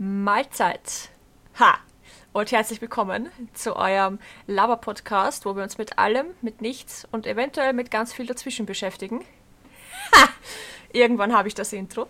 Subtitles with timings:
[0.00, 1.08] Mahlzeit.
[1.58, 1.76] Ha!
[2.32, 7.72] Und herzlich willkommen zu eurem Lava-Podcast, wo wir uns mit allem, mit nichts und eventuell
[7.72, 9.24] mit ganz viel dazwischen beschäftigen.
[10.14, 10.28] Ha!
[10.92, 12.06] Irgendwann habe ich das Intro.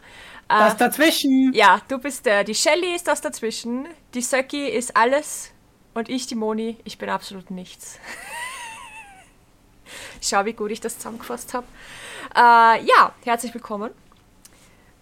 [0.48, 1.54] Das äh, dazwischen.
[1.54, 2.44] Ja, du bist der.
[2.44, 3.88] Die Shelly ist das dazwischen.
[4.12, 5.52] Die Söcki ist alles.
[5.94, 7.98] Und ich, die Moni, ich bin absolut nichts.
[10.20, 11.66] Schau, wie gut ich das zusammengefasst habe.
[12.36, 13.92] Äh, ja, herzlich willkommen.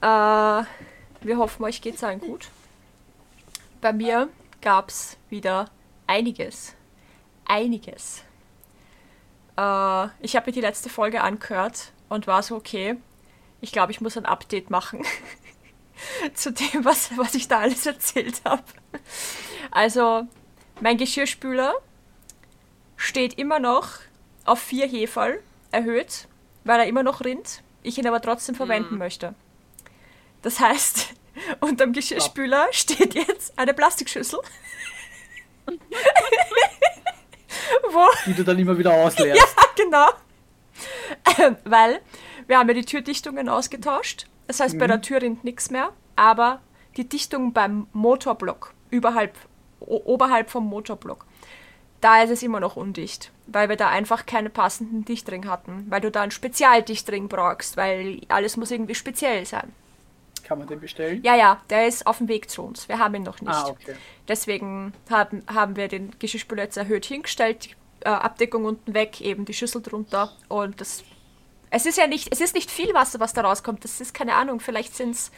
[0.01, 2.49] Äh, wir hoffen, euch geht es allen gut.
[3.81, 4.29] Bei mir
[4.61, 5.71] gab es wieder
[6.07, 6.75] einiges.
[7.45, 8.25] Einiges.
[9.57, 12.97] Äh, ich habe mir die letzte Folge angehört und war so, okay,
[13.61, 15.05] ich glaube, ich muss ein Update machen
[16.35, 18.63] zu dem, was, was ich da alles erzählt habe.
[19.71, 20.27] Also,
[20.81, 21.75] mein Geschirrspüler
[22.97, 23.89] steht immer noch
[24.45, 26.29] auf vier Heferl erhöht,
[26.65, 28.99] weil er immer noch rinnt, ich ihn aber trotzdem verwenden mm.
[28.99, 29.35] möchte.
[30.43, 31.15] Das heißt,
[31.61, 34.41] unterm Geschirrspüler steht jetzt eine Plastikschüssel.
[37.91, 38.07] Wo?
[38.27, 39.41] Die du dann immer wieder ausleerst.
[39.41, 40.09] Ja, genau.
[41.39, 42.01] Ähm, weil
[42.47, 44.27] wir haben ja die Türdichtungen ausgetauscht.
[44.47, 44.79] Das heißt, mhm.
[44.79, 46.61] bei der Tür rinnt nichts mehr, aber
[46.97, 49.35] die Dichtung beim Motorblock, überhalb,
[49.81, 51.27] oberhalb vom Motorblock,
[52.01, 56.01] da ist es immer noch undicht, weil wir da einfach keine passenden Dichtring hatten, weil
[56.01, 59.73] du da einen Spezialdichtring brauchst, weil alles muss irgendwie speziell sein.
[60.47, 61.23] Kann man den bestellen?
[61.25, 62.89] Ja, ja, der ist auf dem Weg zu uns.
[62.89, 63.53] Wir haben ihn noch nicht.
[63.53, 63.97] Ah, okay.
[64.29, 67.71] Deswegen haben, haben wir den Geschirrspüler jetzt erhöht hingestellt, die
[68.05, 71.03] äh, Abdeckung unten weg, eben die Schüssel drunter und das
[71.69, 73.83] es ist ja nicht, es ist nicht viel Wasser, was da rauskommt.
[73.83, 75.33] Das ist keine Ahnung, vielleicht sind es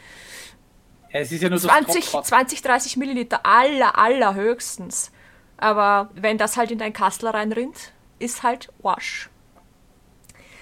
[1.11, 5.11] es ist ja nur 20, 20, 30 Milliliter, aller, aller höchstens.
[5.57, 9.29] Aber wenn das halt in dein Kassler reinrinnt, ist halt Wasch.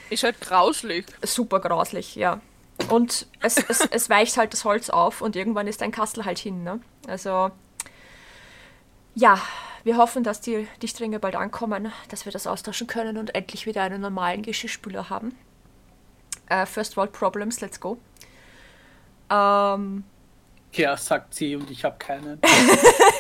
[0.09, 1.05] Ist halt grauslich.
[1.21, 2.39] Super grauslich, ja.
[2.89, 6.37] Und es, es, es weicht halt das Holz auf und irgendwann ist dein Kastel halt
[6.37, 6.63] hin.
[6.63, 6.79] Ne?
[7.07, 7.51] Also,
[9.15, 9.41] ja,
[9.83, 13.83] wir hoffen, dass die Dichtringe bald ankommen, dass wir das austauschen können und endlich wieder
[13.83, 15.35] einen normalen Geschirrspüler haben.
[16.51, 17.97] Uh, First World Problems, let's go.
[19.29, 20.03] Ähm,
[20.73, 22.39] ja, sagt sie und ich habe keinen.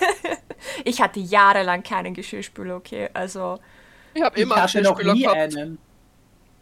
[0.85, 3.09] ich hatte jahrelang keinen Geschirrspüler, okay?
[3.13, 3.59] Also.
[4.13, 5.37] Ich habe immer ich hatte noch nie gehabt.
[5.37, 5.77] einen.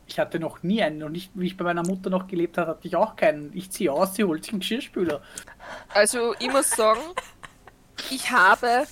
[0.08, 2.72] Ich hatte noch nie einen und nicht, wie ich bei meiner Mutter noch gelebt habe,
[2.72, 3.52] hatte ich auch keinen.
[3.56, 5.22] Ich ziehe aus, sie holt sich einen Geschirrspüler.
[5.94, 7.02] Also ich muss sagen,
[8.12, 8.86] ich habe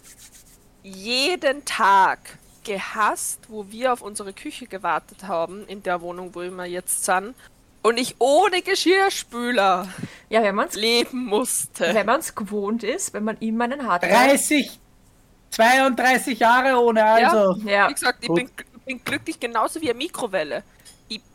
[0.82, 2.20] jeden Tag
[2.64, 7.36] gehasst, wo wir auf unsere Küche gewartet haben, in der Wohnung, wo wir jetzt sind,
[7.84, 9.88] und ich ohne Geschirrspüler
[10.30, 11.94] ja, wenn man's, leben musste.
[11.94, 14.04] Wenn man es gewohnt ist, wenn man immer einen hat.
[14.04, 14.80] 30,
[15.52, 17.62] 32 Jahre ohne, also.
[17.66, 17.90] Ja, ja.
[17.90, 18.50] wie gesagt, ich bin,
[18.86, 20.64] bin, glücklich genauso wie eine Mikrowelle.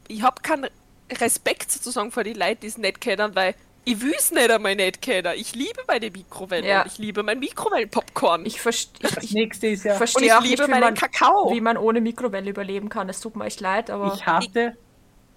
[0.08, 0.69] Ich, ich habe keinen
[1.10, 3.54] Respekt sozusagen vor die Leute, die es nicht kennen, weil
[3.84, 5.32] ich will es nicht einmal nicht kennen.
[5.36, 6.69] Ich liebe meine Mikrowelle.
[6.69, 6.84] Ja.
[6.86, 8.44] Ich liebe mein Mikrowellenpopcorn.
[8.44, 9.94] Ich, verste ich, das nächste ist ja.
[9.94, 11.52] verstehe auch liebe nicht, wie man, Kakao.
[11.54, 13.08] wie man ohne Mikrowelle überleben kann.
[13.08, 14.12] Es tut mir echt leid, aber.
[14.14, 14.76] Ich hatte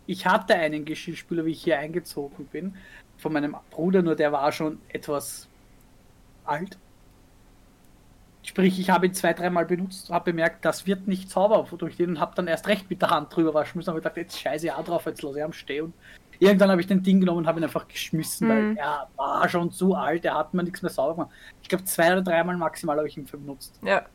[0.08, 2.76] ich hatte einen Geschirrspüler, wie ich hier eingezogen bin,
[3.18, 5.48] von meinem Bruder, nur der war schon etwas
[6.44, 6.78] alt.
[8.44, 12.12] Sprich, ich habe ihn zwei, dreimal benutzt, habe bemerkt, das wird nicht sauber durch den
[12.12, 13.90] und habe dann erst recht mit der Hand drüber waschen müssen.
[13.92, 15.86] Aber gedacht, jetzt scheiße ja drauf, jetzt lasse ich am Stehen.
[15.86, 15.94] Und
[16.40, 18.52] irgendwann habe ich den Ding genommen und habe ihn einfach geschmissen, mhm.
[18.52, 21.30] weil er war schon zu alt, er hat mir nichts mehr sauber gemacht.
[21.62, 23.80] Ich glaube, zwei oder dreimal maximal habe ich ihn benutzt.
[23.84, 24.06] Ja,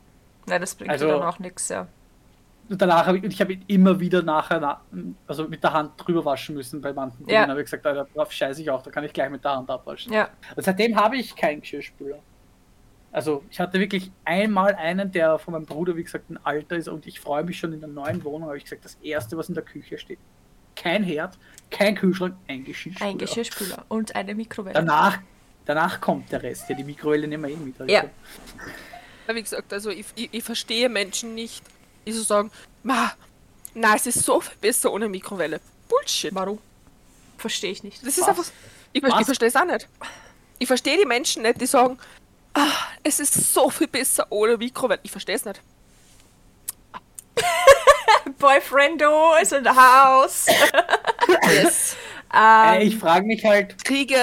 [0.49, 1.87] Nein, das bringt also, dann auch nichts, ja
[2.69, 4.81] danach habe ich, ich habe ihn immer wieder nachher,
[5.27, 7.31] also mit der Hand drüber waschen müssen bei manchen Dingen.
[7.31, 7.49] Ja.
[7.49, 10.13] habe ich gesagt, darauf scheiße ich auch, da kann ich gleich mit der Hand abwaschen.
[10.13, 10.29] Ja.
[10.55, 12.19] Und seitdem habe ich keinen Geschirrspüler.
[13.13, 16.89] Also ich hatte wirklich einmal einen, der von meinem Bruder, wie gesagt, ein Alter ist
[16.89, 19.49] und ich freue mich schon in der neuen Wohnung, habe ich gesagt, das erste, was
[19.49, 20.19] in der Küche steht.
[20.75, 21.39] Kein Herd,
[21.71, 23.11] kein Kühlschrank, ein Geschirrspüler.
[23.11, 24.75] Ein Geschirrspüler und eine Mikrowelle.
[24.75, 25.19] Danach,
[25.65, 26.69] danach kommt der Rest.
[26.69, 27.81] Ja, die Mikrowelle nehmen wir eh mit.
[27.81, 27.93] Also.
[27.93, 28.05] Ja.
[29.33, 31.65] Wie gesagt, also ich, ich, ich verstehe Menschen nicht,
[32.07, 32.51] die so sagen,
[32.83, 33.13] Ma,
[33.75, 35.61] na, es ist so viel besser ohne Mikrowelle.
[35.89, 36.35] Bullshit.
[36.35, 36.59] Warum?
[37.39, 38.01] Verstehe ich nicht.
[38.03, 38.29] Das ist Was?
[38.29, 38.45] einfach.
[38.93, 39.89] Ich, ich verstehe es auch nicht.
[40.59, 41.99] Ich verstehe die Menschen nicht, die sagen,
[42.57, 45.01] ah, es ist so viel besser ohne Mikrowelle.
[45.03, 45.61] Ich verstehe es nicht.
[48.39, 50.47] Boyfriendo ist in the house.
[51.49, 51.97] yes.
[52.35, 53.83] Ähm, ich frage mich halt.
[53.85, 54.17] Kriege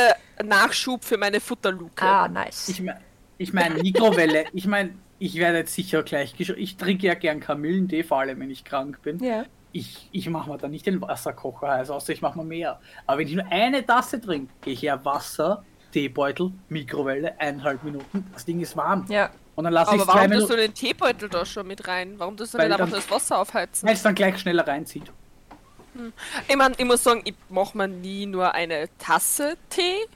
[0.43, 2.03] Nachschub für meine Futterluke.
[2.03, 2.69] Ah, nice.
[2.69, 2.99] Ich meine,
[3.37, 6.35] ich mein, Mikrowelle, ich meine, ich werde jetzt sicher gleich.
[6.37, 9.23] Ich trinke ja gern Kamillentee, vor allem wenn ich krank bin.
[9.23, 9.45] Ja.
[9.71, 12.79] Ich, ich mache mir da nicht den Wasserkocher heiß, außer ich mache mir mehr.
[13.07, 18.27] Aber wenn ich nur eine Tasse trinke, gehe ich her Wasser, Teebeutel, Mikrowelle, eineinhalb Minuten.
[18.33, 19.05] Das Ding ist warm.
[19.09, 19.29] Ja.
[19.55, 22.15] Und dann lasse ich warum tust du den Teebeutel da schon mit rein?
[22.17, 23.87] Warum tust du nicht einfach das Wasser aufheizen?
[23.87, 25.11] Weil es dann gleich schneller reinzieht.
[25.93, 26.11] Hm.
[26.47, 30.07] Ich, mein, ich muss sagen, ich mache mir nie nur eine Tasse Tee,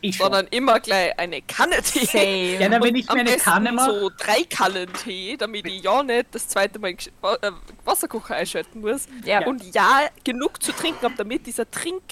[0.00, 0.26] Ich schon.
[0.26, 2.06] sondern immer gleich eine Kanne Tee.
[2.06, 2.60] Same.
[2.60, 4.00] Ja, na, wenn ich mir eine Kanne mache.
[4.00, 7.50] so drei Kannen Tee, damit ich ja nicht das zweite Mal äh,
[7.84, 9.08] Wasserkocher einschalten muss.
[9.24, 9.44] Ja.
[9.44, 12.02] Und ja, genug zu trinken habe, damit dieser Trink,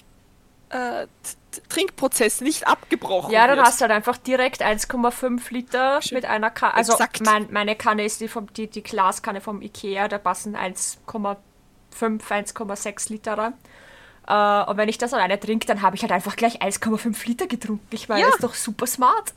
[0.71, 1.07] äh,
[1.69, 3.67] Trinkprozess nicht abgebrochen Ja, dann wird.
[3.67, 6.17] hast du halt einfach direkt 1,5 Liter Schön.
[6.17, 6.75] mit einer Kanne.
[6.75, 11.37] Also mein, meine Kanne ist die, vom, die, die Glaskanne vom Ikea, da passen 1,5,
[12.01, 13.55] 1,6 Liter rein.
[14.27, 17.47] Äh, und wenn ich das alleine trinke, dann habe ich halt einfach gleich 1,5 Liter
[17.47, 17.87] getrunken.
[17.91, 18.27] Ich meine, Ja.
[18.29, 19.33] das ist doch super smart.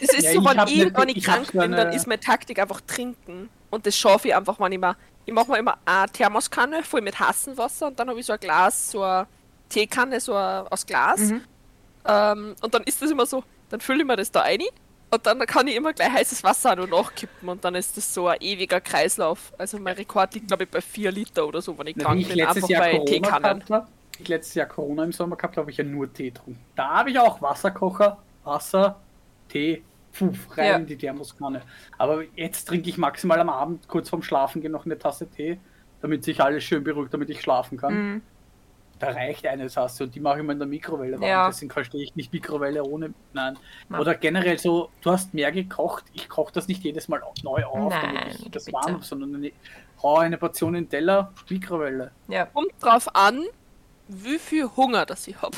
[0.00, 2.58] Es ist Ja, so, wenn ich, wenn ich ich krank bin, dann ist meine Taktik
[2.58, 3.48] einfach trinken.
[3.70, 7.56] Und das schaffe ich einfach, wenn ich mache mir immer eine Thermoskanne voll mit heißem
[7.56, 9.26] Wasser und dann habe ich so ein Glas, so eine
[9.70, 11.20] Teekanne, so aus Glas.
[11.20, 11.40] Mhm.
[12.06, 14.60] Ähm, und dann ist das immer so, dann fülle ich mir das da rein
[15.10, 18.28] und dann kann ich immer gleich heißes Wasser noch nachkippen und dann ist das so
[18.28, 19.52] ein ewiger Kreislauf.
[19.58, 22.44] Also mein Rekord liegt, glaube ich, bei 4 Liter oder so, wenn ich krank bin,
[22.44, 23.64] einfach Jahr bei Corona Teekannen.
[23.70, 23.86] habe,
[24.18, 26.60] ich letztes Jahr Corona im Sommer gehabt habe, ich ja nur Tee getrunken.
[26.74, 29.00] Da habe ich auch Wasserkocher, Wasser,
[29.48, 30.76] Tee, Pfuff, rein Ja.
[30.76, 31.62] in die Thermoskanne.
[31.98, 35.58] Aber jetzt trinke ich maximal am Abend kurz vorm Schlafen gehen noch eine Tasse Tee,
[36.00, 37.94] damit sich alles schön beruhigt, damit ich schlafen kann.
[37.94, 38.22] Mhm.
[39.04, 41.28] Da reicht eine Tasse und die mache ich mal in der Mikrowelle warm.
[41.28, 41.48] Ja.
[41.48, 43.12] Deswegen verstehe ich nicht Mikrowelle ohne.
[43.32, 43.58] Nein.
[43.90, 43.98] Ja.
[43.98, 47.90] Oder generell so, du hast mehr gekocht, ich koche das nicht jedes Mal neu auf,
[47.92, 48.76] Nein, damit ich das bitte.
[48.76, 49.52] warm habe, sondern eine,
[50.02, 52.12] hau eine Portion in Teller, Mikrowelle.
[52.28, 52.46] Ja.
[52.46, 53.44] Kommt drauf an,
[54.08, 55.56] wie viel Hunger das ich habe.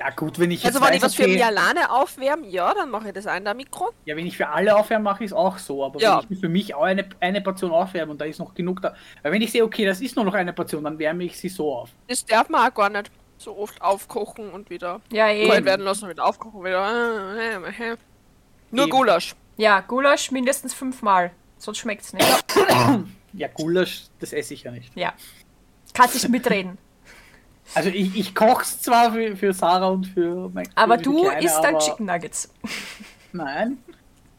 [0.00, 2.46] Ja gut, wenn ich jetzt Also wenn ich weiß, was für okay, mich alleine aufwärme,
[2.48, 3.90] ja, dann mache ich das auch in der Mikro.
[4.06, 5.84] Ja, wenn ich für alle aufwärme, mache ich es auch so.
[5.84, 6.22] Aber Ja.
[6.22, 8.94] wenn ich für mich auch eine, eine Portion aufwärme und da ist noch genug da.
[9.22, 11.50] Weil wenn ich sehe, okay, das ist nur noch eine Portion, dann wärme ich sie
[11.50, 11.90] so auf.
[12.08, 16.04] Das darf man auch gar nicht so oft aufkochen und wieder Ja, kalt werden lassen
[16.04, 17.36] und wieder aufkochen, wieder.
[17.38, 17.96] äh, äh, äh.
[18.70, 18.90] Nur Eben.
[18.96, 19.34] Gulasch.
[19.58, 21.30] Ja, Gulasch mindestens fünfmal.
[21.58, 22.26] Sonst schmeckt es nicht.
[23.34, 24.96] Ja, Gulasch, das esse ich ja nicht.
[24.96, 25.12] Ja.
[25.92, 26.78] Kannst nicht mitreden.
[27.74, 31.22] Also ich, ich koche es zwar für, für Sarah und für mein Aber für du
[31.22, 32.52] Kleine, isst dann Chicken Nuggets.
[33.32, 33.78] Nein.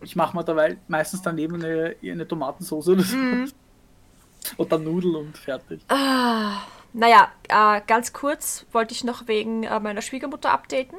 [0.01, 3.15] Ich mache mir dabei meistens daneben eine, eine Tomatensauce oder so.
[3.15, 3.51] Mhm.
[4.57, 5.81] Und dann Nudeln und fertig.
[5.87, 6.63] Ah,
[6.93, 10.97] naja, äh, ganz kurz wollte ich noch wegen äh, meiner Schwiegermutter updaten.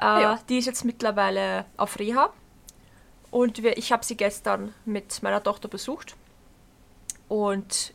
[0.00, 0.38] Äh, Ja.
[0.48, 2.30] Die ist jetzt mittlerweile auf Reha.
[3.30, 6.16] Und wir, ich habe sie gestern mit meiner Tochter besucht.
[7.28, 7.92] Und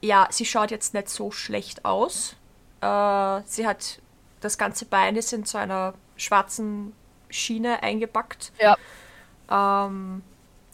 [0.00, 2.36] ja, sie schaut jetzt nicht so schlecht aus.
[2.80, 4.00] Äh, sie hat
[4.40, 6.92] das ganze Bein ist in so einer schwarzen
[7.28, 8.52] Schiene eingepackt.
[8.58, 8.76] Ja.
[9.50, 10.22] Ähm,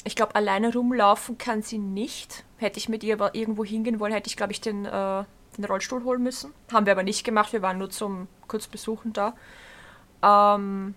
[0.05, 2.45] ich glaube, alleine rumlaufen kann sie nicht.
[2.59, 5.25] Hätte ich mit ihr aber irgendwo hingehen wollen, hätte ich, glaube ich, den, äh,
[5.57, 6.53] den Rollstuhl holen müssen.
[6.73, 7.53] Haben wir aber nicht gemacht.
[7.53, 9.35] Wir waren nur zum kurz besuchen da.
[10.23, 10.95] Ähm,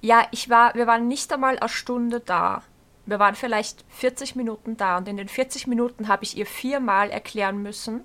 [0.00, 2.62] ja, ich war, wir waren nicht einmal eine Stunde da.
[3.06, 7.10] Wir waren vielleicht 40 Minuten da und in den 40 Minuten habe ich ihr viermal
[7.10, 8.02] erklären müssen,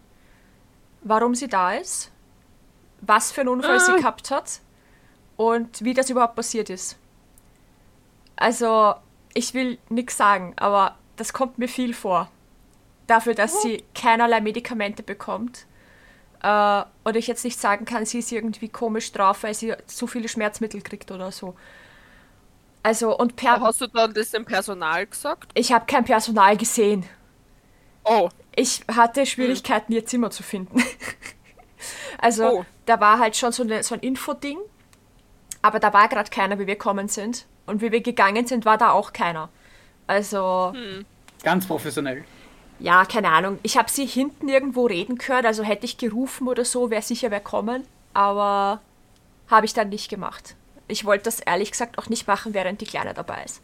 [1.02, 2.12] warum sie da ist,
[3.02, 4.60] was für einen Unfall sie gehabt hat
[5.38, 6.98] und wie das überhaupt passiert ist.
[8.36, 8.96] Also,
[9.34, 12.30] ich will nichts sagen, aber das kommt mir viel vor.
[13.08, 15.66] Dafür, dass sie keinerlei Medikamente bekommt.
[16.42, 20.08] Äh, oder ich jetzt nicht sagen kann, sie ist irgendwie komisch drauf, weil sie zu
[20.08, 21.56] viele Schmerzmittel kriegt oder so.
[22.82, 25.52] Also, und per Hast du dann das dem Personal gesagt?
[25.54, 27.06] ich habe kein Personal gesehen.
[28.06, 30.82] Oh, Ich hatte Schwierigkeiten, ihr Zimmer zu finden.
[32.18, 32.66] also, Oh.
[32.86, 34.58] da war halt schon so, eine, so ein Infoding,
[35.62, 37.46] aber da war gerade keiner, wie wir gekommen sind.
[37.66, 39.50] Und wie wir gegangen sind, war da auch keiner.
[40.08, 40.74] Also,
[41.44, 42.24] Ganz professionell.
[42.80, 43.60] ja, keine Ahnung.
[43.62, 47.30] Ich habe sie hinten irgendwo reden gehört, also hätte ich gerufen oder so, wäre sicher
[47.30, 47.86] wer kommen.
[48.16, 48.82] Aber
[49.50, 50.56] habe ich dann nicht gemacht.
[50.88, 53.62] Ich wollte das ehrlich gesagt auch nicht machen, während die Kleine dabei ist.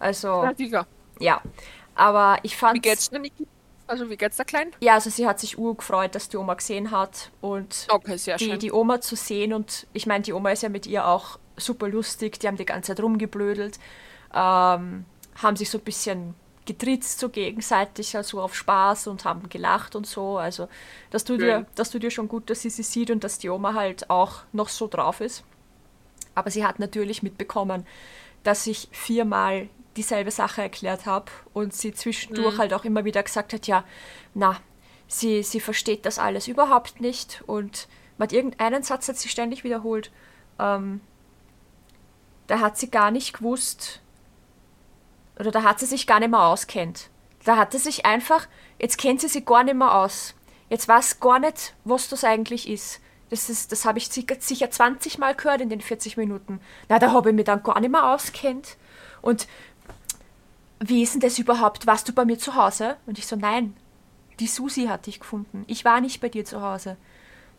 [0.00, 0.86] Also, ja, sicher.
[1.20, 1.40] ja.
[1.94, 2.74] Aber ich fand.
[2.76, 3.46] Wie geht's denn, Niki?
[3.90, 4.70] Also wie geht's der Kleinen?
[4.80, 8.70] Ja, also sie hat sich urgefreut, dass die Oma gesehen hat und Okay, die, die
[8.70, 9.52] Oma zu sehen.
[9.52, 12.64] Und ich meine, die Oma ist ja mit ihr auch super lustig, die haben die
[12.64, 13.80] ganze Zeit rumgeblödelt,
[14.32, 15.04] ähm,
[15.42, 16.34] haben sich so ein bisschen
[16.66, 20.68] getritzt so gegenseitig, also auf Spaß und haben gelacht und so, also
[21.10, 23.48] das tut, dir, das tut dir schon gut, dass sie sie sieht und dass die
[23.48, 25.42] Oma halt auch noch so drauf ist.
[26.36, 27.84] Aber sie hat natürlich mitbekommen,
[28.44, 29.68] dass ich viermal
[30.00, 33.84] dieselbe Sache erklärt habe und sie zwischendurch halt auch immer wieder gesagt hat, ja,
[34.32, 34.56] na,
[35.06, 40.10] sie, sie versteht das alles überhaupt nicht und mit irgendeinen Satz hat sie ständig wiederholt.
[40.58, 41.00] Ähm,
[42.46, 44.00] da hat sie gar nicht gewusst,
[45.38, 47.10] oder da hat sie sich gar nicht mehr auskennt.
[47.44, 48.46] Da hat sie sich einfach,
[48.78, 50.34] jetzt kennt sie sich gar nicht mehr aus.
[50.70, 53.00] Jetzt weiß gar nicht, was das eigentlich ist.
[53.30, 56.60] Das, ist, das habe ich sicher, sicher 20 Mal gehört in den 40 Minuten.
[56.88, 58.76] Na, da habe ich mich dann gar nicht mehr auskennt.
[59.22, 59.46] Und
[60.80, 61.86] wie ist denn das überhaupt?
[61.86, 62.96] Warst du bei mir zu Hause?
[63.06, 63.76] Und ich so, nein,
[64.40, 65.64] die Susi hat dich gefunden.
[65.66, 66.96] Ich war nicht bei dir zu Hause.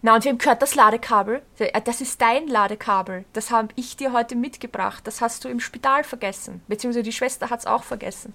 [0.01, 1.43] Na, und wem gehört das Ladekabel?
[1.59, 3.23] Äh, Das ist dein Ladekabel.
[3.33, 5.05] Das habe ich dir heute mitgebracht.
[5.05, 6.63] Das hast du im Spital vergessen.
[6.67, 8.33] Beziehungsweise die Schwester hat es auch vergessen.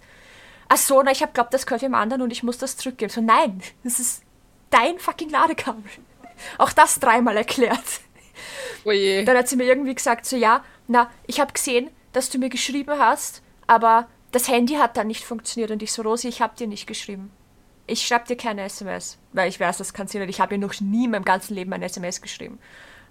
[0.69, 3.11] Ach so, na, ich habe glaubt, das gehört dem anderen und ich muss das zurückgeben.
[3.11, 4.23] So, nein, das ist
[4.71, 5.83] dein fucking Ladekabel.
[6.59, 8.01] Auch das dreimal erklärt.
[8.85, 9.25] Oje.
[9.25, 12.49] Dann hat sie mir irgendwie gesagt, so ja, na, ich habe gesehen, dass du mir
[12.49, 16.57] geschrieben hast, aber das Handy hat dann nicht funktioniert und ich so, Rosi, ich habe
[16.57, 17.31] dir nicht geschrieben.
[17.87, 20.31] Ich schreibe dir keine SMS, weil ich weiß, das kann sie nicht.
[20.31, 22.59] Ich habe ihr noch nie in meinem ganzen Leben eine SMS geschrieben.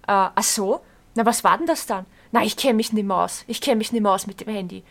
[0.02, 0.80] Äh, ach so?
[1.14, 2.04] Na, was war denn das dann?
[2.30, 3.44] Na, ich kenne mich nicht mehr aus.
[3.46, 4.84] Ich kenne mich nicht mehr aus mit dem Handy.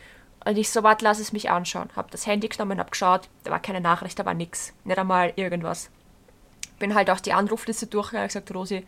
[0.44, 1.90] Und ich so, warte, lass es mich anschauen.
[1.96, 4.74] Hab das Handy genommen, hab geschaut, da war keine Nachricht, da war nix.
[4.84, 5.90] Nicht einmal irgendwas.
[6.80, 8.86] Bin halt auch die Anrufliste durchgegangen und gesagt, Rosi,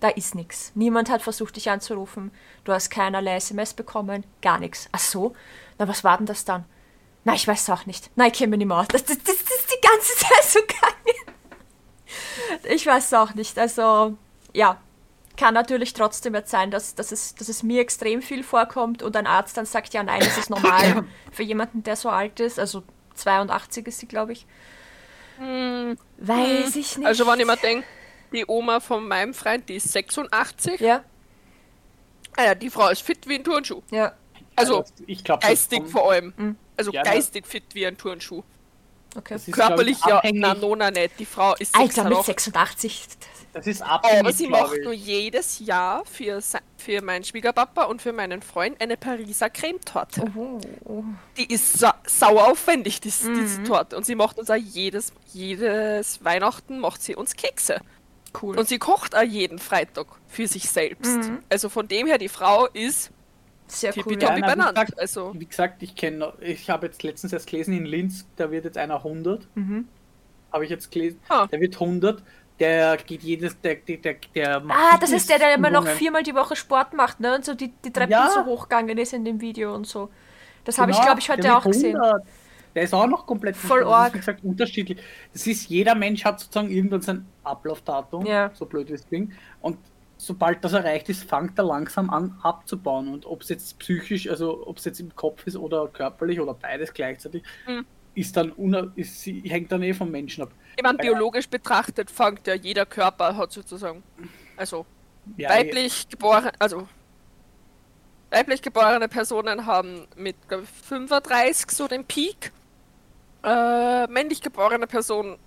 [0.00, 0.72] da ist nix.
[0.74, 2.30] Niemand hat versucht, dich anzurufen.
[2.64, 4.88] Du hast keinerlei SMS bekommen, gar nichts.
[4.92, 5.34] Ach so?
[5.78, 6.64] Na, was war denn das dann?
[7.24, 8.10] Na, ich weiß auch nicht.
[8.16, 8.88] Nein, ich kenne mich nicht mehr aus.
[8.88, 11.36] Das, das, das, das ist die ganze Zeit so gegangen.
[12.74, 13.58] Ich weiß auch nicht.
[13.58, 14.16] Also,
[14.54, 14.80] ja.
[15.36, 19.16] Kann natürlich trotzdem jetzt sein, dass, dass, es, dass es mir extrem viel vorkommt und
[19.16, 22.58] ein Arzt dann sagt, ja, nein, das ist normal für jemanden, der so alt ist.
[22.58, 22.82] Also
[23.14, 24.46] 82 ist sie, glaube ich.
[25.38, 27.06] Weiß ich nicht.
[27.06, 27.86] Also wenn ich mir denke,
[28.32, 30.80] die Oma von meinem Freund, die ist 86.
[30.80, 31.04] Ja,
[32.36, 33.82] Ah ja, die Frau ist fit wie ein Turnschuh.
[33.90, 34.12] ja.
[34.60, 36.56] Also ich glaube, geistig vor allem.
[36.76, 38.42] Also Ja, geistig fit wie ein Turnschuh.
[39.16, 39.34] Okay.
[39.34, 41.18] Das ist, Körperlich glaub ich, ja, na, Nona nicht.
[41.18, 42.52] Die Frau ist Alter, mit 86.
[42.54, 43.08] 86.
[43.52, 46.40] Das ist abhängig, Aber sie glaub macht nur jedes Jahr für,
[46.76, 50.22] für meinen Schwiegerpapa und für meinen Freund eine Pariser Cremetorte.
[50.84, 51.02] Oh.
[51.36, 53.34] Die ist sa sauer aufwendig, dies, Mhm.
[53.34, 53.96] diese Torte.
[53.96, 57.80] Und sie macht uns auch jedes, jedes Weihnachten macht sie uns Kekse.
[58.40, 58.56] Cool.
[58.56, 61.16] Und sie kocht auch jeden Freitag für sich selbst.
[61.16, 61.42] Mhm.
[61.48, 63.10] Also von dem her, die Frau ist
[63.72, 64.20] Sehr cool.
[64.20, 64.74] Ja, wie benannt.
[64.74, 68.50] gesagt, Also, Wie gesagt, ich kenne, ich habe jetzt letztens erst gelesen, in Linz, da
[68.50, 69.46] wird jetzt einer 100.
[69.54, 69.88] Mhm.
[70.52, 71.20] Habe ich jetzt gelesen.
[71.28, 71.46] Ah.
[71.46, 72.22] Der wird 100.
[72.58, 75.86] Der geht jedes, der, der, der, der macht Ah, das ist der, der immer noch
[75.86, 77.34] viermal die Woche Sport macht, ne?
[77.34, 78.28] Und so die, die Treppen Ja.
[78.30, 80.10] so hochgegangen ist in dem Video und so.
[80.64, 81.96] Das habe ich, Genau, glaube ich, heute auch gesehen.
[81.96, 82.22] 100.
[82.74, 83.84] Der ist auch noch komplett Voll.
[83.86, 84.98] Wie gesagt, unterschiedlich.
[85.32, 88.50] Das ist, jeder Mensch hat sozusagen irgendwann sein Ablaufdatum, Ja.
[88.54, 89.32] so blöd wie es klingt.
[89.62, 89.78] Und
[90.20, 93.08] sobald das erreicht ist, fängt er langsam an abzubauen.
[93.08, 96.52] Und ob es jetzt psychisch, also ob es jetzt im Kopf ist oder körperlich oder
[96.52, 97.86] beides gleichzeitig, Mhm.
[98.14, 98.52] ist dann
[98.96, 100.50] ist, hängt dann eh vom Menschen ab.
[100.76, 104.02] ich meine, biologisch betrachtet fängt ja jeder Körper hat sozusagen,
[104.56, 104.84] also
[105.36, 106.86] Ja, weiblich geboren, also
[108.30, 112.52] weiblich geborene Personen haben mit glaub ich, 35 so den Peak.
[113.42, 115.38] Äh, männlich geborene Personen,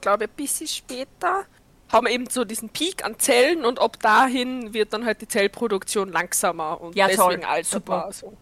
[0.00, 1.44] glaube ich, ein bisschen später,
[1.92, 6.10] haben eben so diesen Peak an Zellen und ab dahin wird dann halt die Zellproduktion
[6.12, 7.26] langsamer und Ja, toll.
[7.30, 8.12] deswegen alterbar.
[8.12, 8.32] So.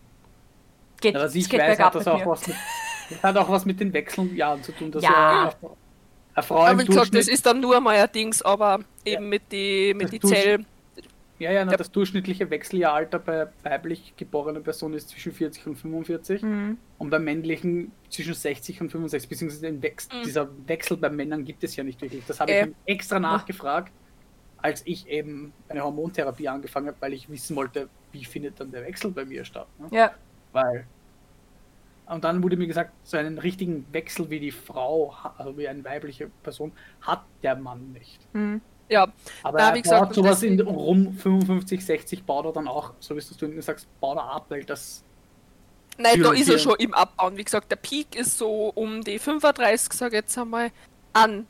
[1.00, 2.26] Geht, Ja, was ich geht weiß, hat das auch mir.
[2.26, 2.56] was mit,
[3.10, 4.90] das hat auch was mit den Wechseljahren zu tun.
[4.90, 5.10] Dass Ja.
[5.10, 5.52] ja.
[6.34, 9.22] eine Frau Aber im wie gesagt, das ist dann nur mal ein Dings, aber eben
[9.24, 9.28] Ja.
[9.28, 10.64] mit die, mit Das die Durchschnitt- Zell.
[11.38, 16.42] Ja, ja, na, das durchschnittliche Wechseljahralter bei weiblich geborenen Personen ist zwischen 40 und 45
[16.42, 16.78] Mhm.
[16.98, 20.22] und bei männlichen zwischen 60 und 65, beziehungsweise Wex Mhm.
[20.24, 22.24] dieser Wechsel bei Männern gibt es ja nicht wirklich.
[22.26, 22.66] Das habe Äh.
[22.68, 23.92] ich extra nachgefragt,
[24.58, 28.82] als ich eben eine Hormontherapie angefangen habe, weil ich wissen wollte, wie findet dann der
[28.84, 29.68] Wechsel bei mir statt.
[29.78, 29.86] Ne?
[29.92, 30.12] Ja,
[30.52, 30.86] Weil.
[32.06, 35.84] Und dann wurde mir gesagt, so einen richtigen Wechsel wie die Frau, also wie eine
[35.84, 38.18] weibliche Person, hat der Mann nicht.
[38.34, 38.60] mhm.
[38.88, 39.06] Ja,
[39.42, 42.92] Aber Na, er wie gesagt, baut sowas in rum 55, 60 baut er dann auch,
[43.00, 45.04] so wie du es sagst, baut er ab, weil das
[45.98, 47.36] Nein, da ist er schon im Abbauen.
[47.36, 50.70] Wie gesagt, der Peak ist so um die 35, sage ich jetzt einmal,
[51.12, 51.46] an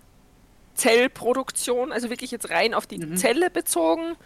[0.75, 3.17] Zellproduktion, also wirklich jetzt rein auf die Mhm.
[3.17, 4.17] Zelle bezogen,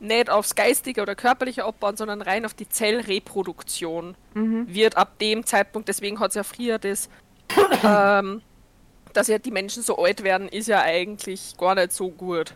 [0.00, 4.72] nicht aufs geistige oder körperliche Abbauen, sondern rein auf die Zellreproduktion Mhm.
[4.72, 7.08] wird ab dem Zeitpunkt, deswegen hat es ja früher das,
[7.84, 8.42] ähm,
[9.14, 12.54] dass ja die Menschen so alt werden, ist ja eigentlich gar nicht so gut.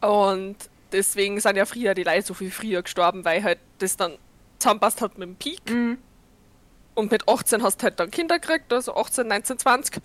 [0.00, 0.56] Und
[0.92, 4.18] deswegen sind ja früher die Leute so viel früher gestorben, weil halt das dann
[4.58, 5.70] zusammenpasst hat mit dem Peak.
[5.70, 5.98] Mhm.
[6.94, 10.02] Und mit 18 hast du halt dann Kinder gekriegt, also 18, 19, 20.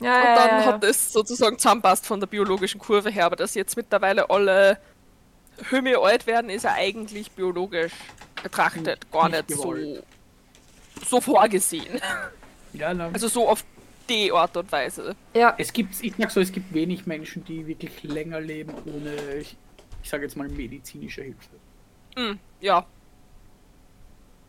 [0.00, 0.66] Ja, Und dann ja, ja.
[0.66, 3.26] hat das sozusagen zusammenpasst von der biologischen Kurve her.
[3.26, 4.78] Aber dass jetzt mittlerweile alle
[5.70, 7.92] Hümme alt werden, ist ja eigentlich biologisch
[8.42, 9.74] betrachtet gar Nicht nicht so,
[11.06, 12.00] so vorgesehen.
[12.72, 13.64] Ja, na, Also so auf
[14.08, 15.14] die Art und Weise.
[15.34, 15.54] ja.
[15.58, 19.56] es gibt, ich sag so, es gibt wenig Menschen, die wirklich länger leben ohne, ich,
[20.02, 21.48] ich sage jetzt mal, medizinische Hilfe.
[22.16, 22.84] Hm, ja.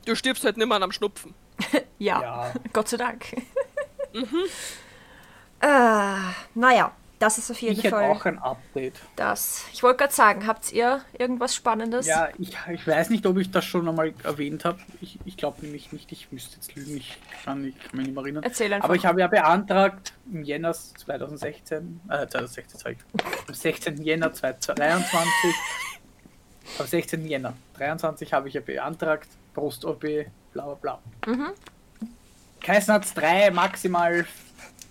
[0.05, 1.33] Du stirbst halt nimmer am Schnupfen.
[1.99, 2.53] Ja, Ja.
[2.73, 3.33] Gott sei Dank.
[5.61, 6.17] äh,
[6.55, 6.91] naja,
[7.23, 8.95] Das ist auf jeden Ich Fall auch ein Update.
[9.15, 9.63] das.
[9.71, 12.05] Ich wollte gerade sagen, habt ihr irgendwas Spannendes?
[12.05, 14.79] Ja, ich, ich weiß nicht, ob ich das schon einmal erwähnt habe.
[14.99, 18.13] Ich, ich glaube nämlich nicht, ich müsste jetzt lügen, ich kann, ich kann mich nicht
[18.15, 18.43] mehr erinnern.
[18.43, 18.89] Erzähl einfach.
[18.89, 22.97] Aber ich habe ja beantragt im Jänner 2016, äh, 2016 sag ich,
[23.47, 24.03] am 16.
[24.03, 25.55] Jänner 2023,
[26.77, 27.25] am 16.
[27.25, 30.01] Jänner 23 habe ich ja beantragt, Brust-OP,
[30.51, 30.99] bla bla bla.
[31.25, 31.51] Mhm.
[32.67, 34.25] Hat drei, maximal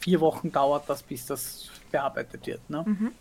[0.01, 2.69] vier Wochen dauert das, bis das bearbeitet wird.
[2.69, 2.85] Ne?
[2.85, 3.13] Mhm.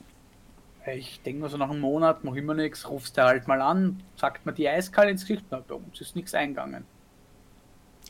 [0.87, 4.01] Ich denke mal so nach einem Monat, noch immer nichts, rufst du halt mal an,
[4.15, 6.85] sagt mir die eiskalt ins Gesicht, na, bei uns ist nichts eingegangen.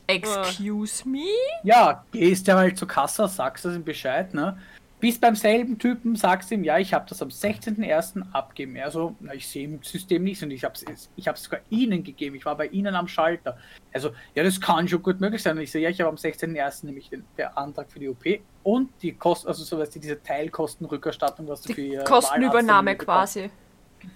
[0.06, 1.26] Excuse me?
[1.62, 4.58] Ja, gehst ja halt zur Kasse, sagst das ihm Bescheid, ne?
[5.02, 8.22] Bis beim selben Typen sagst du ihm, ja, ich habe das am 16.01.
[8.32, 8.78] abgegeben.
[8.78, 12.04] Also, na, ich sehe im System nichts und ich habe es ich hab's sogar Ihnen
[12.04, 12.36] gegeben.
[12.36, 13.58] Ich war bei Ihnen am Schalter.
[13.92, 15.56] Also, ja, das kann schon gut möglich sein.
[15.56, 16.86] Und ich sehe, ja, ich habe am 16.01.
[16.86, 18.24] nämlich den der Antrag für die OP
[18.62, 22.92] und die Kosten, also so weißt du, diese Teilkostenrückerstattung, was du für Die Ihr Kostenübernahme
[22.92, 23.34] Wahlarzttermine bekommst.
[23.34, 23.50] quasi.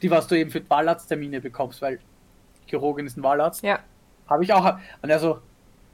[0.03, 1.99] Die, was du eben für Wahlarzttermine bekommst, weil
[2.67, 3.65] Chirurgin ist ein Wahlarzt.
[3.65, 3.81] Ja.
[4.29, 4.79] Habe ich auch.
[5.03, 5.41] Und er so,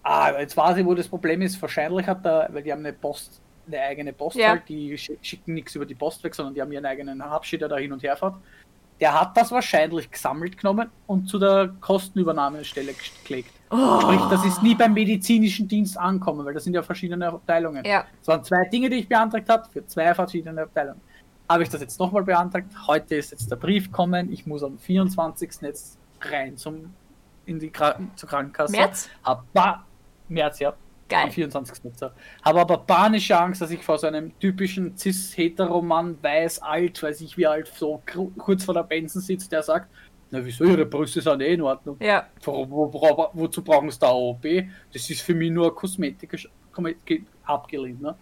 [0.02, 1.62] ah, jetzt weiß ich, wo das Problem ist.
[1.62, 4.50] Wahrscheinlich hat er, weil die haben eine Post, eine eigene Post Ja.
[4.50, 7.60] halt, die schi- schicken nichts über die Post weg, sondern die haben ihren eigenen Hubschied,
[7.60, 8.34] der da hin und her fährt.
[9.00, 13.50] Der hat das wahrscheinlich gesammelt genommen und zu der Kostenübernahmestelle gelegt.
[13.70, 14.00] Oh.
[14.00, 17.84] Sprich, das ist nie beim medizinischen Dienst ankommen, weil das sind ja verschiedene Abteilungen.
[17.84, 18.04] Ja.
[18.20, 21.00] Es waren zwei Dinge, die ich beantragt habe, für zwei verschiedene Abteilungen.
[21.48, 22.72] Habe ich das jetzt nochmal beantragt.
[22.86, 24.32] Heute ist jetzt der Brief kommen.
[24.32, 25.50] Ich muss am 24.
[25.62, 26.94] jetzt rein zum,
[27.46, 28.72] in die Kranken, zur Krankenkasse.
[28.72, 29.08] März?
[29.24, 29.44] Hab
[30.28, 30.74] März, ja.
[31.14, 31.30] Am Geil.
[31.32, 31.84] 24.
[31.84, 32.00] März.
[32.42, 37.36] Habe aber panische Angst, dass ich vor so einem typischen cis-hetero-Mann, weiß, alt, weiß ich
[37.36, 38.02] wie alt, so
[38.38, 39.88] kurz vor der Benzen sitzt, der sagt,
[40.30, 41.96] na wieso, ihre Brüste sind eh in Ordnung.
[42.00, 42.26] Ja.
[42.42, 44.42] Wo, wo, wo, wozu brauchen sie da OP?
[44.92, 46.48] Das ist für mich nur kosmetisch
[47.04, 48.00] ge- abgelehnt.
[48.00, 48.14] Ne?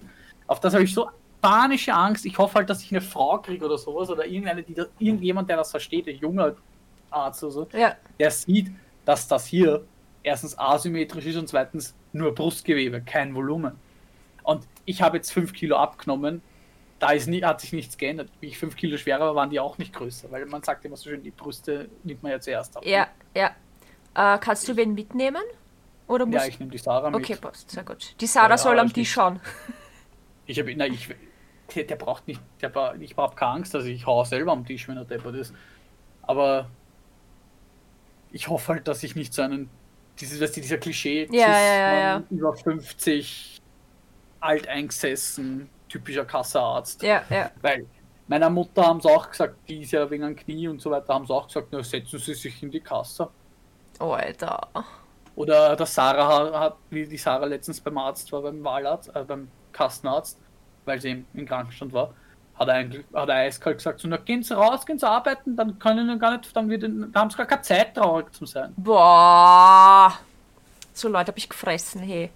[0.49, 1.09] Auf das habe ich so
[1.41, 2.27] panische Angst.
[2.27, 5.49] Ich hoffe halt, dass ich eine Frau kriege oder sowas oder irgendeine, die da, irgendjemand,
[5.49, 6.57] der das versteht, ein junger
[7.11, 7.95] Arzt oder so, Ja.
[8.19, 8.73] der sieht,
[9.05, 9.85] dass das hier
[10.23, 13.79] erstens asymmetrisch ist und zweitens nur Brustgewebe, kein Volumen.
[14.43, 16.43] Und ich habe jetzt 5 Kilo abgenommen.
[16.99, 18.29] Da ist nie, hat sich nichts geändert.
[18.41, 20.97] Wie ich 5 Kilo schwerer war, waren die auch nicht größer, weil man sagt immer
[20.97, 22.85] so schön, die Brüste nimmt man ja zuerst ab.
[22.85, 23.09] Ja.
[23.35, 23.55] Ja.
[24.15, 25.43] Äh, kannst du wen mitnehmen?
[26.07, 27.21] Oder musst Ja, ich nehme die Sarah mit.
[27.21, 27.71] Okay, passt.
[27.71, 28.15] Sehr gut.
[28.21, 29.41] Die Sarah Ja, soll am Tisch schauen.
[30.47, 31.09] Ich habe, na, ich,
[31.77, 34.89] der, der braucht nicht, der, ich habe keine Angst, also ich hau selber am Tisch,
[34.89, 35.55] wenn er deppert ist.
[36.23, 36.69] Aber
[38.33, 39.71] ich hoffe halt, dass ich nicht so einen,
[40.21, 43.61] dieses, weißt du, dieser Klischee, Ja, ja, ja, über 50,
[44.41, 47.03] alteingesessen, typischer Kassearzt.
[47.03, 47.51] Ja, ja.
[47.63, 47.87] Weil
[48.29, 51.15] meiner Mutter haben sie auch gesagt, die ist ja wegen einem Knie und so weiter,
[51.15, 53.29] haben sie auch gesagt, na, setzen Sie sich in die Kasse.
[53.99, 54.69] Oh, Alter.
[55.37, 59.49] Oder der Sarah hat- wie die Sarah letztens beim Arzt war, beim Wahlarzt, äh, beim
[59.73, 60.39] Kassenarzt,
[60.85, 62.15] weil sie im Krankenstand war,
[62.61, 65.57] hat er, eigentlich, hat er eiskalt gesagt, so, na, gehen Sie raus, gehen Sie arbeiten,
[65.57, 68.45] dann können Sie gar nicht, dann wird, da haben Sie gar keine Zeit, traurig zu
[68.45, 68.75] sein.
[68.77, 70.13] Boah.
[70.93, 72.31] So Leute habe ich gefressen, hey.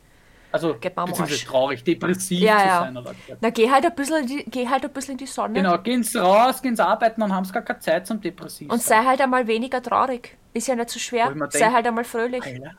[0.51, 2.81] Also, beziehungsweise traurig, depressiv Ja, zu ja.
[2.81, 2.97] sein.
[2.97, 3.39] Er gesagt.
[3.41, 5.55] Na, geh halt ein bisschen, in die, geh halt ein bisschen in die Sonne.
[5.55, 8.71] Genau, gehen Sie raus, gehen Sie arbeiten, dann haben Sie gar keine Zeit zum depressiv
[8.71, 10.37] Und sei halt einmal weniger traurig.
[10.53, 11.35] Ist ja nicht so schwer.
[11.51, 12.45] Sei denk- halt einmal fröhlich.
[12.45, 12.71] Alter,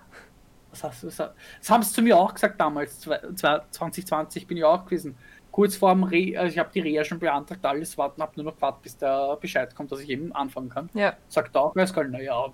[0.71, 1.35] Was hast du gesagt?
[1.59, 5.17] Das haben sie zu mir auch gesagt damals, zwei- zwei- 2020 bin ich auch gewesen.
[5.55, 8.43] Kurz vor dem Re, also ich habe die Reha schon beantragt, alles warten, habe nur
[8.43, 10.89] noch gewartet, bis der Bescheid kommt, dass ich eben anfangen kann.
[10.93, 11.15] Ja.
[11.29, 12.51] Sagt auch, weiß gar nicht, naja,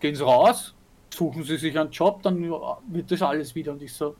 [0.00, 0.74] gehen Sie raus,
[1.14, 2.42] suchen Sie sich einen Job, dann
[2.88, 3.70] wird das alles wieder.
[3.70, 4.16] Und ich so,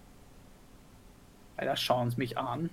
[1.56, 2.70] Alter, schauen Sie mich an.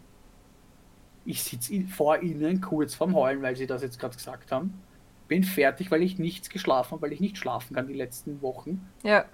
[1.25, 4.83] Ich sitze vor Ihnen kurz vorm Heulen, weil Sie das jetzt gerade gesagt haben.
[5.27, 8.87] Bin fertig, weil ich nichts geschlafen habe, weil ich nicht schlafen kann die letzten Wochen.
[9.01, 9.25] Ja.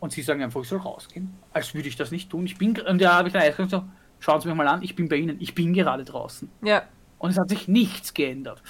[0.00, 1.34] Und sie sagen einfach, ich soll rausgehen.
[1.52, 2.46] Als würde ich das nicht tun.
[2.46, 3.84] Ich bin, und da habe ich dann gesagt,
[4.24, 6.50] schauen Sie mich mal an, ich bin bei Ihnen, ich bin gerade draußen.
[6.62, 6.84] Ja.
[7.18, 8.62] Und es hat sich nichts geändert.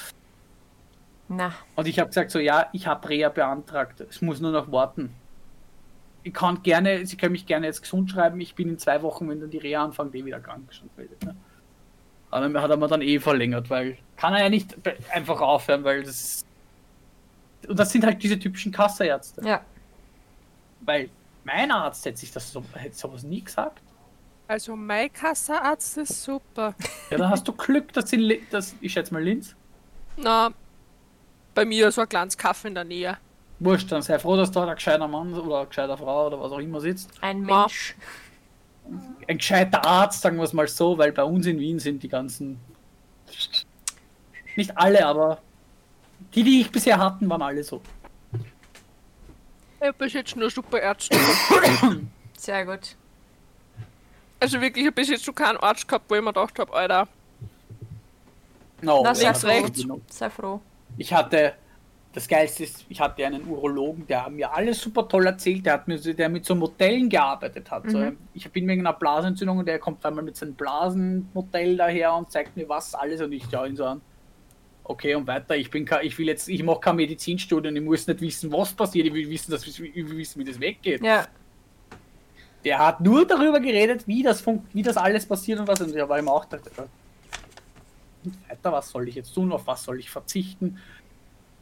[1.28, 1.54] Na.
[1.76, 5.14] Und ich habe gesagt, so, ja, ich habe Reha beantragt, es muss nur noch warten.
[6.24, 9.28] Ich kann gerne, Sie können mich gerne jetzt gesund schreiben, ich bin in zwei Wochen,
[9.28, 10.68] wenn dann die Reha anfängt, eh wieder krank.
[10.98, 11.36] Ne?
[12.30, 14.74] Aber dann hat er mir dann eh verlängert, weil kann er ja nicht
[15.12, 16.44] einfach aufhören, weil das.
[17.68, 19.46] Und das sind halt diese typischen Kasserärzte.
[19.46, 19.60] Ja.
[20.80, 21.10] Weil
[21.44, 23.83] mein Arzt hätte sich das so, hätte sowas nie gesagt.
[24.46, 26.74] Also mein Kassearzt ist super.
[27.10, 29.54] Ja, dann hast du Glück, dass in Li- das, ich schätze mal Linz.
[30.16, 30.50] Na,
[31.54, 33.16] bei mir so ein kleines Kaffee in der Nähe.
[33.60, 36.50] Wurscht, dann sei froh, dass da ein gescheiter Mann oder eine gescheite Frau oder was
[36.52, 37.10] auch immer sitzt.
[37.20, 37.42] Ein.
[37.42, 37.94] Mensch.
[39.28, 42.08] Ein gescheiter Arzt, sagen wir es mal so, weil bei uns in Wien sind die
[42.08, 42.58] ganzen.
[44.56, 45.38] Nicht alle, aber
[46.34, 47.80] die, die ich bisher hatten, waren alle so.
[49.82, 51.16] Ich bis jetzt nur super Ärzte.
[52.38, 52.96] Sehr gut.
[54.44, 56.70] Also wirklich, ich habe bis jetzt schon keinen Arzt gehabt, wo ich mir gedacht habe,
[56.74, 57.08] Alter,
[58.82, 59.48] No, Na, sei froh.
[59.48, 59.86] recht.
[60.10, 60.60] Sei froh.
[60.98, 61.54] Ich hatte,
[62.12, 65.88] das Geilste ist, ich hatte einen Urologen, der mir alles super toll erzählt, der hat
[65.88, 67.88] mir, so- der mit so Modellen gearbeitet hat.
[67.90, 68.18] So, Mhm.
[68.34, 72.54] ich bin wegen einer Blasenentzündung und der kommt einmal mit seinem Blasenmodell daher und zeigt
[72.54, 74.02] mir was alles und ich schaue ihn so an.
[74.86, 78.06] Okay, und weiter, ich bin kein- ich will jetzt, ich mache kein Medizinstudium, ich muss
[78.06, 81.02] nicht wissen, was passiert, ich will wissen, dass, ich will wissen, wie das weggeht.
[81.02, 81.26] Ja.
[82.64, 85.80] Der hat nur darüber geredet, wie das wie das alles passiert und was.
[85.80, 86.70] Und ich war ihm auch dachte,
[88.48, 90.78] weiter, was soll ich jetzt tun, auf was soll ich verzichten?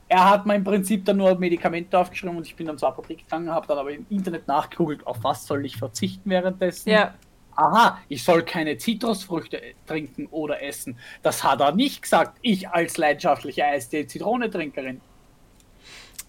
[0.08, 3.24] Er hat mir im Prinzip dann nur Medikamente aufgeschrieben und ich bin dann zur Apotheke
[3.24, 6.90] gegangen, habe dann aber im Internet nachgegoogelt, auf was soll ich verzichten währenddessen.
[6.90, 7.14] Ja.
[7.54, 10.98] Aha, ich soll keine Zitrusfrüchte trinken oder essen.
[11.22, 15.00] Das hat er nicht gesagt, ich als leidenschaftliche Eistee-Zitrone-Trinkerin.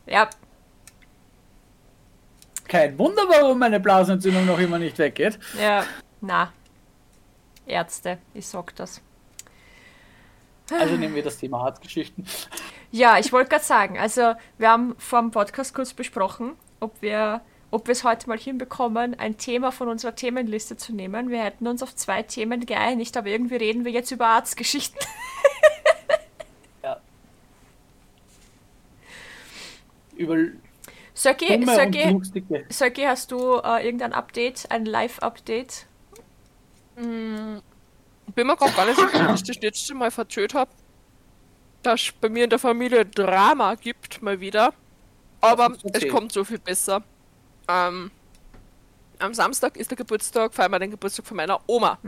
[0.06, 0.30] Ja.
[2.68, 5.40] Kein Wunder, warum meine Blasenentzündung noch immer nicht weggeht.
[5.60, 5.86] Ja.
[6.22, 6.52] Na.
[7.66, 9.02] Ärzte, ich sag das.
[10.72, 12.26] Also nehmen wir das Thema Arztgeschichten.
[12.92, 17.42] Ja, ich wollte gerade sagen, also wir haben vor dem Podcast kurz besprochen, ob wir
[17.74, 21.32] ob wir es heute mal hinbekommen, ein Thema von unserer Themenliste zu nehmen.
[21.32, 25.00] Wir hätten uns auf zwei Themen geeinigt, aber irgendwie reden wir jetzt über Arztgeschichten.
[26.84, 27.00] Ja.
[30.18, 30.36] Über
[31.14, 32.20] Söcki, Söcki.
[32.70, 35.86] Söcki, hast du äh, irgendein Update, ein Live-Update?
[36.96, 37.62] Bin
[38.36, 40.72] mir gerade gar nicht sicher, ob ich das letzte Mal verzählt habe,
[41.84, 44.74] dass es bei mir in der Familie Drama gibt, mal wieder.
[45.42, 47.04] Aber uns es kommt so viel besser.
[47.68, 48.10] Ähm,
[49.20, 52.00] am Samstag ist der Geburtstag, feiern wir den Geburtstag von meiner Oma.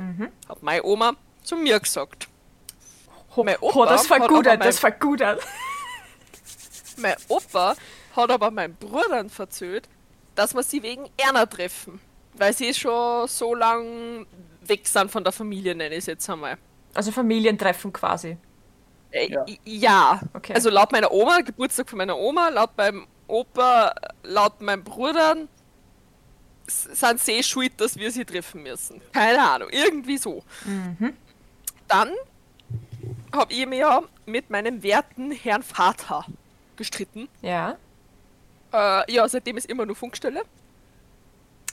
[0.50, 1.14] Hat meine Oma
[1.44, 2.28] zu mir gesagt.
[3.38, 5.22] Mein Oh, Opa das war aber das war gut.
[5.22, 5.38] an.
[6.98, 7.76] Mein Opa
[8.16, 9.88] hat aber meinem Bruder verzählt,
[10.36, 12.00] dass wir sie wegen Erna treffen.
[12.34, 14.26] Weil sie schon so lang
[14.62, 16.58] weg sind von der Familie, nenne ich es jetzt einmal.
[16.94, 18.38] Also Familientreffen quasi.
[19.12, 19.46] Äh, Ja.
[19.64, 20.22] ja.
[20.34, 20.54] Okay.
[20.54, 25.36] Also laut meiner Oma, Geburtstag von meiner Oma, laut meinem Opa, laut meinem Bruder
[26.68, 29.02] sind sie eh schuld, dass wir sie treffen müssen.
[29.12, 30.44] Keine Ahnung, irgendwie so.
[31.88, 32.10] Dann
[33.34, 36.26] habe ich mir ja mit meinem werten Herrn Vater
[36.76, 37.28] gestritten.
[37.42, 37.78] Ja.
[38.76, 40.42] Äh, ja, seitdem ist immer nur Funkstelle.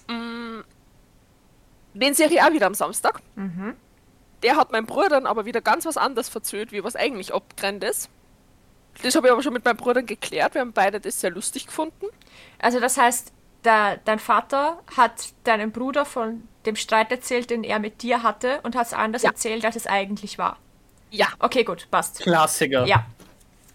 [0.09, 0.61] Mm,
[1.95, 3.21] den sehe ich auch wieder am Samstag.
[4.43, 7.85] Der hat meinem Bruder dann aber wieder ganz was anderes verzählt, wie was eigentlich abgetrennt
[7.85, 8.09] ist.
[9.03, 10.55] Das habe ich aber schon mit meinem Bruder geklärt.
[10.55, 12.07] Wir haben beide das sehr lustig gefunden.
[12.61, 13.33] Also das heißt,
[13.65, 18.61] der, dein Vater hat deinem Bruder von dem Streit erzählt, den er mit dir hatte
[18.63, 19.31] und hat es anders Ja.
[19.31, 20.59] erzählt, als es eigentlich war.
[21.11, 22.21] Ja, Okay, gut, passt.
[22.21, 22.87] Klassiker.
[22.87, 23.05] Ja.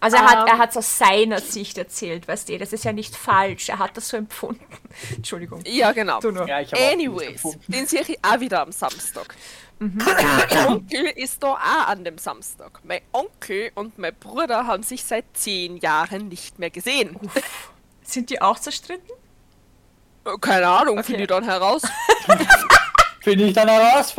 [0.00, 0.54] Also er hat Ähm.
[0.54, 3.96] er hat's aus seiner Sicht erzählt, weißt du, das ist ja nicht falsch, er hat
[3.96, 4.64] das so empfunden.
[5.16, 5.62] Entschuldigung.
[5.66, 6.20] ja, genau.
[6.46, 6.58] Ja,
[6.92, 9.34] Anyways, den sehe ich auch wieder am Samstag.
[9.78, 12.80] Mein Onkel ist da auch an dem Samstag.
[12.84, 17.16] Mein Onkel und mein Bruder haben sich seit zehn Jahren nicht mehr gesehen.
[18.02, 19.08] Sind die auch zerstritten?
[20.24, 21.04] Äh, Keine Ahnung, Okay.
[21.12, 21.82] finde ich dann heraus.
[23.20, 24.10] Finde ich dann heraus,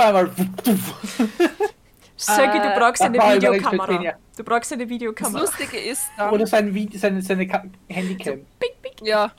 [2.28, 4.14] weil Söcki, du Äh, brauchst eine Videokamera.
[4.38, 5.42] Du brauchst eine Das Videokamera.
[5.42, 8.46] Lustige ist dann, Oder sein Video, seine, seine Ka- Handycam.
[8.60, 9.06] Bing, bing.
[9.06, 9.32] ja,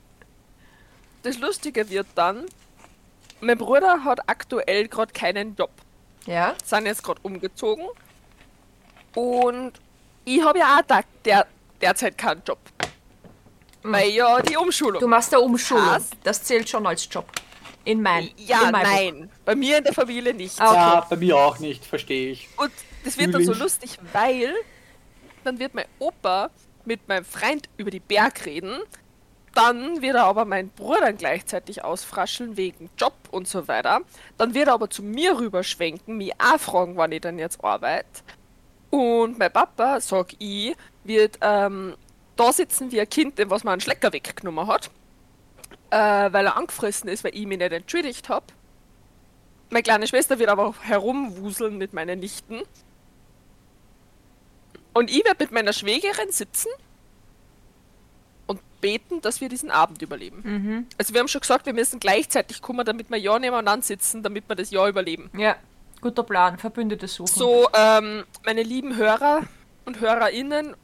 [1.23, 2.45] das Lustige wird dann,
[3.41, 5.71] mein Bruder hat aktuell gerade keinen Job.
[6.27, 6.55] Ja.
[6.65, 7.87] Sind jetzt gerade umgezogen.
[9.15, 9.73] Und
[10.25, 11.47] ich habe ja auch da, der,
[11.81, 12.59] derzeit keinen Job.
[13.83, 15.01] Weil ja die Umschulung.
[15.01, 15.87] Du machst eine Umschulung.
[15.87, 16.11] Was?
[16.23, 17.27] Das zählt schon als Job.
[17.91, 18.31] In mein.
[18.37, 18.91] ja, in mein Buch.
[18.91, 19.31] nein.
[19.45, 20.61] Bei mir in der Familie nicht.
[20.61, 20.77] Ah, okay.
[20.77, 22.49] Ja, bei mir auch nicht, verstehe ich.
[22.57, 22.71] Und
[23.05, 24.55] das wird dann so lustig, weil
[25.45, 26.51] dann wird mein Opa
[26.85, 28.79] mit meinem Freund über die Berg reden.
[29.55, 34.01] Dann wird er aber meinen Bruder gleichzeitig ausfrascheln wegen Job und so weiter.
[34.39, 38.07] Dann wird er aber zu mir rüberschwenken, mich auch fragen, wann ich dann jetzt arbeite.
[38.91, 41.95] Und mein Papa, sag ich, wird ähm,
[42.37, 44.91] da sitzen wie ein Kind, dem was man einen Schlecker weggenommen hat.
[45.91, 48.47] Äh, weil er angefressen ist, weil ich mich nicht entschuldigt habe.
[49.71, 52.63] Meine kleine Schwester wird aber herumwuseln mit meinen Nichten.
[54.93, 56.69] Und ich werde mit meiner Schwägerin sitzen
[58.47, 60.43] und beten, dass wir diesen Abend überleben.
[60.45, 60.87] Mhm.
[60.99, 64.49] Also wir haben schon gesagt, wir müssen gleichzeitig kommen, damit wir ja nebeneinander sitzen, damit
[64.49, 65.31] wir das Jahr überleben.
[65.37, 65.57] Ja.
[66.01, 66.59] Guter Plan.
[66.59, 67.33] Verbündete suchen.
[67.33, 69.43] So, ähm, meine lieben Hörer
[69.85, 70.75] und HörerInnen,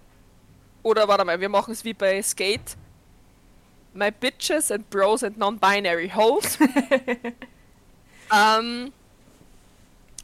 [0.83, 2.77] oder warte mal, wir machen es wie bei Skate.
[3.96, 6.59] My bitches and bros and non-binary hoes.
[8.35, 8.92] ähm,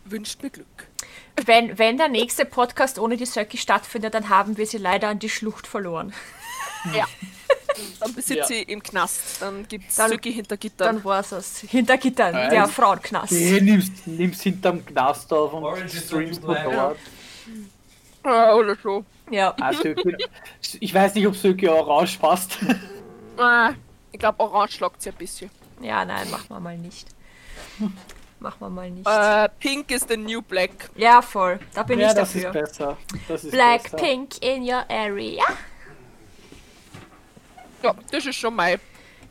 [0.04, 0.66] wünscht mir Glück.
[1.46, 5.18] Wenn, wenn der nächste Podcast ohne die Söcki stattfindet, dann haben wir sie leider an
[5.18, 6.12] die Schlucht verloren.
[6.94, 7.06] Ja.
[8.00, 8.44] Dann sitzt Ja.
[8.46, 9.40] sie im Knast.
[9.40, 10.96] Dann gibt es Zücki hinter Gittern.
[10.96, 11.60] Dann war's es.
[11.60, 12.50] Hinter Gittern, Nein.
[12.50, 13.30] der Frauenknast.
[13.32, 16.70] Die nimmst, nimmst hinterm Knast auf und Orange streamst von black.
[16.70, 16.98] dort.
[18.24, 19.04] Äh, oder so.
[19.30, 19.54] Ja.
[19.58, 20.16] Ah, Söki,
[20.80, 22.58] ich weiß nicht, ob Söki Orange passt.
[23.38, 23.72] Äh,
[24.12, 25.50] ich glaube, Orange lockt sie ein bisschen.
[25.80, 27.08] Ja, nein, machen wir mal nicht.
[28.38, 29.06] Machen wir mal nicht.
[29.06, 30.90] Äh, Pink is the new black.
[30.96, 31.60] Ja, voll.
[31.74, 32.62] Da bin ja, ich das ist dafür.
[32.62, 32.96] besser.
[33.28, 33.96] Das ist Black besser.
[33.96, 35.44] Pink in your area.
[37.82, 38.80] Ja, das ist schon mein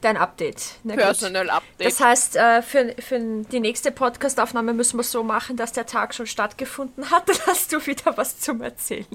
[0.01, 0.79] Dein Update.
[0.83, 1.03] Na gut.
[1.03, 1.87] Personal Update.
[1.87, 6.15] Das heißt, äh, für, für die nächste Podcast-Aufnahme müssen wir so machen, dass der Tag
[6.15, 7.29] schon stattgefunden hat.
[7.29, 9.05] Dann hast du wieder was zum Erzählen.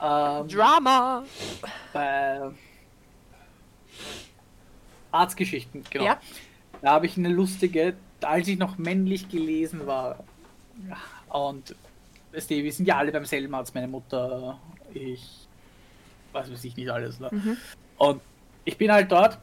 [0.00, 1.24] Ähm, Drama.
[1.92, 2.52] bei
[5.10, 6.04] Arztgeschichten, genau.
[6.04, 6.20] Ja.
[6.82, 10.24] Da habe ich eine lustige, als ich noch männlich gelesen war.
[11.28, 11.74] Und
[12.32, 14.58] weißt du, wir sind ja alle beim selben Arzt, meine Mutter,
[14.94, 15.48] ich,
[16.32, 17.18] was weiß ich nicht alles.
[17.20, 17.56] Ne?
[17.96, 18.20] Und
[18.64, 19.38] ich bin halt dort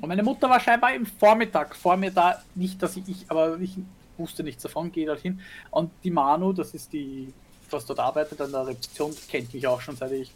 [0.00, 3.58] und meine Mutter war scheinbar im Vormittag, vor mir da, nicht, dass ich, ich aber
[3.60, 3.76] ich
[4.16, 5.40] wusste nichts davon, gehe dorthin.
[5.70, 7.32] Und die Manu, das ist die,
[7.70, 10.32] was dort arbeitet an der Rezeption, kennt mich auch schon seit ich,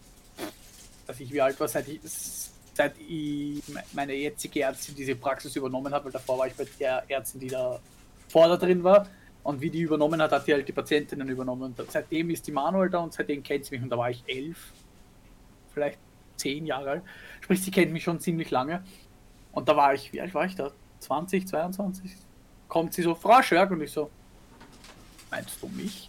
[1.06, 2.00] dass ich wie alt war, seit ich,
[2.78, 3.60] seit ich
[3.92, 7.48] meine jetzige Ärztin diese Praxis übernommen hat, weil davor war ich bei der Ärztin, die
[7.48, 7.80] da
[8.28, 9.08] vor da drin war.
[9.42, 11.74] Und wie die übernommen hat, hat die halt die Patientinnen übernommen.
[11.76, 13.82] Und seitdem ist die Manuel da und seitdem kennt sie mich.
[13.82, 14.72] Und da war ich elf,
[15.74, 15.98] vielleicht
[16.36, 17.02] zehn Jahre alt.
[17.40, 18.84] Sprich, sie kennt mich schon ziemlich lange.
[19.50, 20.70] Und da war ich, wie alt war ich da?
[21.00, 22.12] 20, 22?
[22.68, 24.08] Kommt sie so, Frau Schörg, und ich so,
[25.32, 26.08] meinst du mich?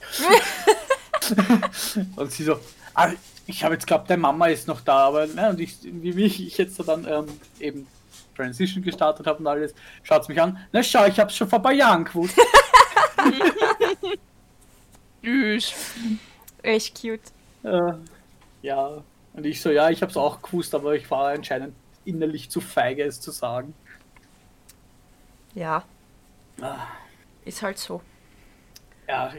[2.16, 2.60] und sie so,
[2.94, 3.10] ah,
[3.50, 6.58] ich habe jetzt glaubt, deine Mama ist noch da, aber ne, und ich, wie ich
[6.58, 7.26] jetzt da dann ähm,
[7.60, 7.88] eben
[8.36, 11.60] Transition gestartet habe und alles, schaut mich an, na schau, ich habe es schon vor
[11.60, 12.38] ein paar Jahren gewusst.
[15.24, 15.74] Süß.
[16.62, 17.22] Echt cute.
[17.64, 17.94] äh,
[18.62, 21.74] ja, und ich so, ja, ich habe es auch gewusst, aber ich war anscheinend
[22.06, 23.74] innerlich zu feige, es zu sagen.
[25.56, 25.84] Ja,
[26.62, 26.88] Ah.
[27.46, 28.02] ist halt so.
[29.08, 29.34] Ja.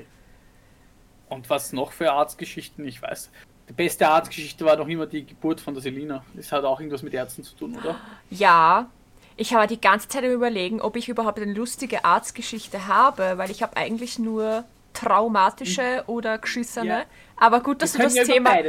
[1.28, 2.84] Und was noch für Arztgeschichten?
[2.86, 3.30] Ich weiß.
[3.70, 6.24] Die beste Arztgeschichte war doch immer die Geburt von der Selina.
[6.34, 7.94] Das hat auch irgendwas mit Ärzten zu tun, oder?
[8.28, 8.90] Ja,
[9.36, 13.62] ich habe die ganze Zeit überlegen, ob ich überhaupt eine lustige Arztgeschichte habe, weil ich
[13.62, 16.88] habe eigentlich nur traumatische oder geschissene.
[16.88, 17.04] Ja.
[17.36, 18.60] Aber gut, dass Wir du das Thema.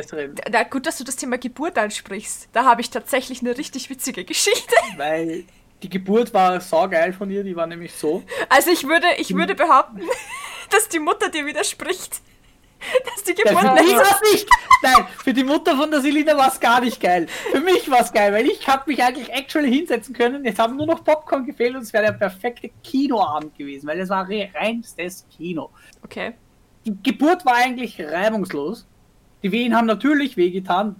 [0.51, 2.49] Da, gut, dass du das Thema Geburt ansprichst.
[2.53, 4.75] Da habe ich tatsächlich eine richtig witzige Geschichte.
[4.97, 5.45] Weil
[5.81, 8.21] die Geburt war saugeil von ihr, die war nämlich so.
[8.49, 10.01] Also ich würde, ich würde behaupten,
[10.69, 12.21] dass die Mutter dir widerspricht.
[13.05, 14.47] Dass die Ja, Geburt für es nicht.
[14.83, 17.27] Nein, für die Mutter von der Selina war es gar nicht geil.
[17.51, 20.43] Für mich war es geil, weil ich habe mich eigentlich actually hinsetzen können.
[20.43, 24.09] Jetzt haben nur noch Popcorn gefehlt und es wäre der perfekte Kinoabend gewesen, weil es
[24.09, 25.69] war re- reinstes Kino.
[26.03, 26.33] Okay.
[26.85, 28.87] Die Geburt war eigentlich reibungslos.
[29.43, 30.95] Die Wehen haben natürlich wehgetan.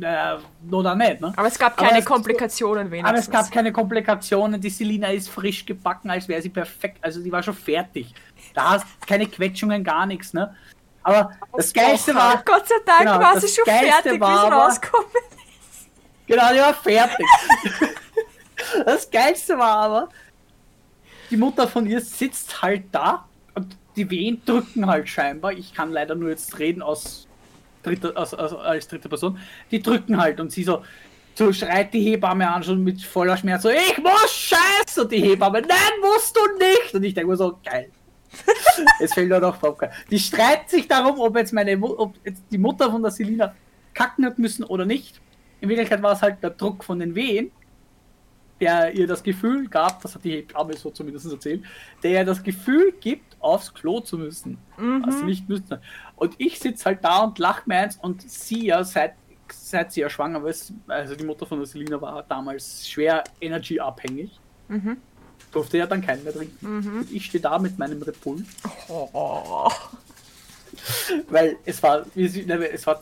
[0.00, 0.36] Äh,
[0.70, 1.32] oder nicht, ne?
[1.36, 3.08] Aber es gab keine es- Komplikationen wenigstens.
[3.08, 4.60] Aber es gab keine Komplikationen.
[4.60, 6.98] Die Selina ist frisch gebacken, als wäre sie perfekt.
[7.02, 8.12] Also die war schon fertig.
[8.52, 10.54] Da hast keine Quetschungen, gar nichts, ne?
[11.06, 14.34] Aber das Geilste war, Gott sei Dank Genau, war sie schon Geilste fertig, wie war
[14.34, 15.06] es aber- rauskommt.
[16.26, 17.26] genau, die war fertig.
[18.84, 20.08] das Geilste war aber,
[21.30, 25.52] die Mutter von ihr sitzt halt da und die Wehen drücken halt scheinbar.
[25.52, 27.28] Ich kann leider nur jetzt reden aus
[27.84, 29.38] dritter, aus, aus, als dritte Person.
[29.70, 30.82] Die drücken halt und sie so,
[31.36, 34.98] so schreit die Hebamme an schon mit voller Schmerz so, ich muss scheiß!
[34.98, 36.94] Und die Hebamme, nein, musst du nicht!
[36.94, 37.92] Und ich denke mir so, geil.
[39.00, 39.90] es fehlt nur noch Popcorn.
[40.10, 43.54] Die streiten sich darum, ob jetzt meine ob jetzt die Mutter von der Selina
[43.94, 45.20] kacken hat müssen oder nicht.
[45.60, 47.50] In Wirklichkeit war es halt der Druck von den Wehen,
[48.60, 51.62] der ihr das Gefühl gab, das hat die Hebamme so zumindest erzählt,
[52.02, 54.58] der ihr das Gefühl gibt, aufs Klo zu müssen.
[55.06, 55.78] Was sie nicht müssen.
[56.16, 59.12] Und ich sitze halt da und lache mir eins und sie ja, seit,
[59.52, 63.24] seit sie ja schwanger war, ist- also die Mutter von der Selina war damals schwer
[63.40, 64.30] energy-abhängig.
[65.56, 66.66] Durfte ja dann keinen mehr trinken.
[66.98, 68.44] Und ich stehe da mit meinem Red Bull.
[68.88, 69.70] Oh.
[71.30, 73.00] Weil es war, ne, es war,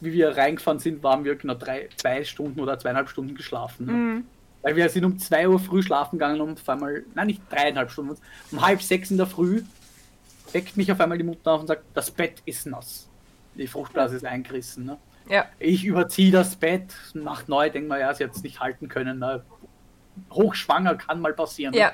[0.00, 3.86] wie wir reingefahren sind, waren wir genau drei, zwei Stunden oder zweieinhalb Stunden geschlafen.
[3.86, 4.22] Ne?
[4.62, 7.90] Weil wir sind um 2 Uhr früh schlafen gegangen und auf einmal, nein, nicht dreieinhalb
[7.90, 8.16] Stunden,
[8.52, 9.62] um halb sechs in der Früh
[10.52, 13.08] weckt mich auf einmal die Mutter auf und sagt, das Bett ist nass.
[13.54, 14.84] Die Fruchtblase ist eingerissen.
[14.84, 14.96] Ne?
[15.28, 15.46] Ja.
[15.58, 19.18] Ich überziehe das Bett, nach neu, denke mal, ja, sie hat es nicht halten können.
[19.18, 19.42] Ne?
[20.32, 21.74] Hochschwanger kann mal passieren.
[21.74, 21.92] Ja.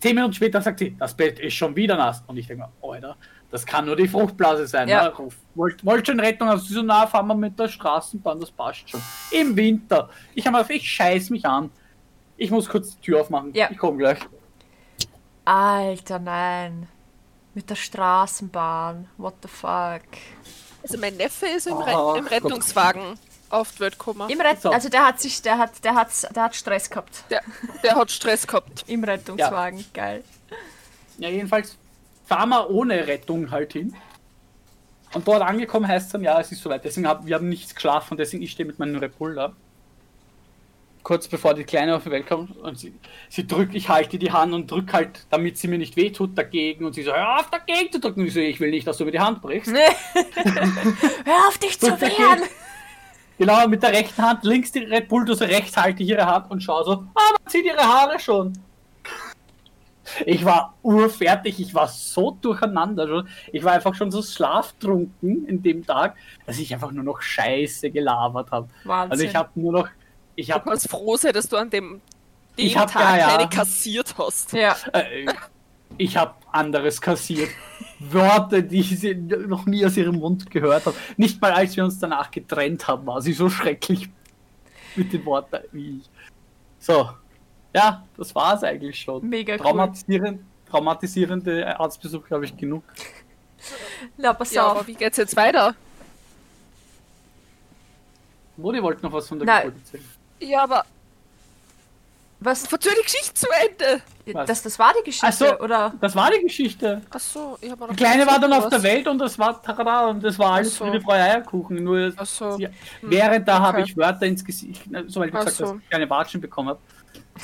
[0.00, 2.22] Zehn Minuten später sagt sie, das Bett ist schon wieder nass.
[2.26, 3.16] Und ich denke mir, Alter,
[3.50, 4.88] das kann nur die Fruchtblase sein.
[4.88, 5.08] Ja.
[5.08, 5.28] Ne?
[5.54, 6.56] Wollt, wollt schon Rettung?
[6.58, 9.00] Sie so nah fahren wir mit der Straßenbahn, das passt schon.
[9.30, 10.08] Im Winter.
[10.34, 11.70] Ich habe mir gedacht, ich scheiß mich an.
[12.36, 13.52] Ich muss kurz die Tür aufmachen.
[13.52, 13.68] Ja.
[13.70, 14.18] Ich komme gleich.
[15.44, 16.88] Alter, nein.
[17.54, 19.08] Mit der Straßenbahn.
[19.18, 20.02] What the fuck?
[20.82, 22.32] Also mein Neffe ist im, Oh, Re im Gott.
[22.32, 24.30] Rettungswagen auf die Welt gekommen.
[24.30, 24.70] Im Rett So.
[24.70, 27.24] also der hat sich, der hat, der hat, der hat Stress gehabt.
[27.30, 27.42] Der,
[27.82, 28.84] der hat Stress gehabt.
[28.86, 29.84] Im Rettungswagen.
[29.92, 30.24] Geil.
[31.18, 31.76] Ja, jedenfalls
[32.26, 33.94] fahren wir ohne Rettung halt hin.
[35.12, 36.84] Und dort angekommen heißt es dann, ja, es ist soweit.
[36.84, 39.52] Deswegen haben wir haben nichts geschlafen, deswegen ich stehe mit meinem Red Bull da.
[41.02, 42.92] Kurz bevor die Kleine auf die Welt kommt und sie,
[43.30, 46.84] sie drückt, ich halte die Hand und drück halt, damit sie mir nicht wehtut, dagegen.
[46.84, 48.20] Und sie so, hör auf dagegen zu drücken.
[48.20, 49.72] Und ich so, ich will nicht, dass du mir die Hand brichst.
[49.74, 52.42] Hör auf dich zu wehren!
[53.40, 56.50] Genau, mit der rechten Hand, links die Red Bull, so rechts halte ich ihre Hand
[56.50, 58.52] und schau so, ah, man sieht ihre Haare schon.
[60.26, 63.28] Ich war urfertig, ich war so durcheinander schon.
[63.50, 67.90] Ich war einfach schon so schlaftrunken in dem Tag, dass ich einfach nur noch Scheiße
[67.90, 68.68] gelabert habe.
[68.84, 69.10] Wahnsinn.
[69.12, 69.88] Also ich habe nur noch,
[70.34, 72.00] ich Du habe, kannst froh sein, dass du an dem,
[72.58, 73.36] dem Ich hab- Tag ja, ja.
[73.36, 74.52] keine kassiert hast.
[74.52, 74.76] ja.
[74.92, 75.26] äh,
[76.00, 77.50] ich habe anderes kassiert.
[77.98, 80.96] Worte, die sie noch nie aus ihrem Mund gehört habe.
[81.18, 84.08] Nicht mal als wir uns danach getrennt haben, war sie so schrecklich
[84.96, 86.10] mit den Worten wie ich.
[86.78, 87.10] So,
[87.74, 89.28] ja, das war es eigentlich schon.
[89.28, 89.58] Mega cool.
[89.60, 92.82] Traumatisierend, traumatisierende Arztbesuche habe ich genug.
[94.16, 94.78] Na, pass Ja, auf.
[94.78, 95.74] aber wie geht's jetzt weiter?
[98.56, 99.62] Modi wollte noch was von der Nein.
[99.66, 100.04] Geburt erzählen.
[100.40, 100.84] Ja, aber
[102.42, 104.02] Was, verzöger die Geschichte zu Ende.
[104.32, 104.46] Was?
[104.46, 105.58] das, das war die Geschichte, Ach so.
[105.60, 105.92] oder?
[106.00, 107.02] Das war die Geschichte.
[107.10, 110.24] Achso, ich habe Die Kleine war dann auf der Welt und das war tada und
[110.24, 110.84] das war alles Ach so.
[110.86, 111.84] Friede, Freude, Eierkuchen.
[111.84, 112.52] Nur Achso.
[112.56, 112.68] sie,
[113.02, 113.90] während da habe okay.
[113.90, 115.64] ich Wörter ins Gesicht, so weil ich Ach gesagt so.
[115.64, 116.80] dass ich keine Watschen bekommen habe.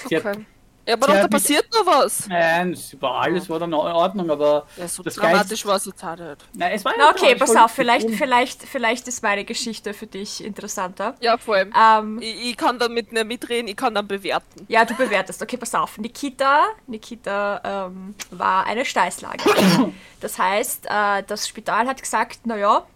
[0.09, 0.47] Sie hat Okay.
[0.87, 2.29] Ja, aber doch, da passiert noch was.
[2.29, 5.77] Nein, es war alles war dann in Ordnung, aber Ja, so das dramatisch Geist, war
[5.77, 6.37] es jetzt nicht.
[6.55, 10.07] nein, es war Na, ja okay, pass auf, vielleicht, vielleicht, vielleicht ist meine Geschichte für
[10.07, 11.15] dich interessanter.
[11.21, 11.73] Ja, vor allem.
[11.77, 14.65] Ähm, Ich, ich kann damit nicht mitreden, ich kann dann bewerten.
[14.69, 15.43] ja, du bewertest.
[15.43, 15.99] Okay, pass auf.
[15.99, 19.39] Nikita, Nikita ähm, war eine Steißlage.
[20.21, 22.87] Das heißt, äh, das Spital hat gesagt, naja,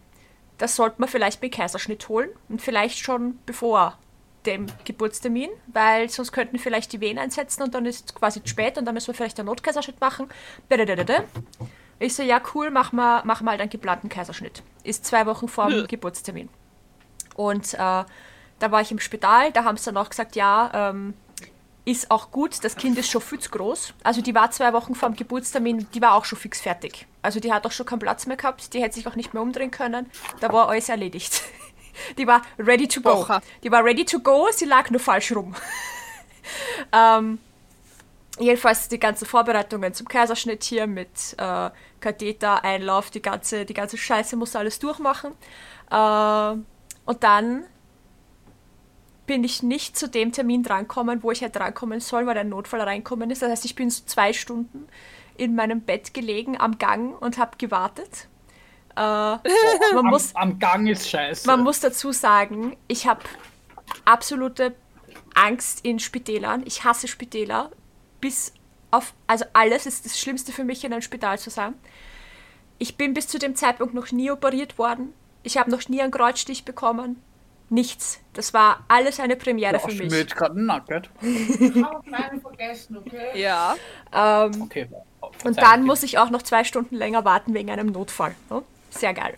[0.59, 3.99] das sollte man vielleicht mit Kaiserschnitt holen und vielleicht schon bevor
[4.47, 8.49] dem Geburtstermin, weil sonst könnten vielleicht die Wehen einsetzen und dann ist es quasi zu
[8.49, 10.29] spät und dann müssen wir vielleicht einen Notkaiserschnitt machen.
[11.99, 14.63] Ich so, ja cool, mach mal, mach mal einen geplanten Kaiserschnitt.
[14.85, 15.87] Ist zwei Wochen vor dem Ja.
[15.87, 16.49] Geburtstermin.
[17.37, 18.07] Und äh, da
[18.61, 21.15] war ich im Spital, da haben sie dann auch gesagt, ja, ähm,
[21.85, 23.95] ist auch gut, das Kind ist schon viel zu groß.
[24.03, 27.07] Also die war zwei Wochen vor dem Geburtstermin, die war auch schon fix fertig.
[27.23, 29.43] Also die hat auch schon keinen Platz mehr gehabt, die hätte sich auch nicht mehr
[29.43, 30.11] umdrehen können.
[30.41, 31.43] Da war alles erledigt.
[32.19, 33.21] Die war ready to go.
[33.21, 33.41] Oha.
[33.63, 35.55] Die war ready to go, sie lag nur falsch rum.
[36.93, 37.39] ähm,
[38.39, 43.97] jedenfalls die ganzen Vorbereitungen zum Kaiserschnitt hier mit äh, Katheter, Einlauf, die ganze, die ganze
[43.97, 45.33] Scheiße muss alles durchmachen.
[45.91, 46.57] Äh,
[47.05, 47.65] und dann
[49.27, 52.81] bin ich nicht zu dem Termin drankommen, wo ich hätte drankommen sollen, weil ein Notfall
[52.81, 53.43] reinkommen ist.
[53.43, 54.89] Das heißt, ich bin so zwei Stunden
[55.37, 58.27] in meinem Bett gelegen am Gang und habe gewartet.
[58.97, 59.39] Äh, man,
[59.99, 61.47] am, muss, am Gang ist scheiße.
[61.47, 63.21] man muss dazu sagen, ich habe
[64.05, 64.75] absolute
[65.35, 66.63] Angst in Spitälern.
[66.67, 67.71] Ich hasse Spitäler.
[68.21, 68.53] Bis
[68.91, 71.75] auf, also alles ist das Schlimmste für mich, in einem Spital zu sein.
[72.79, 75.13] Ich bin bis zu dem Zeitpunkt noch nie operiert worden.
[75.43, 77.23] Ich habe noch nie einen Kreuzstich bekommen.
[77.69, 78.21] Nichts.
[78.33, 80.13] Das war alles eine Premiere für Mir mich.
[80.13, 81.09] jetzt gerade ein Nugget.
[82.43, 83.41] Vergessen, okay?
[83.41, 83.77] Ja.
[84.13, 84.89] Ähm, Okay.
[85.45, 88.35] Und dann muss ich auch noch zwei Stunden länger warten wegen einem Notfall.
[88.51, 88.63] Ne?
[88.91, 89.37] Sehr geil.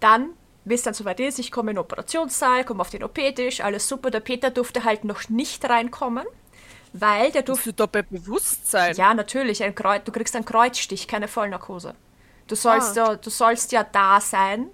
[0.00, 0.30] Dann,
[0.64, 3.88] wie es dann soweit ist, ich komme in den Operationssaal, komme auf den OP-Tisch, alles
[3.88, 4.10] super.
[4.10, 6.26] Der Peter durfte halt noch nicht reinkommen,
[6.92, 7.70] weil der durfte.
[7.70, 8.94] du da bei Bewusstsein?
[8.96, 11.94] Ja, natürlich, ein Kreuz, du kriegst einen Kreuzstich, keine Vollnarkose.
[12.46, 13.12] Du sollst, Ah.
[13.12, 14.68] ja, du sollst ja da sein,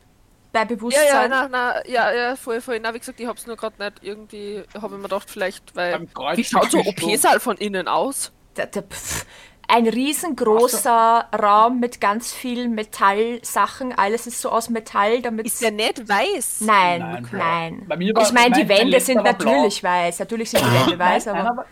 [0.52, 1.06] bei Ja, Bewusstsein.
[1.06, 2.80] ja, na, na, ja, ja, voll, voll.
[2.80, 6.08] Na, wie gesagt, ich hab's nur gerade nicht irgendwie, habe ich mir gedacht, vielleicht, weil.
[6.34, 8.32] Wie schaut so ein OP-Saal von innen aus?
[8.56, 9.24] Der, der, pff,
[9.70, 13.92] ein riesengroßer Raum mit ganz vielen Metallsachen.
[13.96, 16.60] Alles ist so aus Metall, damit Ist der nicht weiß?
[16.62, 17.84] Nein, Nein, nein.
[17.86, 19.50] Bei mir war- ich meine, die Wände sind war blau.
[19.52, 20.18] natürlich weiß.
[20.20, 21.42] Natürlich sind die Wände weiß, Nein, aber.
[21.44, 21.66] meiner, war,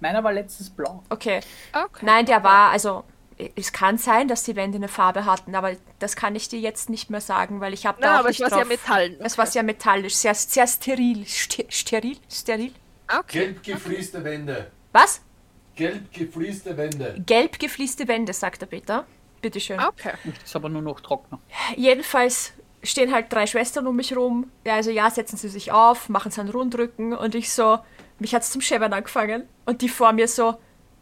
[0.00, 1.02] meiner war letztes Blau.
[1.10, 1.40] Okay.
[1.72, 2.04] Okay.
[2.06, 3.04] Nein, der war, also.
[3.56, 6.88] Es kann sein, dass die Wände eine Farbe hatten, aber das kann ich dir jetzt
[6.88, 8.68] nicht mehr sagen, weil ich habe da Na, auch aber es nicht war sehr drauf.
[8.68, 9.16] Metall.
[9.18, 11.26] Es war sehr metallisch, sehr, sehr steril.
[11.26, 12.16] Ste steril?
[12.30, 12.72] Steril?
[13.08, 13.38] Okay.
[13.46, 14.70] Gelb geflieste Wände.
[14.92, 15.20] Was?
[15.74, 17.22] Gelb geflieste Wände.
[17.26, 19.06] Gelb gefließte Wände, sagt der Peter.
[19.40, 19.80] Bitteschön.
[19.80, 20.12] Okay.
[20.42, 21.40] Ist aber nur noch trockener.
[21.76, 24.50] Jedenfalls stehen halt drei Schwestern um mich rum.
[24.64, 27.78] Ja, also ja, setzen sie sich auf, machen so einen Rundrücken und ich so,
[28.18, 30.56] mich hat's zum Scheppern angefangen und die vor mir so,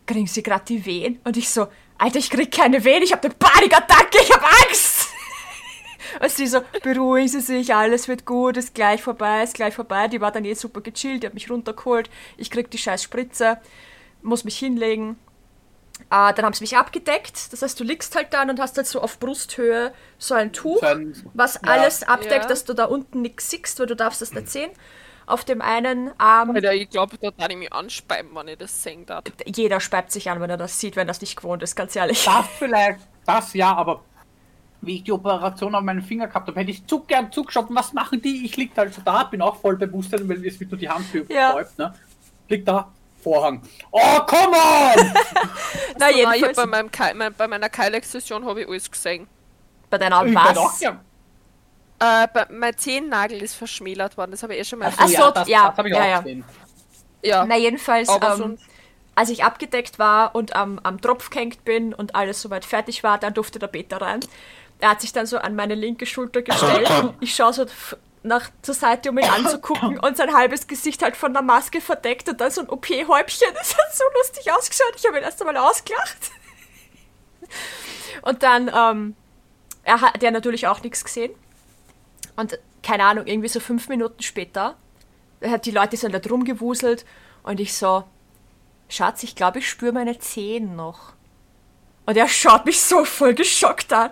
[0.07, 1.21] kriegen sie gerade die Wehen?
[1.25, 5.09] Und ich so, Alter, ich krieg keine Wehen, ich hab eine Panikattacke, ich hab Angst!
[6.21, 10.09] Und sie so, beruhigen Sie sich, alles wird gut, ist gleich vorbei, ist gleich vorbei.
[10.09, 13.59] Die war dann eh super gechillt, die hat mich runtergeholt, ich krieg die scheiß Spritze,
[14.23, 15.17] muss mich hinlegen.
[16.11, 18.87] Äh, dann haben sie mich abgedeckt, das heißt, du liegst halt dann und hast halt
[18.87, 21.61] so auf Brusthöhe so ein Tuch So ein- was Ja.
[21.73, 22.49] alles abdeckt, Ja.
[22.49, 24.71] dass du da unten nichts siehst, weil du darfst das nicht sehen.
[25.27, 28.83] Auf dem einen Arm, Alter, ich glaube, da darf ich mich anspeiben, wenn ich das
[28.83, 29.23] sehen darf.
[29.47, 31.95] jeder speibt sich an, wenn er das sieht, wenn er das nicht gewohnt ist, ganz
[31.95, 32.25] ehrlich.
[32.25, 34.03] Das vielleicht, das ja, aber
[34.81, 37.67] wie ich die Operation auf meinen Finger gehabt habe, hätte ich zu gern zugeschaut.
[37.71, 38.45] Was machen die?
[38.45, 41.07] Ich lieg halt so da, bin auch voll bewusst, weil es wird nur die Hand
[41.29, 41.53] Ja.
[41.53, 41.95] betäubt, ne?
[42.49, 42.91] Liegt da,
[43.23, 43.63] Vorhang.
[43.93, 45.15] Oh, come on!
[45.99, 49.29] Na, jedenfalls bei, meinem Keil, mein, bei meiner Keilexzession habe ich alles gesehen.
[49.89, 50.83] bei deiner Ich was?
[50.83, 55.31] Äh, bei, mein Zehennagel ist verschmälert worden, das habe ich eh schon mal Ach so,
[55.31, 56.21] das, ja, das habe ich ja, auch ja.
[56.21, 56.45] gesehen.
[57.23, 58.59] Ja, Na, jedenfalls, ähm,
[59.15, 63.19] als ich abgedeckt war und am, am Tropf gehängt bin und alles soweit fertig war,
[63.19, 64.19] dann durfte der Peter rein.
[64.81, 66.91] Er hat sich dann so an meine linke Schulter gestellt.
[67.21, 67.67] Ich schaue so
[68.23, 72.29] nach zur Seite, um ihn anzugucken und sein halbes Gesicht halt von der Maske verdeckt
[72.29, 73.49] und dann so ein OP-Häubchen.
[73.55, 74.95] Das hat so lustig ausgeschaut.
[74.97, 76.31] Ich habe ihn erst einmal ausgelacht.
[78.23, 79.17] Und dann, ähm,
[79.83, 81.33] er hat der natürlich auch nichts gesehen.
[82.37, 84.77] Und keine Ahnung, irgendwie so fünf Minuten später
[85.45, 87.05] hat die Leute sind da drum gewuselt
[87.43, 88.05] und ich so,
[88.89, 91.15] Schatz, ich glaube, ich spüre meine Zehen noch.
[92.05, 94.11] Und er schaut mich so voll geschockt an.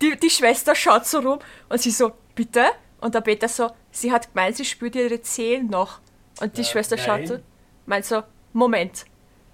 [0.00, 1.38] Die, die Schwester schaut so rum
[1.68, 2.66] und sie so, bitte?
[3.00, 6.00] Und der Peter so, sie hat gemeint, sie spürt ihre Zehen noch.
[6.40, 7.26] Und die Ja, Schwester schaut nein.
[7.26, 7.38] so,
[7.86, 8.22] meint so,
[8.52, 9.04] Moment.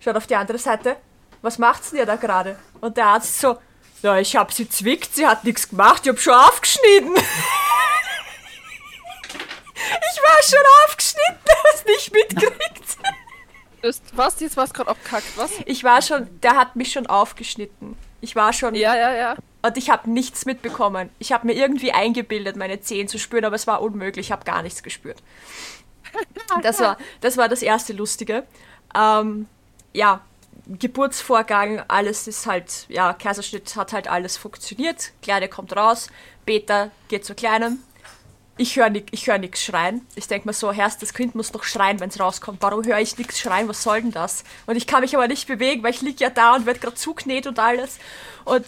[0.01, 0.97] Schaut auf die andere Seite,
[1.43, 2.59] was macht's denn ihr da gerade?
[2.81, 3.59] Und der Arzt so,
[4.03, 7.15] ja, ich hab sie zwickt, sie hat nichts gemacht, ich hab schon aufgeschnitten.
[9.75, 12.97] ich war schon aufgeschnitten, hab's nicht mitgekriegt.
[14.15, 14.41] Was?
[14.41, 15.51] Jetzt war es gerade abkackt, was?
[15.65, 17.97] Ich war schon, der hat mich schon aufgeschnitten.
[18.21, 19.37] Ich war schon, Ja, ja, ja.
[19.67, 21.11] Und ich habe nichts mitbekommen.
[21.19, 24.45] Ich habe mir irgendwie eingebildet, meine Zehen zu spüren, aber es war unmöglich, ich habe
[24.45, 25.23] gar nichts gespürt.
[26.63, 28.45] Das war das, war das erste Lustige.
[28.95, 29.47] Ähm,
[29.93, 30.23] ja,
[30.67, 35.13] Geburtsvorgang, alles ist halt, ja, Kaiserschnitt hat halt alles funktioniert.
[35.23, 36.09] Kleine kommt raus,
[36.45, 37.83] Peter geht zur Kleinen.
[38.59, 40.07] Ich höre ich hör nichts schreien.
[40.15, 42.63] Ich denke mir so, Herrst, das Kind muss doch schreien, wenn es rauskommt.
[42.63, 43.69] Warum höre ich nichts schreien?
[43.69, 44.45] Was soll denn das?
[44.65, 46.97] Und ich kann mich aber nicht bewegen, weil ich liege ja da und werde gerade
[46.97, 47.99] zugenäht und alles.
[48.47, 48.65] Und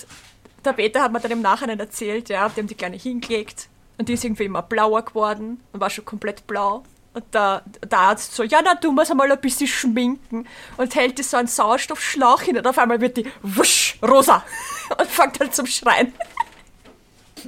[0.68, 4.08] der Peter hat mir dann im Nachhinein erzählt, ja, die haben die Kleine hingelegt und
[4.08, 6.84] die ist irgendwie immer blauer geworden und war schon komplett blau.
[7.14, 10.46] Und der, der Arzt so, ja, na, du musst einmal ein bisschen schminken
[10.76, 14.44] und hält die so einen Sauerstoffschlauch hin und auf einmal wird die wusch, rosa
[14.98, 16.12] und fängt halt zum Schreien.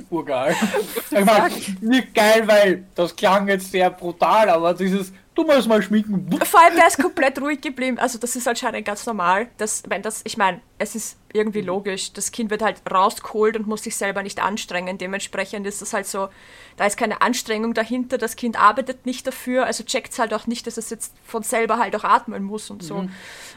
[0.09, 0.57] Urgeil.
[1.11, 1.51] Ich meine,
[1.81, 5.13] nicht geil, weil das klang jetzt sehr brutal, aber dieses,
[5.43, 6.31] du musst mal schminken.
[6.45, 7.99] Vor allem, der ist komplett ruhig geblieben.
[7.99, 9.49] Also, das ist anscheinend ganz normal.
[9.59, 12.13] Dass, wenn das, ich meine, es ist irgendwie logisch.
[12.13, 14.99] Das Kind wird halt rausgeholt und muss sich selber nicht anstrengen.
[14.99, 16.29] Dementsprechend ist das halt so,
[16.77, 18.19] da ist keine Anstrengung dahinter.
[18.19, 19.67] Das Kind arbeitet nicht dafür.
[19.67, 22.71] Also checkt es halt auch nicht, dass es jetzt von selber halt auch atmen muss
[22.71, 23.09] und so.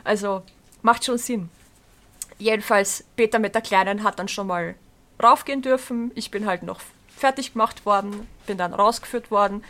[0.03, 0.43] Also,
[0.81, 1.49] macht schon Sinn.
[2.39, 4.75] Jedenfalls, Peter mit der Kleinen hat dann schon mal
[5.21, 6.11] raufgehen dürfen.
[6.15, 6.81] Ich bin halt noch
[7.15, 9.63] fertig gemacht worden, bin dann rausgeführt worden,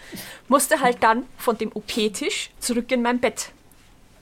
[0.47, 3.51] musste halt dann von dem OP-Tisch zurück in mein Bett.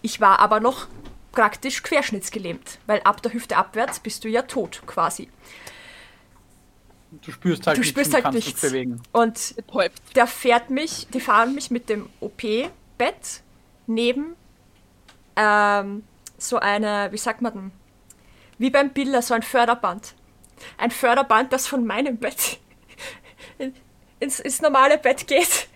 [0.02, 0.88] Ich war aber noch
[1.32, 5.30] praktisch querschnittsgelähmt, weil ab der Hüfte abwärts bist du ja tot quasi.
[7.12, 8.62] Du spürst halt Du nichts spürst und halt kannst nichts.
[8.62, 9.02] bewegen.
[9.12, 9.56] Und
[10.16, 13.42] der fährt mich, die fahren mich mit dem OP-Bett
[13.88, 14.36] neben
[15.36, 16.04] ähm,
[16.38, 17.72] so eine, wie sagt man denn,
[18.58, 20.14] wie beim Biller, so ein Förderband.
[20.78, 22.60] Ein Förderband, das von meinem Bett
[24.22, 25.68] ins, ins normale Bett geht.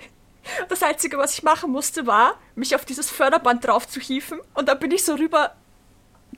[0.70, 4.70] Das Einzige, was ich machen musste, war, mich auf dieses Förderband drauf zu hieven und
[4.70, 5.56] dann bin ich so rüber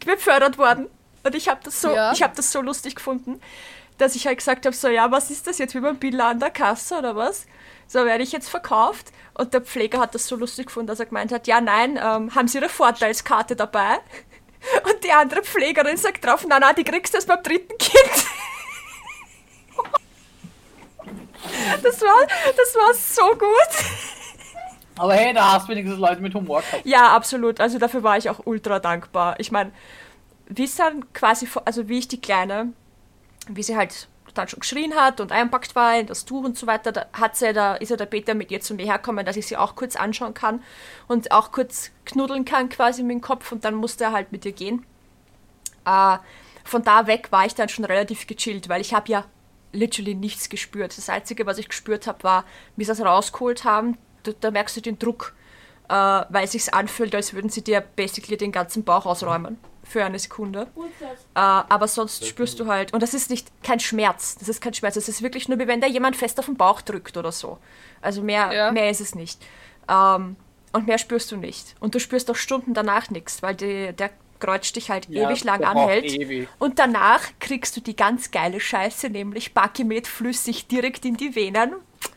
[0.06, 0.88] befördert worden.
[1.24, 2.14] Und ich habe das so, Ja.
[2.14, 3.42] ich habe das so lustig gefunden,
[3.98, 6.40] dass ich halt gesagt habe, so ja, was ist das jetzt wie beim Billa an
[6.40, 7.46] der Kasse oder was?
[7.88, 9.08] So werde ich jetzt verkauft.
[9.34, 12.34] Und der Pfleger hat das so lustig gefunden, dass er gemeint hat, ja nein, ähm,
[12.34, 13.98] haben Sie Ihre Vorteilskarte dabei?
[14.86, 18.26] Und die andere Pflegerin sagt drauf, na na, die kriegst du erst beim dritten Kind.
[21.84, 23.86] Das war, das war so gut.
[24.98, 26.86] Aber hey, da hast du wenigstens Leute mit Humor gehabt.
[26.86, 27.60] Ja, absolut.
[27.60, 29.36] Also dafür war ich auch ultra dankbar.
[29.40, 29.72] Ich meine,
[30.48, 32.74] wie es dann quasi, also wie ich die Kleine,
[33.48, 36.68] wie sie halt dann schon geschrien hat und einpackt war in das Tuch und so
[36.68, 39.36] weiter, da hat sie, da ist ja der Peter mit ihr zu mir herkommen, dass
[39.36, 40.64] ich sie auch kurz anschauen kann
[41.08, 44.46] und auch kurz knuddeln kann quasi mit dem Kopf und dann musste er halt mit
[44.46, 44.86] ihr gehen.
[45.86, 46.18] Äh,
[46.64, 49.26] von da weg war ich dann schon relativ gechillt, weil ich habe ja
[49.74, 50.98] literally nichts gespürt.
[50.98, 52.44] Das Einzige, was ich gespürt habe, war,
[52.76, 55.34] wie sie das rausgeholt haben, da, da merkst du den Druck,
[55.90, 60.04] äh, weil es sich anfühlt, als würden sie dir basically den ganzen Bauch ausräumen für
[60.04, 60.68] eine Sekunde.
[61.00, 61.06] Äh,
[61.36, 64.96] aber sonst spürst du halt, und das ist nicht kein Schmerz, das ist kein Schmerz,
[64.96, 67.58] das ist wirklich nur wie wenn da jemand fest auf den Bauch drückt oder so.
[68.02, 68.72] Also mehr, Ja.
[68.72, 69.42] mehr ist es nicht.
[69.90, 70.36] Ähm,
[70.74, 71.76] und mehr spürst du nicht.
[71.80, 74.10] Und du spürst auch Stunden danach nichts, weil die, der
[74.40, 76.06] kreuzt dich halt Ja, ewig lang anhält.
[76.06, 76.48] ewig.
[76.60, 81.76] Und danach kriegst du die ganz geile Scheiße, nämlich Bakimet flüssig direkt in die Venen.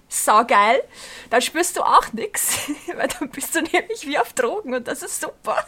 [0.08, 0.82] Saugeil.
[1.30, 2.58] Dann spürst du auch nichts,
[2.96, 5.64] weil dann bist du nämlich wie auf Drogen und das ist super.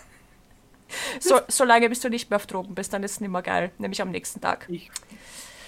[1.21, 3.71] So, solange bis du nicht mehr auf Drogen bist, dann ist es nicht mehr geil,
[3.79, 4.67] nämlich am nächsten Tag.
[4.69, 4.91] Ich,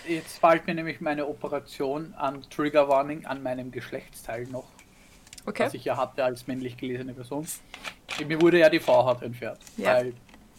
[0.06, 4.66] jetzt fällt mir nämlich meine Operation an Trigger Warning an meinem Geschlechtsteil noch,
[5.46, 5.64] Okay.
[5.66, 7.46] was ich ja hatte als männlich gelesene Person.
[8.26, 9.94] Mir wurde ja die Vorhaut entfernt, Ja.
[9.94, 10.14] weil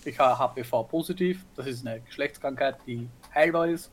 [0.06, 1.46] ich habe HPV positiv.
[1.56, 3.92] Das ist eine Geschlechtskrankheit, die heilbar ist.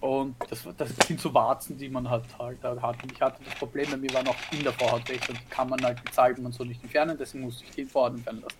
[0.00, 3.02] Und das, das sind so Warzen, die man halt halt hat.
[3.02, 5.44] Und ich hatte das Problem, bei mir war noch in der Vorhaut weg und die
[5.48, 8.56] kann man halt bezahlen und so nicht entfernen, deswegen musste ich die Vorhaut entfernen lassen.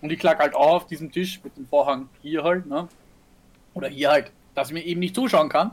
[0.00, 2.88] Und ich lag halt auch auf diesem Tisch mit dem Vorhang hier halt, ne?
[3.74, 5.72] Oder hier halt, dass ich mir eben nicht zuschauen kann.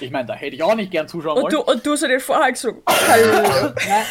[0.00, 1.44] Ich meine, da hätte ich auch nicht gern zuschauen wollen.
[1.44, 2.82] Und du, und du so den Vorhang so.
[2.88, 3.72] Hallo.
[3.86, 4.04] Nein,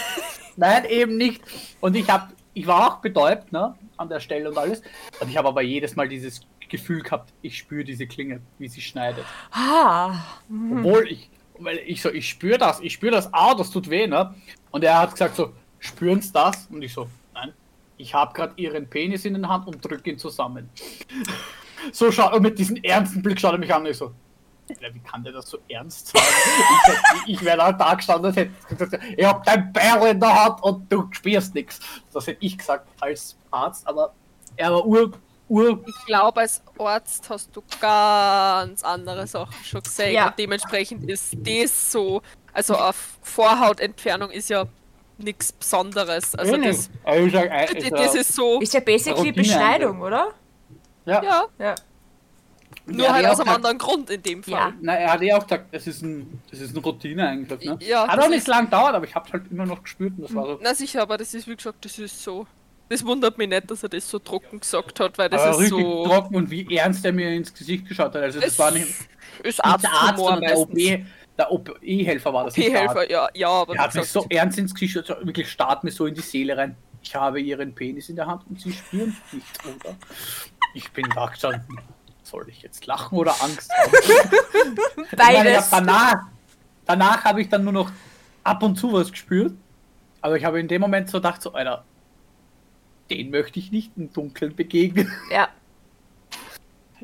[0.56, 1.42] nein, eben nicht.
[1.82, 4.82] Und ich habe, ich war betäubt, ne, an der Stelle und alles.
[5.20, 8.82] Und ich habe aber jedes Mal dieses Gefühl gehabt, ich spüre diese Klinge, wie sie
[8.82, 9.26] schneidet.
[9.52, 10.16] Ah.
[10.50, 14.08] Obwohl ich, weil ich so, ich spüre das, ich spüre das, ah, das tut weh,
[14.08, 14.34] ne?
[14.72, 16.68] Und er hat gesagt so, spüren Sie das?
[16.68, 17.54] Und ich so, nein,
[17.98, 20.70] ich habe gerade Ihren Penis in der Hand und drücke ihn zusammen.
[21.94, 24.12] So schau, und mit diesem ernsten Blick schaut er mich an und ich so,
[24.70, 26.26] Alter, wie kann der das so ernst sagen?
[27.28, 30.64] Ich, wäre da da gestanden und hätte gesagt, ich hab dein Bär in der Hand
[30.64, 31.80] und du spürst nichts.
[32.14, 34.14] Das hätte ich gesagt als Arzt, aber
[34.56, 35.12] er war ur,
[35.48, 40.14] ur, Ich glaube, als Arzt hast du ganz andere Sachen schon gesehen.
[40.14, 40.28] Ja.
[40.28, 42.22] Und dementsprechend ist das so.
[42.54, 44.66] Also auf Vorhautentfernung ist ja
[45.18, 46.36] nichts Besonderes.
[46.36, 48.60] Also das, Also ich sag, äh, das, ist, das ist so.
[48.60, 50.34] Ist ja basically Routine Beschneidung, oder?
[51.06, 51.24] ja.
[51.24, 51.76] Ja, Ja.
[52.90, 54.58] Nur Ja, halt aus einem anderen Grund in dem Ja.
[54.58, 54.74] Fall.
[54.82, 57.66] Na, er hat ja auch gesagt, das ist, ein, das ist eine Routine eigentlich.
[57.68, 57.78] Ne?
[57.82, 60.36] Ja, hat auch nicht lang gedauert, aber ich hab's halt immer noch gespürt und das
[60.36, 60.60] war so.
[60.62, 62.46] Na sicher, aber das ist wie gesagt, das ist so.
[62.90, 65.60] Das wundert mich nicht, dass er das so trocken gesagt hat, weil das aber ist
[65.62, 66.06] richtig so.
[66.06, 68.24] trocken und wie ernst er mir ins Gesicht geschaut hat.
[68.24, 68.88] Also das Es war nicht,
[69.44, 72.58] ist nicht der Arzt, sondern der OP, der OP-Helfer war das.
[72.58, 72.68] Arzt.
[72.68, 75.92] OP-Helfer, ja, ja, aber Er hat mich so ernst ins Gesicht geschaut, wirklich starrt mir
[75.92, 76.76] so in die Seele rein.
[77.04, 79.96] Ich habe ihren Penis in der Hand und sie spüren nicht, oder?
[80.74, 81.80] Ich bin gestanden.
[82.30, 83.92] Soll ich jetzt lachen oder Angst haben?
[85.18, 85.70] Meine, ich Beides.
[85.72, 86.22] danach,
[86.86, 87.92] danach habe ich dann nur noch
[88.44, 89.54] ab und zu was gespürt.
[90.22, 91.84] Aber ich habe in dem Moment so gedacht, so, Alter,
[93.10, 95.12] den möchte ich nicht im Dunkeln begegnen.
[95.32, 95.50] Ja.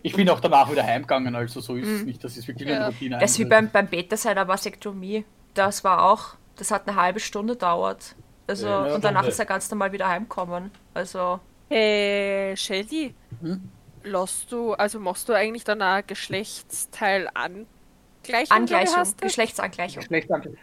[0.03, 2.05] Ich bin auch danach wieder heimgegangen, also so ist es Mhm.
[2.05, 2.23] nicht.
[2.23, 2.75] Das ist wirklich Ja.
[2.75, 3.17] eine Routine.
[3.17, 5.25] Das ist wie beim, beim Beta seiner Vasektomie.
[5.55, 8.13] Das war auch, das hat eine halbe Stunde dauert.
[8.45, 10.69] Also, Ja, und danach ist er ganz normal wieder heimgekommen.
[10.93, 13.69] Also, Hey, Shelly, Hm?
[14.05, 18.57] Lässt du, also machst du eigentlich dann ein Geschlechtsteil Angleichung?
[18.57, 19.03] Angleichung?
[19.19, 20.03] Geschlechtsangleichung.
[20.03, 20.55] Schlecht, danke.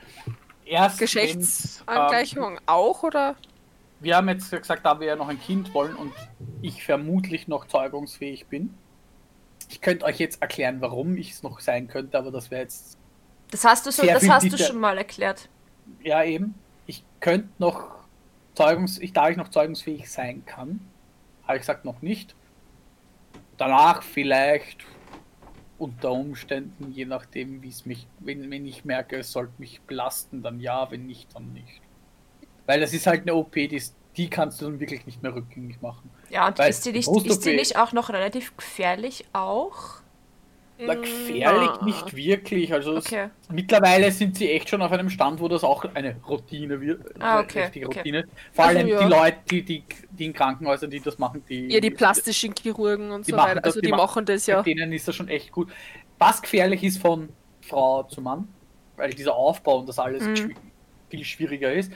[0.64, 3.36] Erst wenn's, ähm, Geschlechtsangleichung auch, oder?
[4.03, 6.12] wir haben jetzt gesagt, da wir ja noch ein Kind wollen und
[6.61, 8.74] ich vermutlich noch zeugungsfähig bin.
[9.68, 12.99] Ich könnte euch jetzt erklären, warum ich es noch sein könnte, aber das wäre jetzt
[13.51, 15.49] Das hast du so, das hast du schon mal erklärt.
[16.03, 16.55] ja eben.
[16.86, 17.95] Ich könnte noch
[18.55, 20.80] zeugungs, ich da ich noch zeugungsfähig sein kann,
[21.45, 22.34] habe ich gesagt noch nicht.
[23.62, 24.78] Danach vielleicht
[25.78, 30.42] unter Umständen, je nachdem, wie es mich, wenn, wenn ich merke, es sollte mich belasten,
[30.42, 31.80] dann ja, wenn nicht, dann nicht.
[32.66, 33.80] Weil das ist halt eine OP, die,
[34.16, 36.10] die kannst du dann wirklich nicht mehr rückgängig machen.
[36.28, 40.01] Ja, und Weil ist die, nicht, ist die nicht auch noch relativ gefährlich auch?
[40.78, 41.84] Na, gefährlich Na.
[41.84, 42.72] nicht wirklich.
[42.72, 43.28] Also es- Okay.
[43.52, 47.02] mittlerweile sind sie echt schon auf einem Stand, wo das auch eine Routine wird.
[47.20, 47.98] Ah, okay, richtige okay.
[48.00, 48.24] Routine.
[48.52, 49.02] Vor Also, allem ja.
[49.02, 51.68] die Leute, die, die, die in Krankenhäusern, die das machen, die.
[51.68, 53.56] Ja, die plastischen Chirurgen und so weiter.
[53.56, 54.62] das, Also die die, ma- machen das Bei ja.
[54.62, 55.70] denen ist das schon echt gut.
[56.18, 57.28] Was gefährlich ist von
[57.60, 58.48] Frau zu Mann,
[58.96, 60.54] weil dieser Aufbau und das alles Mhm.
[61.10, 61.92] viel schwieriger ist.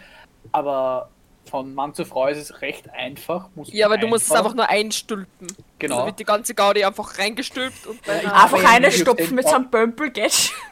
[0.53, 1.11] Aber
[1.49, 3.49] von Mann zu Frau ist es recht einfach.
[3.65, 5.49] Ja, aber du musst es einfach nur einstülpen.
[5.79, 5.97] Genau.
[5.97, 8.23] Also wird die ganze Gaudi einfach reingestülpt und dann.
[8.23, 10.33] Ja, Einfach aber eine stopfen mit so einem Pömpel, schon.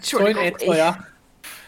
[0.00, 0.98] So in etwa, ja.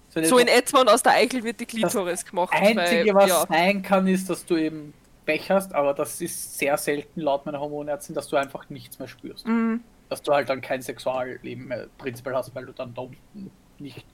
[0.08, 0.80] So in so in etwa.
[0.80, 2.52] und aus der Eichel wird die Klitoris gemacht.
[2.52, 3.46] Einzige, weil, was ja.
[3.48, 4.94] sein kann, ist, dass du eben
[5.24, 9.08] Pech hast, aber das ist sehr selten laut meiner Hormonärztin, dass du einfach nichts mehr
[9.08, 9.46] spürst.
[9.46, 9.82] Mhm.
[10.08, 14.04] Dass du halt dann kein Sexualleben mehr prinzipiell hast, weil du dann da unten nicht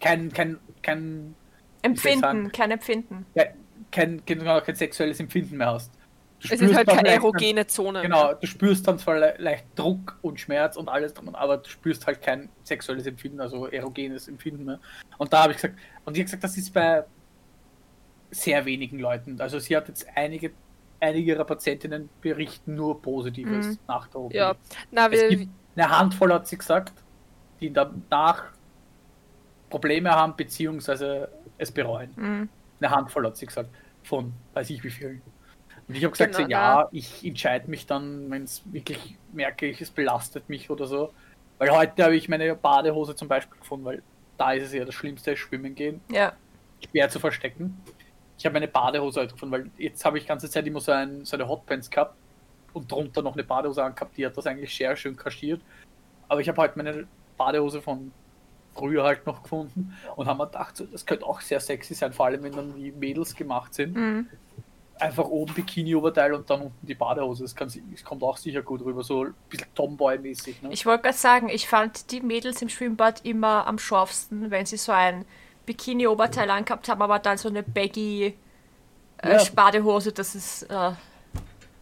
[0.00, 1.34] kein, kein, kein,
[1.82, 3.26] Empfinden, kein Empfinden.
[3.90, 5.92] Kein, genau, kein sexuelles Empfinden mehr hast.
[6.40, 8.02] Du Es ist halt keine erogene Zone.
[8.02, 11.68] Genau, du spürst dann zwar le leicht Druck und Schmerz und alles drum, aber du
[11.70, 14.78] spürst halt kein sexuelles Empfinden, also erogenes Empfinden mehr.
[15.16, 17.04] Und da habe ich gesagt, und die hat gesagt, das ist bei
[18.30, 19.40] sehr wenigen Leuten.
[19.40, 20.50] Also sie hat jetzt einige,
[21.00, 23.78] einige ihrer Patientinnen berichten nur Positives Mhm.
[23.88, 24.34] nach der OP.
[24.34, 24.54] Ja,
[24.90, 26.92] na, Es gibt eine Handvoll, hat sie gesagt,
[27.60, 28.44] die danach
[29.70, 31.28] Probleme haben, beziehungsweise
[31.58, 32.10] es bereuen.
[32.16, 32.48] Mhm.
[32.80, 33.70] Eine Handvoll hat sie gesagt,
[34.02, 35.22] von weiß ich wie vielen.
[35.88, 39.66] Und ich habe gesagt, Genau, so, ja, ich entscheide mich dann, wenn es wirklich merke,
[39.66, 41.12] ich, es belastet mich oder so.
[41.58, 44.02] Weil heute habe ich meine Badehose zum Beispiel gefunden, weil
[44.36, 46.32] da ist es ja das Schlimmste, schwimmen gehen, Ja.
[46.90, 47.80] schwer zu verstecken.
[48.38, 50.92] Ich habe meine Badehose heute gefunden, weil jetzt habe ich die ganze Zeit immer so,
[50.92, 52.14] ein, so eine Hotpants gehabt
[52.74, 55.62] und drunter noch eine Badehose angehabt, die hat das eigentlich sehr schön kaschiert.
[56.28, 57.06] Aber ich habe heute meine
[57.38, 58.12] Badehose von
[58.76, 62.12] früher halt noch gefunden und haben mir gedacht, so, das könnte auch sehr sexy sein,
[62.12, 63.96] vor allem wenn dann die Mädels gemacht sind.
[63.96, 64.28] Mhm.
[64.98, 67.42] Einfach oben Bikini-Oberteil und dann unten die Badehose.
[67.44, 70.62] Das, kann, das kommt auch sicher gut rüber, so ein bisschen Tomboy-mäßig.
[70.62, 70.70] Ne?
[70.72, 74.78] Ich wollte gerade sagen, ich fand die Mädels im Schwimmbad immer am schorfsten, wenn sie
[74.78, 75.26] so ein
[75.66, 78.34] Bikini-Oberteil angehabt haben, aber dann so eine baggy
[79.18, 79.38] äh, Ja.
[79.38, 80.62] Spadehose, das ist.
[80.62, 80.92] Äh,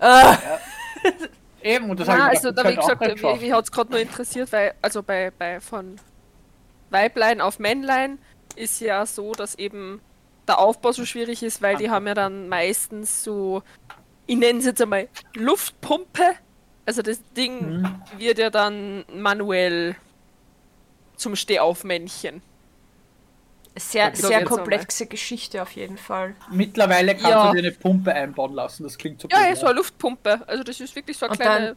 [0.00, 0.36] äh,
[1.62, 3.00] Eben, und das Ja, hab ich also da, wie gesagt,
[3.40, 5.96] mich hat es gerade nur interessiert, weil, also bei, bei von
[6.98, 8.18] Weiblein auf Männlein
[8.56, 10.00] ist ja so, dass eben
[10.46, 13.62] der Aufbau so schwierig ist, weil die haben ja dann meistens so,
[14.26, 16.22] ich nenne es jetzt einmal Luftpumpe.
[16.86, 18.02] Also das Ding Mhm.
[18.18, 19.96] wird ja dann manuell
[21.16, 22.42] zum Stehaufmännchen.
[23.76, 26.36] sehr, sehr komplexe Geschichte auf jeden Fall.
[26.48, 27.48] Mittlerweile kannst Ja.
[27.50, 30.46] du dir eine Pumpe einbauen lassen, das klingt so Ja, ja, so eine Luftpumpe.
[30.46, 31.76] Also das ist wirklich so eine Und kleine.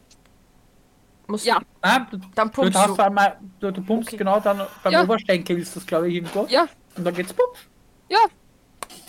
[1.28, 1.60] Musst Ja.
[1.82, 3.02] Nein, du, Dann du, pumpst hast du.
[3.02, 4.16] einmal, du, du pumpst Okay.
[4.16, 5.02] genau dann beim Ja.
[5.04, 6.46] Oberschenkel ist das glaube ich irgendwo.
[6.48, 6.66] Ja,
[6.96, 7.56] Und dann geht's pup.
[8.08, 8.18] ja.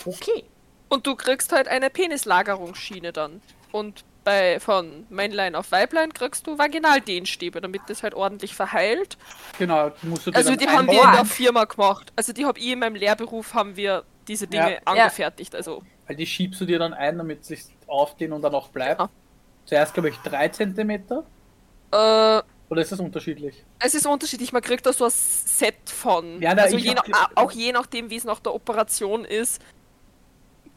[0.04, 0.44] Okay.
[0.88, 3.40] Und du kriegst halt eine Penislagerungsschiene dann.
[3.72, 9.16] Und bei von Männlein auf Weiblein kriegst du Vaginaldehnstäbe, damit das halt ordentlich verheilt.
[9.58, 12.12] Genau, die musst du dir Also die haben wir in der Firma gemacht.
[12.16, 14.78] Also die habe ich in meinem Lehrberuf haben wir diese Dinge Ja.
[14.84, 15.54] angefertigt.
[15.54, 18.68] Also weil die schiebst du dir dann ein, damit es sich aufdehnt und dann auch
[18.68, 19.00] bleibt.
[19.00, 19.08] Ja.
[19.64, 21.04] Zuerst glaube ich 3 cm
[21.92, 23.64] äh, oder ist das unterschiedlich?
[23.80, 24.52] es ist unterschiedlich.
[24.52, 26.40] Man kriegt da so ein Set von.
[26.40, 29.60] Ja, na, also je nach, auch je nachdem, wie es nach der Operation ist.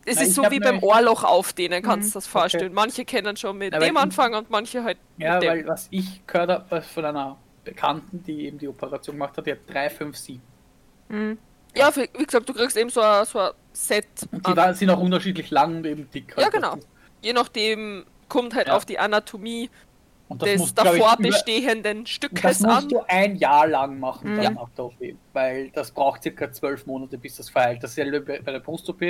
[0.05, 2.11] Es Na, ist so wie beim Ohrloch aufdehnen, kannst Mhm.
[2.11, 2.73] du das vorstellen.
[2.73, 5.49] Manche kennen schon mit Aber dem anfangen und manche halt Ja, mit dem.
[5.49, 9.51] weil was ich gehört habe von einer Bekannten, die eben die Operation gemacht hat, die
[9.51, 10.41] hat 3, 5, 7.
[11.09, 11.37] Mhm.
[11.75, 14.05] Ja, wie, wie gesagt, du kriegst eben so ein, so ein Set.
[14.31, 14.57] Und die an.
[14.57, 16.33] war, sind auch unterschiedlich lang und eben dick.
[16.37, 16.53] Ja, halt.
[16.53, 16.75] genau.
[17.21, 18.75] Je nachdem kommt halt Ja.
[18.75, 19.69] auf die Anatomie
[20.39, 22.89] des musst, ich, davor über- bestehenden Und das Stückes musst an.
[22.89, 25.15] du ein Jahr lang machen, dann nach der OP.
[25.33, 27.83] Weil das braucht circa zwölf Monate, bis das verheilt.
[27.83, 29.01] Dasselbe bei bei der Brust-OP.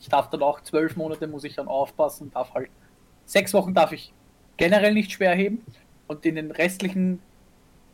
[0.00, 2.70] Ich darf dann auch zwölf Monate, muss ich dann aufpassen, darf halt.
[3.26, 4.12] Sechs Wochen darf ich
[4.56, 5.64] generell nicht schwer heben.
[6.06, 7.20] Und in den restlichen,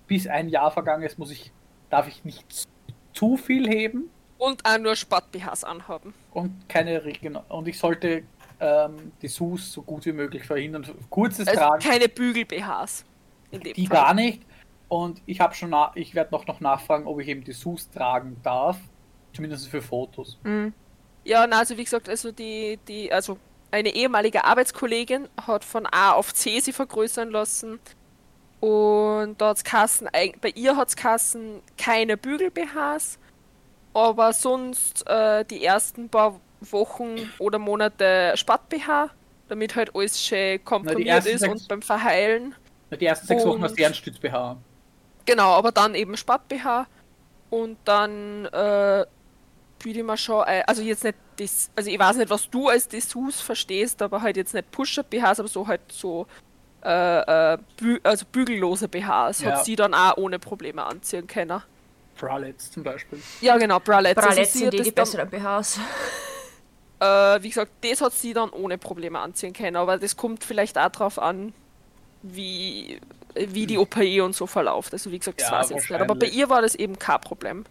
[0.06, 1.52] bis ein Jahr vergangen ist, muss ich,
[1.90, 2.66] darf ich nicht
[3.12, 4.08] zu- viel heben
[4.38, 6.14] Und auch nur Sport-BHs anhaben.
[6.32, 7.36] und keine Regen.
[7.36, 8.22] Und ich sollte
[8.60, 10.86] ähm, die Sus so gut wie möglich verhindern.
[11.10, 11.82] Kurzes Also Tragen.
[11.82, 13.04] keine Bügel-BHs.
[13.52, 13.96] Die Fall.
[13.96, 14.42] gar nicht.
[14.88, 18.36] Und ich habe schon, ich werde noch, noch nachfragen, ob ich eben die Sus tragen
[18.42, 18.78] darf.
[19.32, 20.38] Zumindest für Fotos.
[20.44, 20.72] Mhm.
[21.24, 23.38] Ja, na, also wie gesagt, also die, die, also
[23.70, 27.80] eine ehemalige Arbeitskollegin hat von A auf C sie vergrößern lassen.
[28.60, 30.08] Und da hat's Kassen,
[30.40, 33.18] bei ihr hat's Kassen keine Bügel-BHs,
[33.92, 39.10] aber sonst äh, die ersten paar Wochen oder Monate Spatt-BH,
[39.48, 42.54] damit halt alles schön komprimiert ersten ist sechs- und beim Verheilen.
[42.98, 44.56] Die ersten sechs Wochen Und- hast du eher einen Stütz-BH.
[45.26, 46.86] Genau, aber dann eben Spatt-BH
[47.50, 49.04] und dann äh,
[49.82, 52.68] biete ich mir schon, ein- also jetzt nicht das, also ich weiß nicht, was du
[52.68, 56.26] als Dessous verstehst, aber halt jetzt nicht Push-Up-BHs, aber so halt so
[56.84, 59.50] äh, äh, bü also bügellose BHs Ja.
[59.52, 61.60] hat sie dann auch ohne Probleme anziehen können.
[62.18, 63.20] Bralettes zum Beispiel.
[63.40, 64.22] Ja, genau, Bralettes.
[64.24, 65.78] Bralettes also sind die, die besseren BHs.
[67.00, 70.78] Äh, wie gesagt, das hat sie dann ohne Probleme anziehen können, aber das kommt vielleicht
[70.78, 71.52] auch drauf an,
[72.22, 73.00] wie,
[73.34, 74.92] wie die OP und so verläuft.
[74.92, 76.00] Also wie gesagt, das Ja, weiß ich jetzt nicht.
[76.00, 77.64] Aber bei ihr war das eben kein Problem.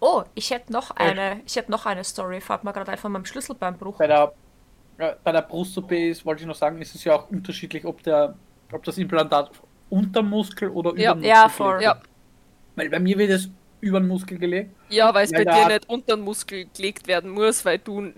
[0.00, 3.12] Oh, ich hätte noch eine, ich hätte noch eine Story, fällt mir gerade ein von
[3.12, 3.98] meinem Schlüsselbeinbruch.
[3.98, 4.32] Bei der,
[4.98, 8.02] äh, bei der Brust-OP ist, wollte ich noch sagen, ist es ja auch unterschiedlich, ob,
[8.02, 8.34] der,
[8.72, 9.50] ob das Implantat
[9.88, 11.12] unter Muskel oder über Ja.
[11.14, 11.78] den Muskel Ja, voll.
[11.78, 11.94] gelegt Ja.
[11.94, 12.08] wird.
[12.76, 13.48] Weil bei mir wird es
[13.80, 14.74] über den Muskel gelegt.
[14.88, 18.12] Ja, weil es bei dir nicht unter den Muskel gelegt werden muss, weil du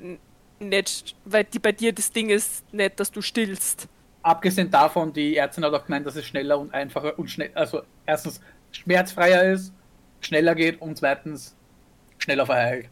[0.63, 3.89] nicht, weil die, bei dir das Ding ist nicht, dass du stillst.
[4.23, 7.83] Abgesehen davon, die Ärztin hat auch gemeint, dass es schneller und einfacher und schnell, also
[8.07, 8.41] erstens
[8.71, 9.75] schmerzfreier ist,
[10.21, 11.57] schneller geht und zweitens
[12.19, 12.91] schneller verheilt.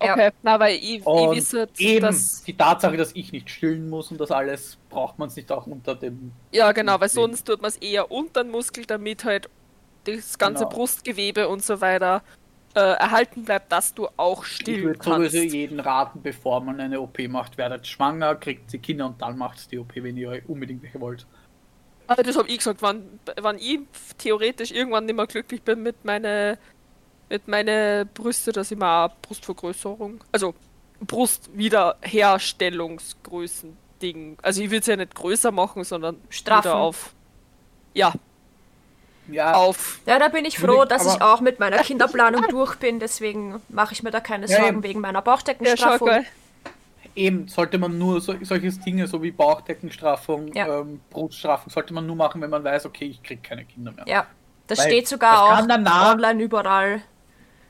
[0.00, 0.14] Ja.
[0.14, 2.44] Okay, na, weil ich, ich Und wisse, eben dass.
[2.44, 5.66] die Tatsache, dass ich nicht stillen muss und das alles, braucht man es nicht auch
[5.66, 6.36] unter dem.
[6.52, 9.50] Ja, genau, weil sonst tut man es eher unter den Muskel, damit halt
[10.04, 10.68] das ganze Genau.
[10.68, 12.22] Brustgewebe und so weiter
[12.78, 15.32] äh, erhalten bleibt, dass du auch Ich stillen würde kannst.
[15.32, 19.36] sowieso jeden raten, bevor man eine OP macht, werdet schwanger, kriegt sie Kinder und dann
[19.36, 21.26] macht die OP, wenn ihr unbedingt welche wollt.
[22.06, 23.80] Also das habe ich gesagt, wann, wann ich
[24.16, 26.58] theoretisch irgendwann nicht mehr glücklich bin mit meine
[27.28, 30.54] mit meine Brüste, dass ich mal Brustvergrößerung, also
[31.00, 34.38] Brustwiederherstellungsgrößen Ding.
[34.40, 36.70] Also ich will es ja nicht größer machen, sondern Straffen.
[36.70, 37.14] wieder auf
[37.92, 38.14] ja,
[39.30, 42.98] Ja, auf Ja, da bin ich froh, dass ich auch mit meiner Kinderplanung durch bin,
[42.98, 44.82] deswegen mache ich mir da keine Ja, Sorgen eben.
[44.82, 46.08] wegen meiner ja, Bauchdeckenstraffung.
[46.08, 46.24] geil.
[47.14, 50.80] eben sollte man nur so, solche Dinge, so wie Bauchdeckenstraffung, Ja.
[50.80, 54.04] ähm, Bruststraffung, sollte man nur machen, wenn man weiß, okay, ich krieg keine Kinder mehr.
[54.06, 54.26] Ja,
[54.68, 57.00] Das Weil steht sogar auch danach- online überall.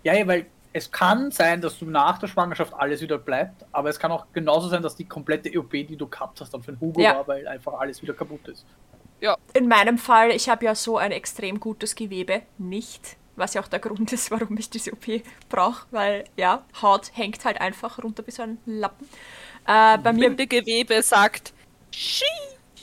[0.02, 3.88] Ja, ja, weil es kann sein, dass du nach der Schwangerschaft alles wieder bleibt, aber
[3.88, 6.72] es kann auch genauso sein, dass die komplette OP, die du gehabt hast, dann für
[6.72, 7.14] den Hugo Ja.
[7.16, 8.66] war, weil einfach alles wieder kaputt ist.
[9.52, 13.16] In meinem Fall, ich habe ja so ein extrem gutes Gewebe, nicht.
[13.36, 15.06] Was ja auch der Grund ist, warum ich diese OP
[15.48, 19.08] brauche, weil ja, Haut hängt halt einfach runter wie so ein Lappen.
[19.66, 21.52] Äh, bei mir Bindegewebe sagt,
[21.94, 22.24] Schi.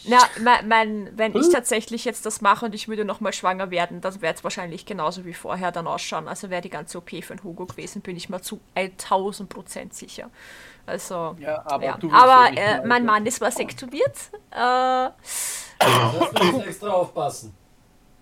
[0.07, 4.01] Na, mein, mein, wenn ich tatsächlich jetzt das mache und ich würde nochmal schwanger werden,
[4.01, 6.27] dann wäre es wahrscheinlich genauso wie vorher dann ausschauen.
[6.27, 9.95] Also wäre die ganze OP für den Hugo gewesen, bin ich mal zu 1000 Prozent
[9.95, 10.29] sicher.
[10.85, 11.97] Also, Ja, aber ja.
[12.11, 13.05] Aber äh, mein.
[13.05, 14.15] Mann ist vasektomiert.
[14.51, 15.13] Äh, Das
[16.19, 17.55] musst du extra aufpassen.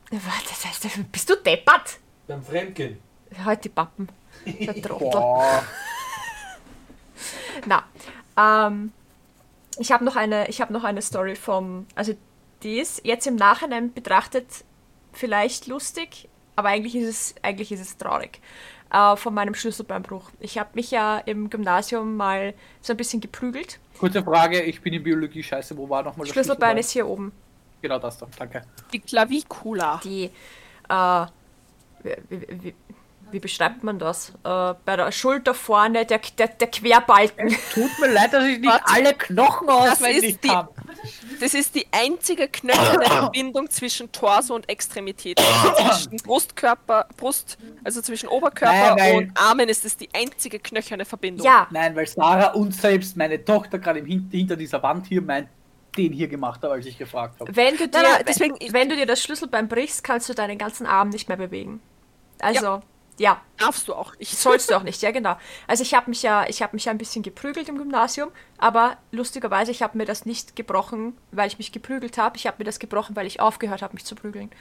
[0.10, 2.00] das heißt, bist du deppert?
[2.28, 3.00] Beim Fremdgehen.
[3.44, 4.08] Halt die Pappen.
[4.46, 5.22] Der Trottel.
[7.66, 7.84] Na,
[8.38, 8.92] ähm,
[9.78, 12.14] ich habe noch eine, ich habe noch eine Story vom, also
[12.64, 14.48] die ist jetzt im Nachhinein betrachtet
[15.12, 18.40] vielleicht lustig, aber eigentlich ist es, eigentlich ist es traurig.
[18.94, 20.30] Äh, von meinem Schlüsselbeinbruch.
[20.40, 23.80] Ich habe mich ja im Gymnasium mal so ein bisschen geprügelt.
[23.98, 27.32] Kurze Frage, ich bin in Biologie scheiße, wo war nochmal das Schlüsselbein ist hier oben.
[27.82, 28.64] Genau das da, danke.
[28.94, 30.00] Die Clavicula.
[30.04, 30.26] Die,
[30.90, 31.26] äh,
[32.04, 32.76] wie, wie, wie,
[33.34, 34.30] wie beschreibt man das?
[34.44, 37.50] Äh, bei der Schulter vorne, der, der, der Querbalken.
[37.74, 38.86] Tut mir leid, dass ich nicht Warte.
[38.94, 40.68] alle Knochen Das auswendig ist die- kann.
[41.42, 45.38] Das ist die einzige knöcherne Verbindung zwischen Torso und Extremität.
[45.42, 51.04] Also zwischen Brustkörper, Brust, also zwischen Oberkörper Nein, und Armen ist es die einzige knöcherne
[51.04, 51.46] Verbindung.
[51.46, 55.50] Ja, Nein, weil Sarah und selbst meine Tochter gerade Hin hinter dieser Wand hier meint,
[55.98, 57.54] den hier gemacht habe, als ich gefragt habe.
[57.54, 60.86] Wenn du dir, nein, deswegen- wenn du dir das Schlüsselbein brichst, kannst du deinen ganzen
[60.86, 61.82] Arm nicht mehr bewegen.
[62.40, 62.82] Also, ja,
[63.58, 64.14] Darfst du auch.
[64.18, 65.38] Ich sollst du auch nicht, ja genau.
[65.68, 68.98] Also ich habe mich ja, ich habe mich ja ein bisschen geprügelt im Gymnasium, aber
[69.12, 72.38] lustigerweise, ich habe mir das nicht gebrochen, weil ich mich geprügelt habe.
[72.38, 74.52] Ich habe mir das gebrochen, weil ich aufgehört habe, mich zu prügeln.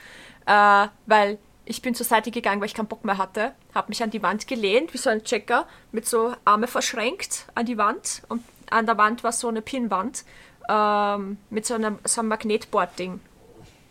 [0.45, 4.03] Äh, weil ich bin zur Seite gegangen, weil ich keinen Bock mehr hatte, habe mich
[4.03, 8.23] an die Wand gelehnt, wie so ein Checker, mit so Arme verschränkt an die Wand
[8.27, 10.25] und an der Wand war so eine Pinnwand
[10.69, 13.19] ähm, mit so einem, so einem Magnetboard-Ding.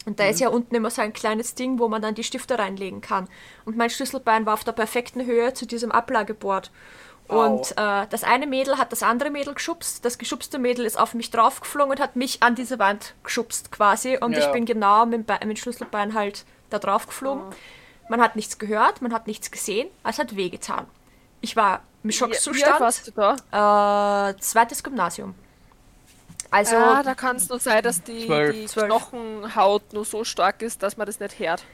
[0.06, 2.58] Und da ist ja unten immer so ein kleines Ding, wo man dann die Stifte
[2.58, 3.28] reinlegen kann.
[3.64, 6.70] Und mein Schlüsselbein war auf der perfekten Höhe zu diesem Ablageboard.
[7.28, 10.04] Und äh, das eine Mädel hat das andere Mädel geschubst.
[10.04, 14.18] Das geschubste Mädel ist auf mich draufgeflogen und hat mich an diese Wand geschubst quasi.
[14.20, 14.50] Und ich Ja.
[14.52, 17.44] bin genau mit, dem mit dem Schlüsselbein halt da drauf geflogen.
[18.08, 19.88] Man hat nichts gehört, man hat nichts gesehen.
[20.04, 20.86] Es hat wehgetan.
[21.40, 22.80] Ich war im Wie, wie Schockzustand.
[22.80, 23.12] warst du
[23.52, 24.28] da?
[24.30, 25.34] Äh, zweites Gymnasium.
[26.50, 28.54] Also, ah, da kann es nur sein, dass die, Zwölf.
[28.54, 28.86] die Zwölf.
[28.86, 31.64] Knochenhaut nur so stark ist, dass man das nicht hört.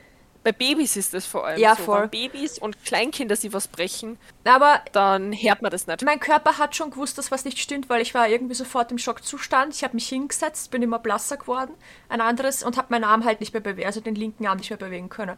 [0.45, 1.83] Bei Babys ist das vor allem Ja, so.
[1.83, 2.03] voll.
[2.03, 6.05] Wenn Babys und Kleinkinder sie was brechen, aber dann hört man das nicht.
[6.05, 8.99] Mein Körper hat schon gewusst, dass was nicht stimmt, weil ich war irgendwie sofort im
[8.99, 9.75] Schockzustand.
[9.75, 11.75] Ich habe mich hingesetzt, bin immer blasser geworden,
[12.09, 14.71] ein anderes und habe meinen Arm halt nicht mehr bewegen, also den linken Arm nicht
[14.71, 15.37] mehr bewegen können.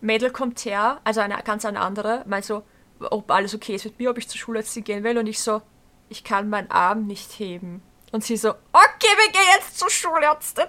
[0.00, 2.62] Mädel kommt her, also eine ganz eine andere, meint so,
[2.98, 5.62] ob alles okay ist mit mir, ob ich zur Schulärztin gehen will und ich so,
[6.08, 7.82] ich kann meinen Arm nicht heben.
[8.12, 10.66] Und sie so, okay, wir gehen jetzt zur Schulärztin.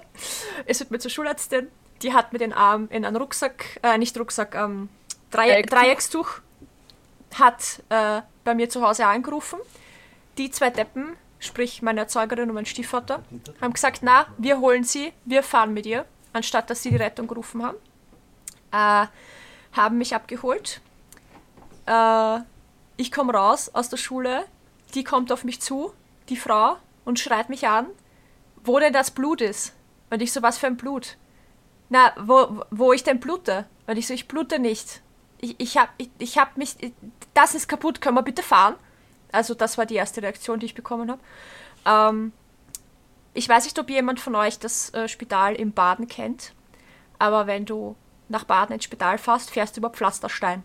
[0.65, 1.69] Es wird mir zur Schulärztin,
[2.01, 4.89] die hat mir den Arm in einen Rucksack, äh, nicht Rucksack, ähm,
[5.31, 5.77] Dreiecktuch.
[5.77, 6.29] Dreieckstuch
[7.39, 9.59] hat äh, bei mir zu Hause angerufen.
[10.37, 13.23] Die zwei Deppen, sprich meine Erzeugerin und mein Stiefvater,
[13.59, 17.27] haben gesagt, na, wir holen sie, wir fahren mit ihr, anstatt dass sie die Rettung
[17.27, 17.77] gerufen haben.
[18.71, 19.07] Äh,
[19.73, 20.81] haben mich abgeholt.
[21.85, 22.39] Äh,
[22.97, 24.45] ich komme raus aus der Schule,
[24.93, 25.93] die kommt auf mich zu,
[26.29, 27.87] die Frau, und schreit mich an,
[28.63, 29.73] wo denn das Blut ist.
[30.09, 31.17] Und ich so, was für ein Blut?
[31.89, 33.65] Na, wo, wo ich denn blute?
[33.87, 35.01] Und ich so, ich blute nicht.
[35.39, 36.75] Ich, ich hab, ich, ich hab mich,
[37.33, 38.75] das ist kaputt, können wir bitte fahren?
[39.31, 41.21] Also das war die erste Reaktion, die ich bekommen habe.
[41.85, 42.33] Ähm,
[43.33, 46.53] ich weiß nicht, ob jemand von euch das äh, Spital im Baden kennt,
[47.17, 47.95] aber wenn du
[48.29, 50.63] nach Baden ins Spital fährst, fährst du über Pflasterstein.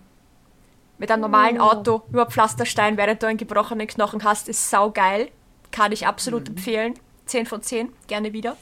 [0.98, 5.30] Mit einem normalen Auto über Pflasterstein, während du einen gebrochenen Knochen hast, ist saugeil.
[5.70, 6.94] Kann ich absolut empfehlen.
[7.26, 8.56] 10 von 10, gerne wieder.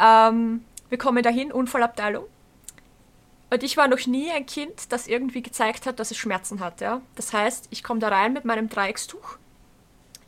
[0.00, 2.24] Ähm, wir kommen dahin, Unfallabteilung.
[3.50, 6.80] Und ich war noch nie ein Kind, das irgendwie gezeigt hat, dass es Schmerzen hat.
[6.80, 7.00] Ja?
[7.14, 9.38] Das heißt, ich komme da rein mit meinem Dreieckstuch.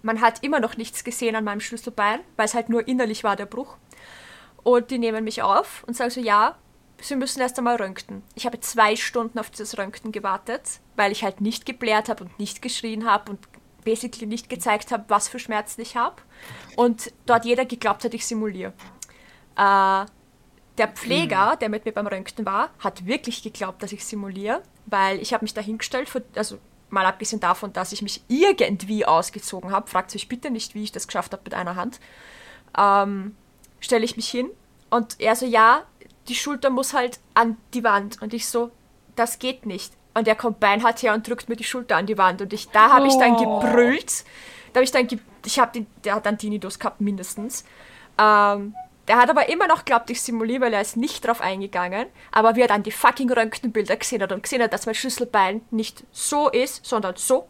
[0.03, 3.35] Man hat immer noch nichts gesehen an meinem Schlüsselbein, weil es halt nur innerlich war,
[3.35, 3.77] der Bruch.
[4.63, 6.57] Und die nehmen mich auf und sagen so, ja,
[7.01, 8.23] sie müssen erst einmal röntgen.
[8.35, 12.39] Ich habe zwei Stunden auf dieses Röntgen gewartet, weil ich halt nicht geblärt habe und
[12.39, 13.41] nicht geschrien habe und
[13.85, 16.17] basically nicht gezeigt habe, was für Schmerzen ich habe.
[16.77, 18.73] Und dort jeder geglaubt hat, ich simuliere.
[19.57, 20.07] Äh,
[20.79, 25.21] der Pfleger, der mit mir beim Röntgen war, hat wirklich geglaubt, dass ich simuliere, weil
[25.21, 26.59] ich habe mich dahingestellt, für, also
[26.91, 30.93] mal abgesehen davon, dass ich mich irgendwie ausgezogen habe, fragt euch bitte nicht, wie ich
[30.93, 31.99] das geschafft habe mit einer Hand,
[32.77, 33.35] ähm,
[33.81, 34.51] stelle ich mich hin
[34.91, 35.83] und er so, ja,
[36.29, 38.21] die Schulter muss halt an die Wand.
[38.23, 38.71] Und ich so,
[39.17, 39.95] das geht nicht.
[40.19, 42.43] Und der kommt beinhart her und drückt mir die Schulter an die Wand.
[42.43, 43.61] Und ich, da habe ich dann Oh.
[43.61, 44.25] gebrüllt.
[44.73, 47.65] Da habe ich dann, ge ich habe den, der hat dann Tinnitus gehabt, mindestens.
[48.19, 48.75] Ähm,
[49.07, 52.07] der hat aber immer noch geglaubt, ich simuliere, weil er ist nicht drauf eingegangen.
[52.33, 55.63] Aber wie er dann die fucking Röntgenbilder gesehen hat und gesehen hat, dass mein Schlüsselbein
[55.71, 57.49] nicht so ist, sondern so.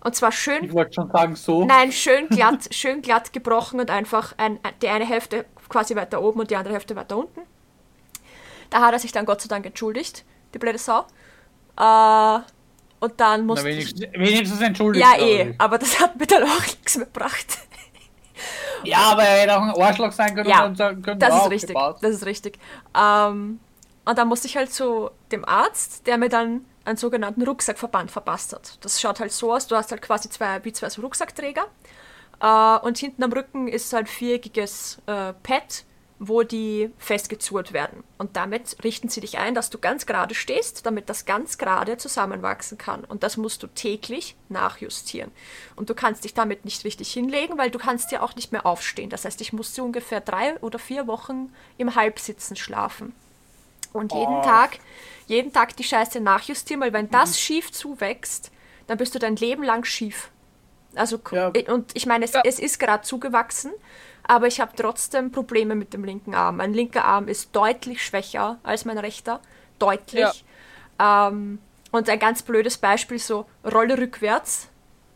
[0.00, 1.64] Und zwar schön Ich wollte schon sagen, so.
[1.64, 6.40] Nein, schön glatt, schön glatt gebrochen und einfach ein, die eine Hälfte quasi weiter oben
[6.40, 7.40] und die andere Hälfte weiter unten.
[8.68, 11.06] Da hat er sich dann Gott sei Dank entschuldigt, die blöde Sau.
[11.78, 12.38] Äh,
[13.00, 13.76] und dann Na, musste ich.
[13.76, 15.04] wenigstens, wenigstens entschuldigt.
[15.04, 17.58] Ja, eh, aber das hat mir dann auch nichts mehr gebracht.
[18.84, 21.50] Ja, aber er hätte auch ein Arschloch sein können Ja, und sagen können, Das ist
[21.50, 21.76] richtig.
[22.00, 22.58] Das ist richtig.
[22.98, 23.60] Ähm,
[24.04, 28.52] und dann musste ich halt zu dem Arzt, der mir dann einen sogenannten Rucksackverband verpasst
[28.52, 28.84] hat.
[28.84, 31.64] Das schaut halt so aus, du hast halt quasi zwei, wie zwei so Rucksackträger.
[32.40, 35.84] Äh, und hinten am Rücken ist halt viereckiges äh, Pad,
[36.18, 38.04] wo die festgezurrt werden.
[38.18, 41.96] Und damit richten sie dich ein, dass du ganz gerade stehst, damit das ganz gerade
[41.96, 43.04] zusammenwachsen kann.
[43.04, 45.32] Und das musst du täglich nachjustieren.
[45.76, 48.64] Und du kannst dich damit nicht richtig hinlegen, weil du kannst ja auch nicht mehr
[48.64, 49.10] aufstehen.
[49.10, 53.14] Das heißt, ich musste ungefähr drei oder vier Wochen im Halbsitzen schlafen.
[53.92, 54.42] Und jeden Oh.
[54.42, 54.78] Tag,
[55.26, 58.50] jeden Tag die Scheiße nachjustieren, weil wenn das schief zuwächst,
[58.86, 60.30] dann bist du dein Leben lang schief.
[60.96, 61.52] Also, Ja.
[61.68, 62.42] und ich meine, es, Ja.
[62.44, 63.72] es ist gerade zugewachsen,
[64.22, 66.56] aber ich habe trotzdem Probleme mit dem linken Arm.
[66.58, 69.40] Mein linker Arm ist deutlich schwächer als mein rechter.
[69.78, 70.44] Deutlich.
[70.98, 71.58] Ähm,
[71.90, 74.68] und ein ganz blödes Beispiel, so Rolle rückwärts,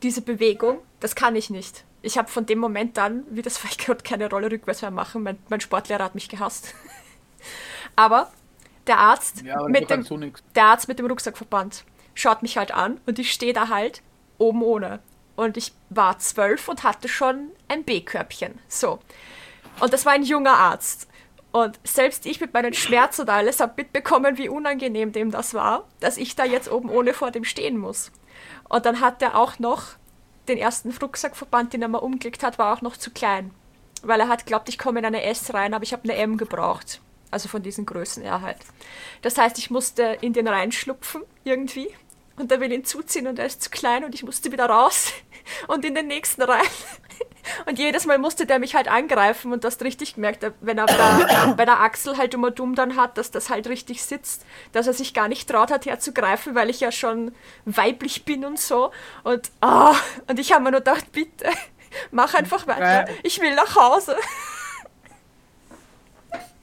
[0.03, 1.85] diese Bewegung, das kann ich nicht.
[2.03, 5.23] Ich habe von dem Moment an, wie das ich konnte keine Rolle rückwärts mehr machen.
[5.23, 6.75] Mein, mein Sportlehrer hat mich gehasst.
[7.97, 8.31] aber
[8.87, 10.05] der Arzt Ja, mit dem,
[10.55, 14.03] der Arzt mit dem Rucksackverband schaut mich halt an und ich stehe da halt
[14.39, 15.01] oben ohne.
[15.39, 18.59] Und ich war zwölf und hatte schon ein B-Körbchen.
[18.67, 18.99] So.
[19.79, 21.07] Und das war ein junger Arzt.
[21.53, 25.87] Und selbst ich mit meinen Schmerzen und alles habe mitbekommen, wie unangenehm dem das war,
[26.01, 28.11] dass ich da jetzt oben ohne vor dem stehen muss.
[28.69, 29.85] Und dann hat er auch noch
[30.49, 33.53] den ersten Rucksackverband, den er mal umgelegt hat, war auch noch zu klein.
[34.03, 36.37] Weil er hat glaubt, ich komme in eine S rein, aber ich habe eine M
[36.37, 37.01] gebraucht.
[37.31, 38.59] Also von diesen Größen her halt.
[39.23, 41.95] Das heißt, ich musste in den reinschlupfen irgendwie
[42.39, 45.13] und er will ihn zuziehen und er ist zu klein und ich musste wieder raus
[45.69, 46.65] und in den nächsten rein.
[47.65, 51.55] Und jedes Mal musste der mich halt angreifen und das richtig gemerkt, wenn er da,
[51.57, 54.93] bei der Achsel halt immer dumm dann hat, dass das halt richtig sitzt, dass er
[54.93, 57.33] sich gar nicht traut hat herzugreifen, weil ich ja schon
[57.65, 58.91] weiblich bin und so.
[59.25, 59.95] Und, ah,
[60.27, 61.49] und ich habe mir nur gedacht, bitte,
[62.11, 63.11] mach einfach weiter.
[63.23, 64.17] Ich will nach Hause.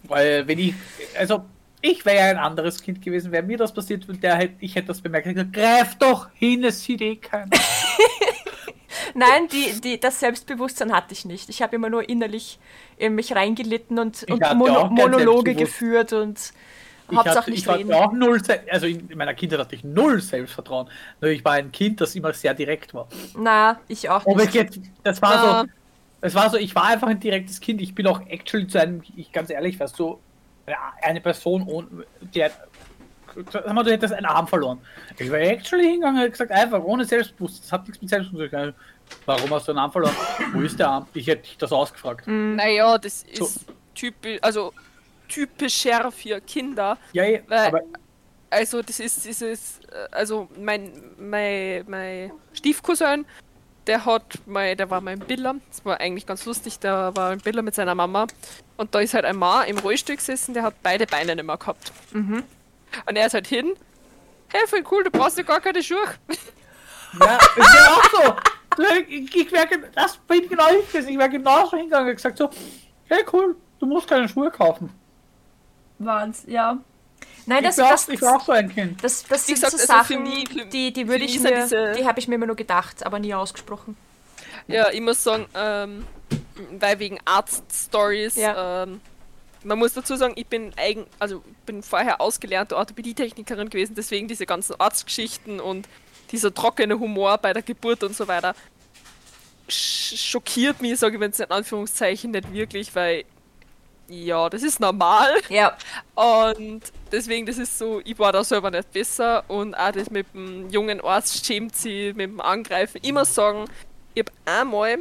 [0.03, 0.75] Weil wenn ich,
[1.17, 1.45] also
[1.87, 4.87] ich wäre ja ein anderes Kind gewesen, wäre mir das passiert, der hätte, ich hätte
[4.87, 7.51] das bemerkt, hätte gesagt, greif doch hin, es sieht eh keiner.
[9.13, 11.49] Nein, die, die, das Selbstbewusstsein hatte ich nicht.
[11.49, 12.59] Ich habe immer nur innerlich
[12.97, 16.53] in mich reingelitten und, und Mono, Monologe geführt und
[17.09, 20.89] Ich, Hauptsache hatte, ich hatte auch null, also in meiner Kindheit hatte ich null Selbstvertrauen.
[21.21, 23.11] Nur ich war ein Kind, das immer sehr direkt war.
[23.33, 24.43] Na, ich auch nicht.
[24.43, 25.61] ich jetzt, das war Ja.
[25.63, 25.69] so,
[26.21, 27.81] es war so, ich war einfach ein direktes Kind.
[27.81, 30.24] Ich bin auch actually zu einem, ich ganz ehrlich, weißt du,
[30.65, 31.87] eine- eine Person, ohne,
[32.21, 32.53] die hat,
[33.51, 34.79] sag mal, du hättest einen Arm verloren.
[35.17, 37.61] Ich wäre actually hingegangen und gesagt, einfach ohne Selbstbewusstsein.
[37.63, 38.65] Das hat nichts mit Selbstbewusstsein.
[38.67, 38.81] zu tun.
[39.25, 40.15] Warum hast du einen Arm verloren?
[40.53, 41.07] Wo ist der Arm?
[41.13, 42.25] Ich hätte dich das ausgefragt.
[42.27, 43.49] Naja, das ist So.
[43.93, 44.73] typisch, also
[45.27, 46.97] typischer für Kinder.
[47.13, 47.81] Ja, ja, Weil- aber
[48.51, 53.25] Also das ist dieses, äh, also mein, mein, mein Stiefcousin,
[53.85, 57.39] der hat mal, der war im Biller, das war eigentlich ganz lustig, der war im
[57.39, 58.27] Biller mit seiner Mama
[58.77, 61.57] und da ist halt ein Mann im Rollstuhl gesessen, der hat beide Beine nicht mehr
[61.57, 61.91] gehabt.
[62.13, 62.43] Und
[63.15, 63.73] er ist halt hin,
[64.49, 66.05] hey, voll cool, du brauchst ja gar keine Schuhe.
[67.19, 68.35] Ja, ich wäre auch so.
[69.07, 71.09] Ich, ich wäre, das bin genau ich gewesen.
[71.09, 72.49] Ich wäre genauso hingegangen und gesagt so,
[73.05, 74.89] hey cool, du musst keine Schuhe kaufen.
[75.99, 76.77] Wahnsinn, ja.
[77.45, 79.01] Nein, Ich das, war, das, auch, ich war auch so ein Kind.
[79.03, 81.63] das, das sind gesagt, so also Sachen, mich- die, die würde ich ist ja mir,
[81.63, 83.95] diese- die habe ich mir immer nur gedacht, aber nie ausgesprochen.
[84.67, 86.05] Ja, ich muss sagen, ähm,
[86.79, 88.83] weil wegen Arzt-Stories, Ja.
[88.83, 89.01] ähm,
[89.63, 94.45] man muss dazu sagen, ich bin eigen, also bin vorher ausgelernte Orthopädietechnikerin gewesen, deswegen diese
[94.45, 95.87] ganzen Arztgeschichten und
[96.31, 98.55] dieser trockene Humor bei der Geburt und so weiter
[99.67, 103.25] sch schockiert mich, sage ich jetzt in Anführungszeichen, nicht wirklich, weil
[104.07, 105.33] ja, das ist normal.
[105.49, 105.75] Ja,
[106.13, 106.81] Und
[107.11, 110.69] deswegen, das ist so, ich war da selber nicht besser und auch das mit dem
[110.69, 113.01] jungen Arzt schämt sie, mit dem Angreifen.
[113.01, 113.65] Immer sagen,
[114.13, 114.99] ich habe einmal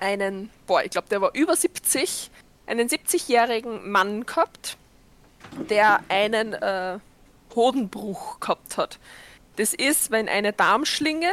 [0.00, 2.30] einen, boah, ich glaube, der war über 70,
[2.66, 4.76] einen 70-jährigen Mann gehabt,
[5.68, 6.98] der einen äh,
[7.54, 8.98] Hodenbruch gehabt hat.
[9.56, 11.30] Das ist, wenn eine Darmschlinge,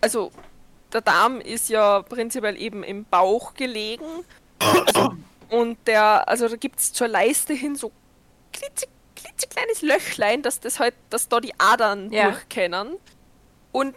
[0.00, 0.32] also
[0.92, 4.24] der Darm ist ja prinzipiell eben im Bauch gelegen,
[5.48, 7.92] Und der, also da gibt es zur Leiste hin so
[8.52, 12.30] klitze, klitzekleines Löchlein, dass das halt, dass da die Adern Ja.
[12.30, 12.96] durchkennen.
[13.72, 13.94] Und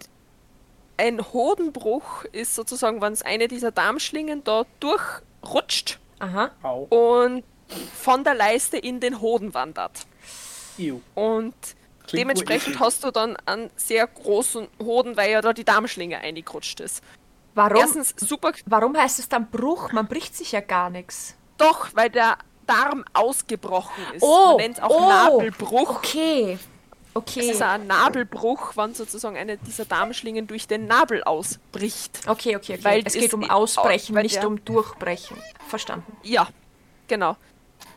[1.00, 6.52] ein Hodenbruch ist sozusagen, wenn es eine dieser Darmschlingen da durchrutscht Aha.
[6.89, 7.43] Und
[7.95, 10.06] von der Leiste in den Hoden wandert.
[10.78, 11.00] Ew.
[11.16, 11.56] Und
[12.06, 16.82] Klingt dementsprechend hast du dann einen sehr großen Hoden, weil ja da die Darmschlinge eingerutscht
[16.82, 17.02] ist.
[17.56, 19.91] Warum, Erstens super, warum heißt es dann Bruch?
[19.91, 21.36] Man bricht sich ja gar nichts.
[21.58, 22.38] doch, weil der
[22.68, 24.22] Darm ausgebrochen ist.
[24.22, 25.10] Oh, Man nennt es auch oh.
[25.10, 25.97] Nabelbruch.
[25.97, 26.60] Okay.
[27.26, 27.51] Es Okay.
[27.51, 32.20] ist ein Nabelbruch, wenn sozusagen eine dieser Darmschlingen durch den Nabel ausbricht.
[32.28, 32.84] Okay, okay, okay.
[32.84, 35.38] Weil es das geht um Ausbrechen, weil nicht der- um Durchbrechen.
[35.67, 36.15] Verstanden.
[36.24, 36.47] Ja,
[37.07, 37.36] genau.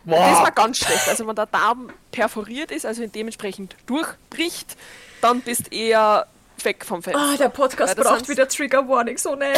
[0.04, 0.54] Das war Wow.
[0.54, 1.08] ganz schlecht.
[1.08, 4.76] Also wenn der Darm perforiert ist, also dementsprechend durchbricht,
[5.20, 6.26] dann bist eher
[6.64, 7.20] weg vom Fenster.
[7.22, 9.52] Ah, der Podcast braucht sonst- wieder Trigger Warning, so ne.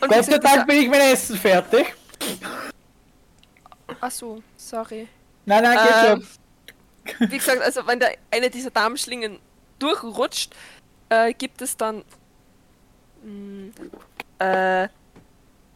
[0.00, 1.94] Gott sei Dank bin ich mein Essen fertig.
[4.00, 5.08] Ach so, sorry.
[5.44, 6.28] Nein, nein, geht Ähm, schon.
[7.18, 9.38] Wie gesagt, also wenn der eine dieser Darmschlingen
[9.78, 10.54] durchrutscht,
[11.08, 12.04] äh, gibt es dann
[13.22, 13.72] mh,
[14.38, 14.88] äh,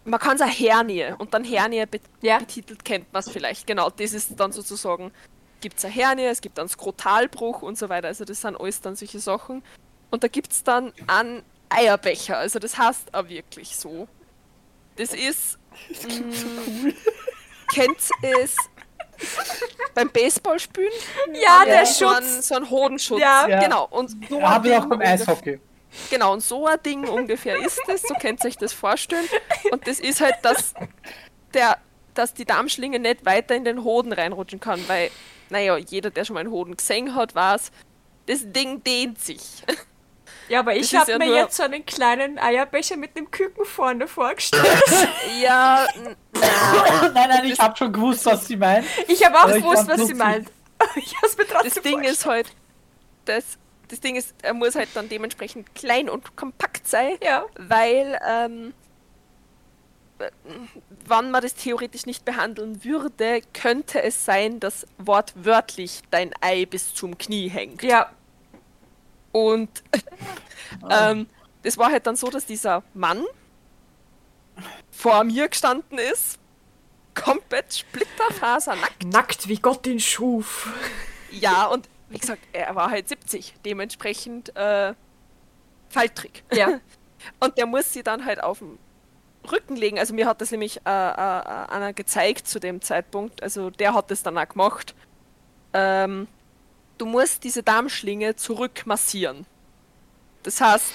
[0.05, 2.39] man kann es eine Hernie und dann Hernie be Ja.
[2.39, 3.67] betitelt kennt man es vielleicht.
[3.67, 5.13] Genau, das ist dann sozusagen,
[5.61, 8.09] gibt es eine Hernie, es gibt dann Skrotalbruch und so weiter.
[8.09, 9.63] Also das sind alles dann solche Sachen.
[10.11, 12.39] Und da gibt es dann einen Eierbecher.
[12.39, 14.09] Also das heißt auch wirklich so.
[14.97, 15.59] Das ist.
[16.09, 16.93] Mh,
[17.73, 18.57] kennt es
[19.95, 20.93] beim Baseballspielen?
[21.35, 22.49] Ja, der so Ein, Schutz.
[22.49, 23.21] so ein Hodenschutz.
[23.21, 23.47] Ja.
[23.49, 23.61] Ja.
[23.61, 23.87] Genau.
[23.91, 25.61] Und so ein Habe ich auch beim Eishockey.
[26.11, 29.27] Genau, und so ein Ding ungefähr ist es, so könnt ihr euch das vorstellen.
[29.71, 30.75] Und das ist halt, dass,
[31.55, 31.79] der,
[32.15, 35.11] dass die Darmschlinge nicht weiter in den Hoden reinrutschen kann, weil,
[35.49, 37.73] naja, jeder, der schon mal einen Hoden gesehen hat, weiß,
[38.27, 39.41] das Ding dehnt sich.
[40.49, 43.65] Ja, aber ich habe ja mir nur- jetzt so einen kleinen Eierbecher mit dem Küken
[43.65, 44.65] vorne vorgestellt.
[45.43, 45.87] Ja,
[47.13, 48.87] nein, nein, ich habe schon gewusst, was sie meint.
[49.09, 50.49] Ich habe auch gewusst, was sie meint.
[50.97, 52.47] Ich habe es mir trotzdem das Ding ist halt,
[53.25, 53.45] das,
[53.89, 57.45] das Ding ist, er muss halt dann dementsprechend klein und kompakt sein, Ja.
[57.59, 58.75] weil, ähm,
[60.21, 60.31] äh,
[61.07, 66.95] wann man das theoretisch nicht behandeln würde, könnte es sein, dass wortwörtlich dein Ei bis
[66.95, 67.83] zum Knie hängt.
[67.83, 68.11] Ja.
[69.33, 69.71] Und
[70.91, 71.27] ähm,
[71.63, 73.25] das war halt dann so, dass dieser Mann
[74.91, 76.39] vor mir gestanden ist,
[77.15, 79.05] komplett splitterfasernackt.
[79.05, 80.73] Nackt wie Gott ihn schuf.
[81.31, 84.95] Ja, und wie gesagt, er war halt 70, dementsprechend äh,
[85.89, 86.45] Falltrick.
[86.53, 86.81] Ja.
[87.41, 88.79] Und der muss sie dann halt auf den
[89.51, 89.99] Rücken legen.
[89.99, 93.43] Also mir hat das nämlich äh, äh, äh, einer gezeigt zu dem Zeitpunkt.
[93.43, 94.95] Also der hat das dann auch gemacht.
[95.73, 96.29] Ähm,
[96.99, 99.47] du musst diese Darmschlinge zurückmassieren.
[100.43, 100.93] Das heißt,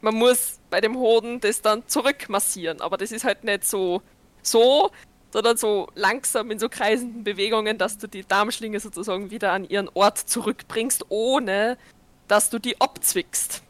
[0.00, 2.80] man muss bei dem Hoden das dann zurückmassieren.
[2.80, 4.02] Aber das ist halt nicht so
[4.42, 4.90] so,
[5.30, 9.88] sondern so langsam in so kreisenden Bewegungen, dass du die Darmschlinge sozusagen wieder an ihren
[9.94, 11.76] Ort zurückbringst, ohne
[12.28, 13.62] dass du die abzwickst.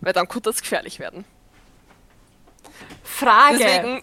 [0.00, 1.24] Weil dann könnte das gefährlich werden.
[3.02, 3.58] Frage.
[3.58, 4.02] Deswegen,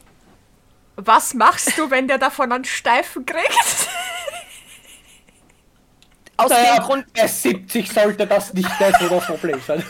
[0.95, 3.89] Was machst du, wenn der davon einen Steifen kriegt?
[6.43, 9.83] aus Naja, dem Grund, bei 70 sollte das nicht das Problem sein.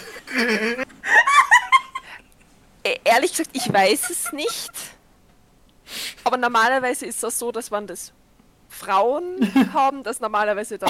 [2.84, 4.72] äh, ehrlich gesagt, ich weiß es nicht.
[6.24, 8.14] Aber normalerweise ist das so, dass wenn das
[8.70, 10.90] Frauen haben, dass normalerweise dann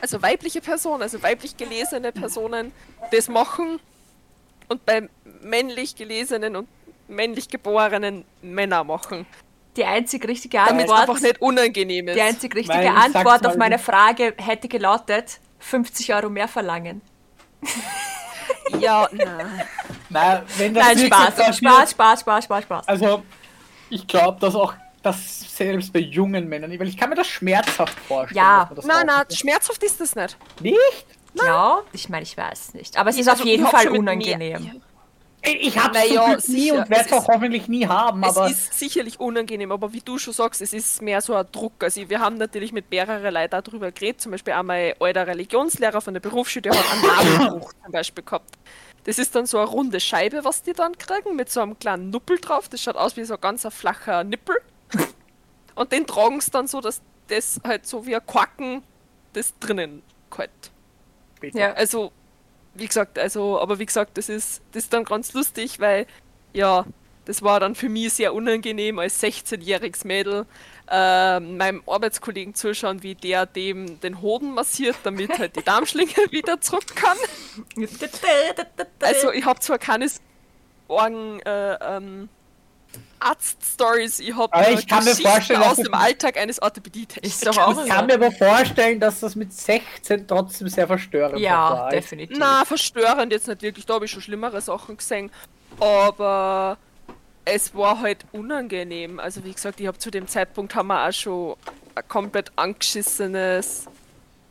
[0.00, 2.72] also weibliche Personen, also weiblich gelesene Personen
[3.10, 3.80] das machen
[4.68, 5.08] und bei
[5.42, 6.68] männlich gelesenen und
[7.08, 9.26] männlich geborenen Männer machen.
[9.76, 12.14] Die einzig richtige Damit es Antwort, einfach nicht unangenehm ist.
[12.16, 13.78] die einzig richtige sag's Antwort auf meine.
[13.78, 17.00] Frage hätte gelautet, 50 Euro mehr verlangen.
[18.80, 19.38] Ja, na.
[20.08, 22.88] Nein, wenn das Nein, Spaß, passiert- Spaß, Spaß, Spaß, Spaß, Spaß.
[22.88, 23.22] Also,
[23.90, 27.98] ich glaube, dass auch das selbst bei jungen Männern, weil ich kann mir das schmerzhaft
[28.00, 28.36] vorstellen.
[28.44, 28.68] Ja.
[28.74, 30.36] dass man das Nein, nein, schmerzhaft ist das nicht.
[30.60, 31.06] Nicht?
[31.34, 32.96] Ja, ich meine, ich weiß nicht.
[32.96, 34.82] Aber es ist Also, auf jeden Fall unangenehm.
[35.42, 36.78] Ich habe Na es ja, nie sicher.
[36.78, 40.00] und werde es Es auch hoffentlich nie haben, aber es ist sicherlich unangenehm, aber wie
[40.00, 41.84] du schon sagst, es ist mehr so ein Druck.
[41.84, 46.00] Also wir haben natürlich mit mehreren Leuten darüber geredet, zum Beispiel einmal ein alter Religionslehrer
[46.00, 48.56] von der Berufsschule, der hat einen Nabelbruch zum Beispiel gehabt.
[49.04, 52.10] Das ist dann so eine runde Scheibe, was die dann kriegen, mit so einem kleinen
[52.10, 52.68] Nuppel drauf.
[52.68, 54.56] Das schaut aus wie so ein ganz ein flacher Nippel.
[55.76, 58.82] Und den tragen sie dann so, dass das halt so wie ein Quacken
[59.32, 60.02] das drinnen
[61.40, 61.58] bitte.
[61.58, 61.72] Ja.
[61.74, 62.12] Also,
[62.76, 66.06] wie gesagt, also, aber wie gesagt, das ist, das ist dann ganz lustig, weil,
[66.52, 66.84] ja,
[67.24, 70.46] das war dann für mich sehr unangenehm als 16-jähriges Mädel,
[70.88, 76.60] äh, meinem Arbeitskollegen zuschauen, wie der dem den Hoden massiert, damit halt die Darmschlinge wieder
[76.60, 77.18] zurück kann.
[79.00, 80.06] Also, ich habe zwar keine
[80.88, 82.28] Orgen, äh, ähm,
[83.20, 84.20] Arzt-Stories.
[84.20, 87.42] Ich habe Aber ich kann mir vorstellen, aus dem Alltag eines Orthopädietechnikers.
[87.42, 91.38] Ist doch auch Ich kann mir aber vorstellen, dass das mit 16 trotzdem sehr verstörend
[91.40, 91.90] Ja, war.
[91.90, 92.36] definitiv.
[92.38, 93.86] Na, verstörend jetzt nicht wirklich.
[93.86, 95.30] Da habe ich schon schlimmere Sachen gesehen.
[95.80, 96.78] Aber
[97.44, 99.18] es war halt unangenehm.
[99.20, 101.56] Also wie gesagt, ich habe zu dem Zeitpunkt haben wir auch schon
[101.94, 103.86] ein komplett angeschissenes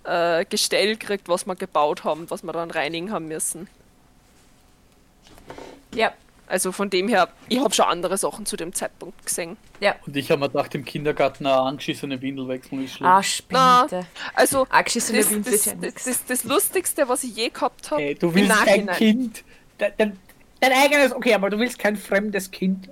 [0.04, 3.68] äh, Gestell gekriegt, was wir gebaut haben, was wir dann reinigen haben müssen.
[5.94, 6.12] Ja,
[6.48, 9.58] Also von dem her, ich habe schon andere Sachen zu dem Zeitpunkt gesehen.
[9.80, 9.96] ja.
[10.06, 13.08] Und ich habe mir gedacht, im Kindergarten eine angeschissene Windel wechseln ist schlimm.
[13.08, 14.08] Ah, Na, Spinte.
[14.36, 18.16] Also Angeschissene das, Windel das, das, das, das Lustigste, was ich je gehabt habe, Ey,
[18.16, 18.88] du willst kein.
[18.88, 19.44] Kind.
[19.78, 20.20] Dein, dein,
[20.60, 22.90] dein eigenes, okay, aber du willst kein fremdes Kind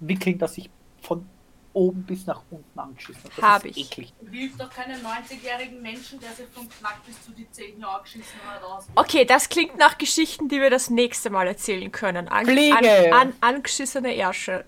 [0.00, 0.68] wickeln, das sich
[1.00, 1.26] von
[1.72, 3.38] oben bis nach unten angeschissen hat.
[3.38, 3.92] Das Hab ist ich.
[3.92, 4.12] eklig.
[4.20, 8.40] Du willst doch keinen 90-jährigen Menschen, der sich vom Knack bis zu die Zehen angeschissen
[8.46, 8.86] hat, aus.
[8.94, 12.28] Okay, das klingt nach Geschichten, die wir das nächste Mal erzählen können.
[12.28, 13.12] An, Pflege.
[13.12, 14.64] An, an, angeschissene Ärsche.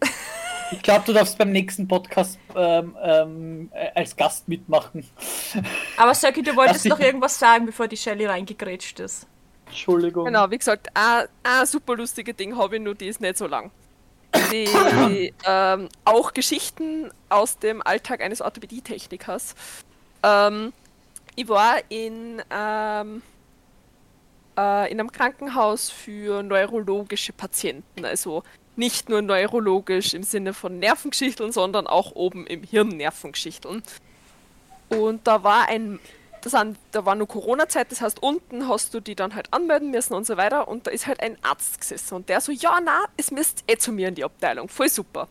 [0.73, 5.07] Ich glaube, du darfst beim nächsten Podcast ähm, ähm, äh, als Gast mitmachen.
[5.97, 9.27] Aber Söki, du wolltest noch irgendwas sagen, bevor die Shelly reingegrätscht ist.
[9.67, 10.25] Entschuldigung.
[10.25, 13.47] Genau, wie gesagt, ein, ein super lustige Ding habe ich, nur die ist nicht so
[13.47, 13.71] lang.
[14.53, 19.55] Die, ähm, auch Geschichten aus dem Alltag eines Orthopädietechnikers.
[20.22, 20.72] Ähm,
[21.37, 23.22] ich war in, ähm,
[24.57, 28.43] äh, in einem Krankenhaus für neurologische Patienten, also
[28.76, 33.82] nicht nur neurologisch im Sinne von Nervengeschichteln, sondern auch oben im Hirn Nervengeschichteln.
[34.89, 36.01] Und da war ein
[36.45, 39.90] das an, da war nur Corona-Zeit, das heißt, unten hast du die dann halt anmelden
[39.90, 40.68] müssen und so weiter.
[40.68, 43.76] Und da ist halt ein Arzt gesessen und der so, ja, na, es müsst eh
[43.76, 45.28] zu mir in die Abteilung, voll super.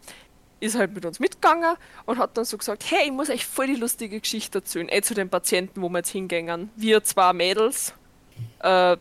[0.59, 3.67] Ist halt mit uns mitgegangen und hat dann so gesagt, hey, ich muss euch voll
[3.67, 6.69] die lustige Geschichte erzählen, eh zu den Patienten, wo wir jetzt hingängen.
[6.75, 7.93] Wir zwei Mädels,
[8.59, 8.97] äh,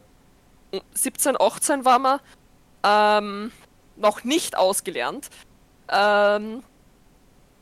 [0.94, 2.20] 17, 18 waren wir,
[2.82, 3.52] ähm,
[3.96, 5.30] noch nicht ausgelernt.
[5.88, 6.62] Ähm,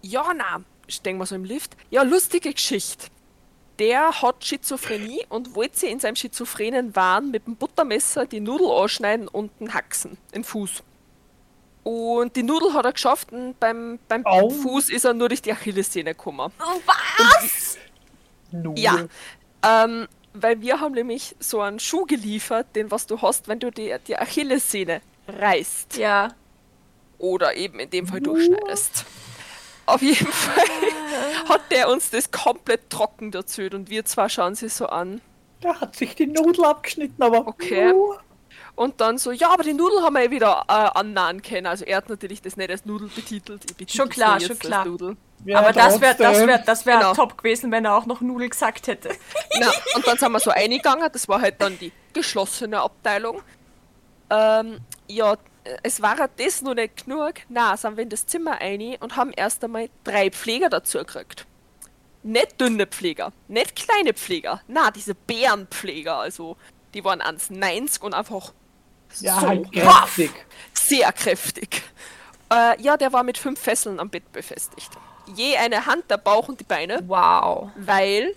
[0.02, 1.76] ja, na, stehen wir so im Lift.
[1.90, 3.08] Ja, lustige Geschichte
[3.80, 8.70] der hat Schizophrenie und wollte sie in seinem schizophrenen Wahn mit dem Buttermesser die Nudel
[8.70, 10.82] anschneiden und den Haxen, den Fuß.
[11.82, 14.50] Und die Nudel hat er geschafft und beim, beim Au.
[14.50, 16.52] Fuß ist er nur durch die Achillessehne gekommen.
[18.52, 18.76] Nur.
[18.76, 19.06] Ja,
[19.64, 23.70] ähm, weil wir haben nämlich so einen Schuh geliefert, den was du hast, wenn du
[23.70, 25.96] die, die Achillessehne reißt.
[25.96, 26.34] Ja.
[27.18, 29.06] Oder eben in dem Fall durchschneidest.
[29.94, 30.64] Auf jeden Fall
[31.48, 35.20] hat der uns das komplett trocken erzählt und wir zwar schauen sie so an.
[35.62, 37.46] Der hat sich die Nudel abgeschnitten, aber.
[37.46, 37.92] Okay.
[37.92, 38.20] Nur.
[38.76, 41.66] Und dann so, ja, aber die Nudel haben wir eh wieder äh, annahen können.
[41.66, 43.62] Also er hat natürlich das nicht als Nudel betitelt.
[43.68, 44.86] Ich betitel Schon klar, schon klar.
[45.44, 47.14] Ja, Aber das wäre das wär, das wär Genau.
[47.14, 49.10] top gewesen, wenn er auch noch Nudel gesagt hätte.
[49.60, 53.42] Na, und dann sind wir so eingegangen, das war halt dann die geschlossene Abteilung.
[54.30, 54.78] Ähm,
[55.08, 55.36] ja,
[55.82, 57.34] es war das noch nicht genug.
[57.48, 61.46] Na, sind wir in das Zimmer rein und haben erst einmal drei Pfleger dazu gekriegt.
[62.22, 66.56] Nicht dünne Pfleger, nicht kleine Pfleger, na, diese Bärenpfleger, also
[66.92, 68.52] die waren 1,90 und einfach
[69.20, 70.30] Ja, so halt kräftig.
[70.74, 71.82] sehr kräftig.
[72.52, 74.90] Äh, ja, der war mit fünf Fesseln am Bett befestigt.
[75.34, 77.70] Je eine Hand, der Bauch und die Beine Wow.
[77.76, 78.34] weil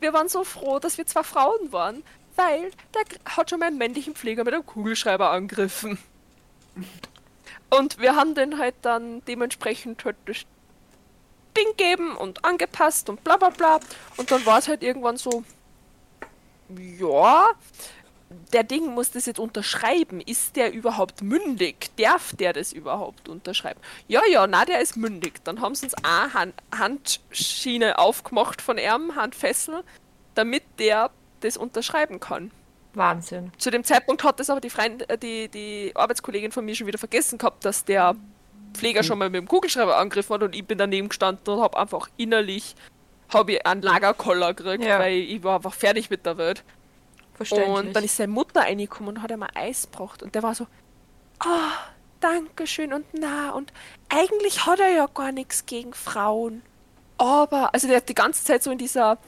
[0.00, 2.02] wir waren so froh, dass wir zwei Frauen waren,
[2.36, 3.02] weil der
[3.36, 5.98] hat schon mal einen männlichen Pfleger mit einem Kugelschreiber angegriffen.
[7.70, 10.44] Und wir haben den halt dann dementsprechend halt das
[11.56, 13.80] Ding gegeben und angepasst und bla bla bla.
[14.16, 15.44] Und dann war es halt irgendwann so,
[16.98, 17.50] ja,
[18.52, 20.20] der Ding muss das jetzt unterschreiben.
[20.20, 21.90] Ist der überhaupt mündig?
[21.96, 23.80] Darf der das überhaupt unterschreiben?
[24.08, 25.44] Ja, ja, na, der ist mündig.
[25.44, 29.82] Dann haben sie uns eine Hand Handschiene aufgemacht von ihm, Handfessel,
[30.34, 31.10] damit der
[31.42, 32.50] das unterschreiben kann.
[32.94, 33.52] Wahnsinn.
[33.58, 36.86] Zu dem Zeitpunkt hat das aber die, Freund äh, die, die Arbeitskollegin von mir schon
[36.86, 38.14] wieder vergessen gehabt, dass der
[38.74, 41.78] Pfleger schon mal mit dem Kugelschreiber angegriffen hat und ich bin daneben gestanden und habe
[41.78, 42.74] einfach innerlich
[43.32, 44.98] habe ich einen Lagerkoller gekriegt, Ja.
[44.98, 46.64] weil ich war einfach fertig mit der Welt.
[47.34, 47.76] Verständlich.
[47.76, 50.22] Und dann ist seine Mutter reingekommen und hat ihm Eis gebracht.
[50.22, 50.66] Und der war so,
[51.38, 51.72] ah,
[52.20, 53.50] danke schön und na.
[53.50, 53.72] Und
[54.10, 56.62] eigentlich hat er ja gar nichts gegen Frauen.
[57.16, 59.18] Aber, also der hat die ganze Zeit so in dieser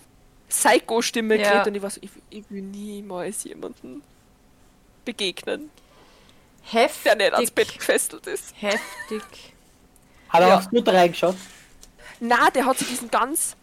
[0.56, 1.42] Psycho-Stimme Ja.
[1.50, 4.02] geredet und ich war so, ich, ich will niemals jemanden
[5.04, 5.70] begegnen,
[6.62, 7.02] heftig.
[7.04, 8.54] der nicht ans Bett gefesselt ist.
[8.60, 9.22] Heftig.
[10.30, 10.58] Hat er Ja.
[10.58, 11.36] aufs Mutter reingeschaut?
[12.20, 13.56] Na, der hat so diesen ganz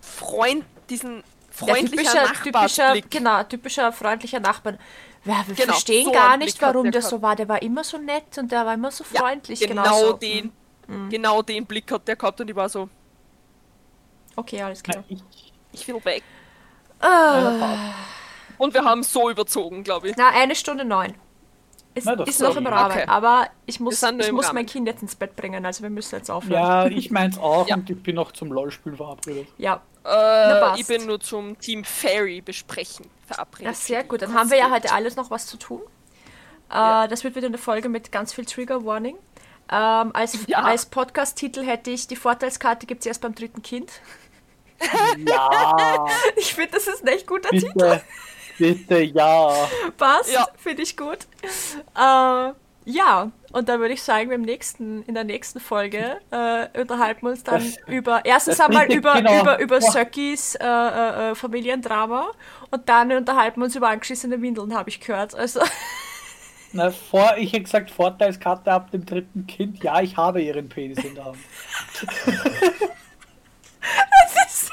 [0.00, 4.78] Freund, diesen Ja, freundlichen typischer, typischer, genau, typischer freundlicher Nachbarn.
[5.24, 7.36] Ja, wir Genau, verstehen so gar nicht, Blick warum der der so war.
[7.36, 9.60] Der war immer so nett und der war immer so Ja, freundlich.
[9.60, 10.12] genau genauso.
[10.14, 10.52] den,
[10.88, 11.10] Mhm.
[11.10, 12.88] genau den Blick hat der gehabt und ich war so,
[14.36, 15.04] Okay, alles klar.
[15.08, 15.22] Ich,
[15.72, 16.22] ich will weg.
[17.00, 17.92] Ah,
[18.58, 20.16] Und wir haben so überzogen, glaube ich.
[20.16, 21.14] na, eine Stunde neun.
[21.94, 22.66] Es Na, ist noch im.
[22.66, 23.04] Rahmen, Okay.
[23.06, 24.54] aber ich muss, ich muss Rahmen.
[24.54, 26.52] mein Kind jetzt ins Bett bringen, also wir müssen jetzt aufhören.
[26.52, 27.74] Ja, ich meins auch Ja.
[27.74, 29.48] und ich bin noch zum LOL-Spiel verabredet.
[29.58, 33.66] Ja, Äh, ich bin nur zum Team Fairy besprechen verabredet.
[33.66, 34.22] ja sehr gut.
[34.22, 35.82] Dann haben wir ja heute alles noch was zu tun.
[36.70, 37.06] Äh, Ja.
[37.08, 39.16] Das wird wieder eine Folge mit ganz viel Trigger Warning.
[39.70, 40.58] Ähm, als Ja.
[40.62, 43.90] als Podcast-Titel hätte ich die Vorteilskarte gibt es erst beim dritten Kind.
[45.26, 46.06] Ja,
[46.36, 47.72] Ich finde, das ist ein echt guter Titel.
[47.72, 48.02] bitte,
[48.58, 49.68] bitte, ja.
[49.96, 50.46] Passt, Ja.
[50.56, 51.18] finde ich gut.
[51.96, 52.52] Äh,
[52.84, 57.30] ja, und dann würde ich sagen, beim nächsten, in der nächsten Folge äh, unterhalten wir
[57.30, 59.40] uns dann Das- über, erstens einmal über, genau.
[59.40, 59.90] über, über Boah.
[59.92, 62.32] Söckis äh, äh, äh, Familiendrama
[62.72, 65.34] und dann unterhalten wir uns über angeschissene Windeln, habe ich gehört.
[65.36, 65.60] Also,
[66.72, 69.82] Na, vor, ich hätte gesagt, Vorteilskarte ab dem dritten Kind.
[69.84, 71.38] Ja, ich habe ihren Penis in der Hand.
[73.80, 74.72] das ist so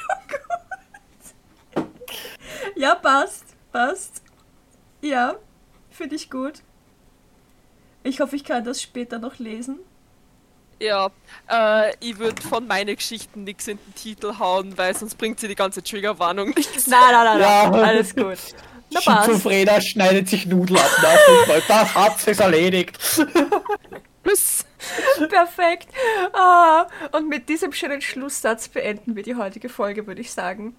[1.76, 1.86] gut.
[2.78, 3.44] Ja, passt,
[3.74, 4.24] passt.
[5.02, 5.36] Ja,
[5.90, 6.62] finde ich gut.
[8.04, 9.80] Ich hoffe, ich kann das später noch lesen.
[10.82, 11.12] Ja,
[11.50, 15.50] äh, ich würde von meinen Geschichten nichts in den Titel hauen, weil sonst bringt sie
[15.50, 16.88] die ganze Triggerwarnung nichts.
[16.88, 17.74] Nein, nein, nein, nein.
[17.74, 17.82] Ja.
[17.82, 18.38] alles gut.
[18.92, 19.26] Na passt.
[19.28, 20.90] Schizophrena schneidet sich Nudeln ab.
[21.02, 22.98] Na, super, das hat sich's erledigt.
[25.30, 25.88] Perfekt.
[26.34, 30.76] Ah, und mit diesem schönen Schlusssatz beenden wir die heutige Folge, würde ich sagen.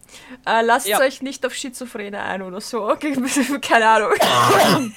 [0.46, 0.98] Äh, lasst Ja.
[1.00, 2.88] euch nicht auf Schizophrene ein oder so.
[2.88, 3.16] Okay,
[3.60, 4.10] keine Ahnung.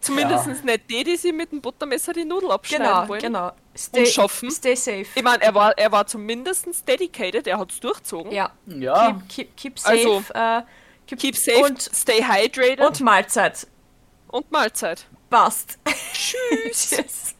[0.00, 3.20] zumindest nicht die, die sie mit dem Buttermesser die Nudel abschneiden genau, wollen.
[3.20, 3.52] genau.
[3.76, 4.50] Stay, schaffen.
[4.50, 5.06] Stay safe.
[5.14, 8.32] Ich meine, er war, er war zumindest dedicated, er hat's durchzogen.
[8.32, 8.52] Ja.
[8.66, 9.92] Ja, Keep, keep, keep safe.
[9.92, 10.62] Also, äh,
[11.06, 13.66] Keep safe, Und, stay hydrated und Mahlzeit.
[14.28, 15.06] und Mahlzeit.
[15.30, 15.78] Passt.
[16.12, 16.90] Tschüss.
[16.90, 17.34] Tschüss.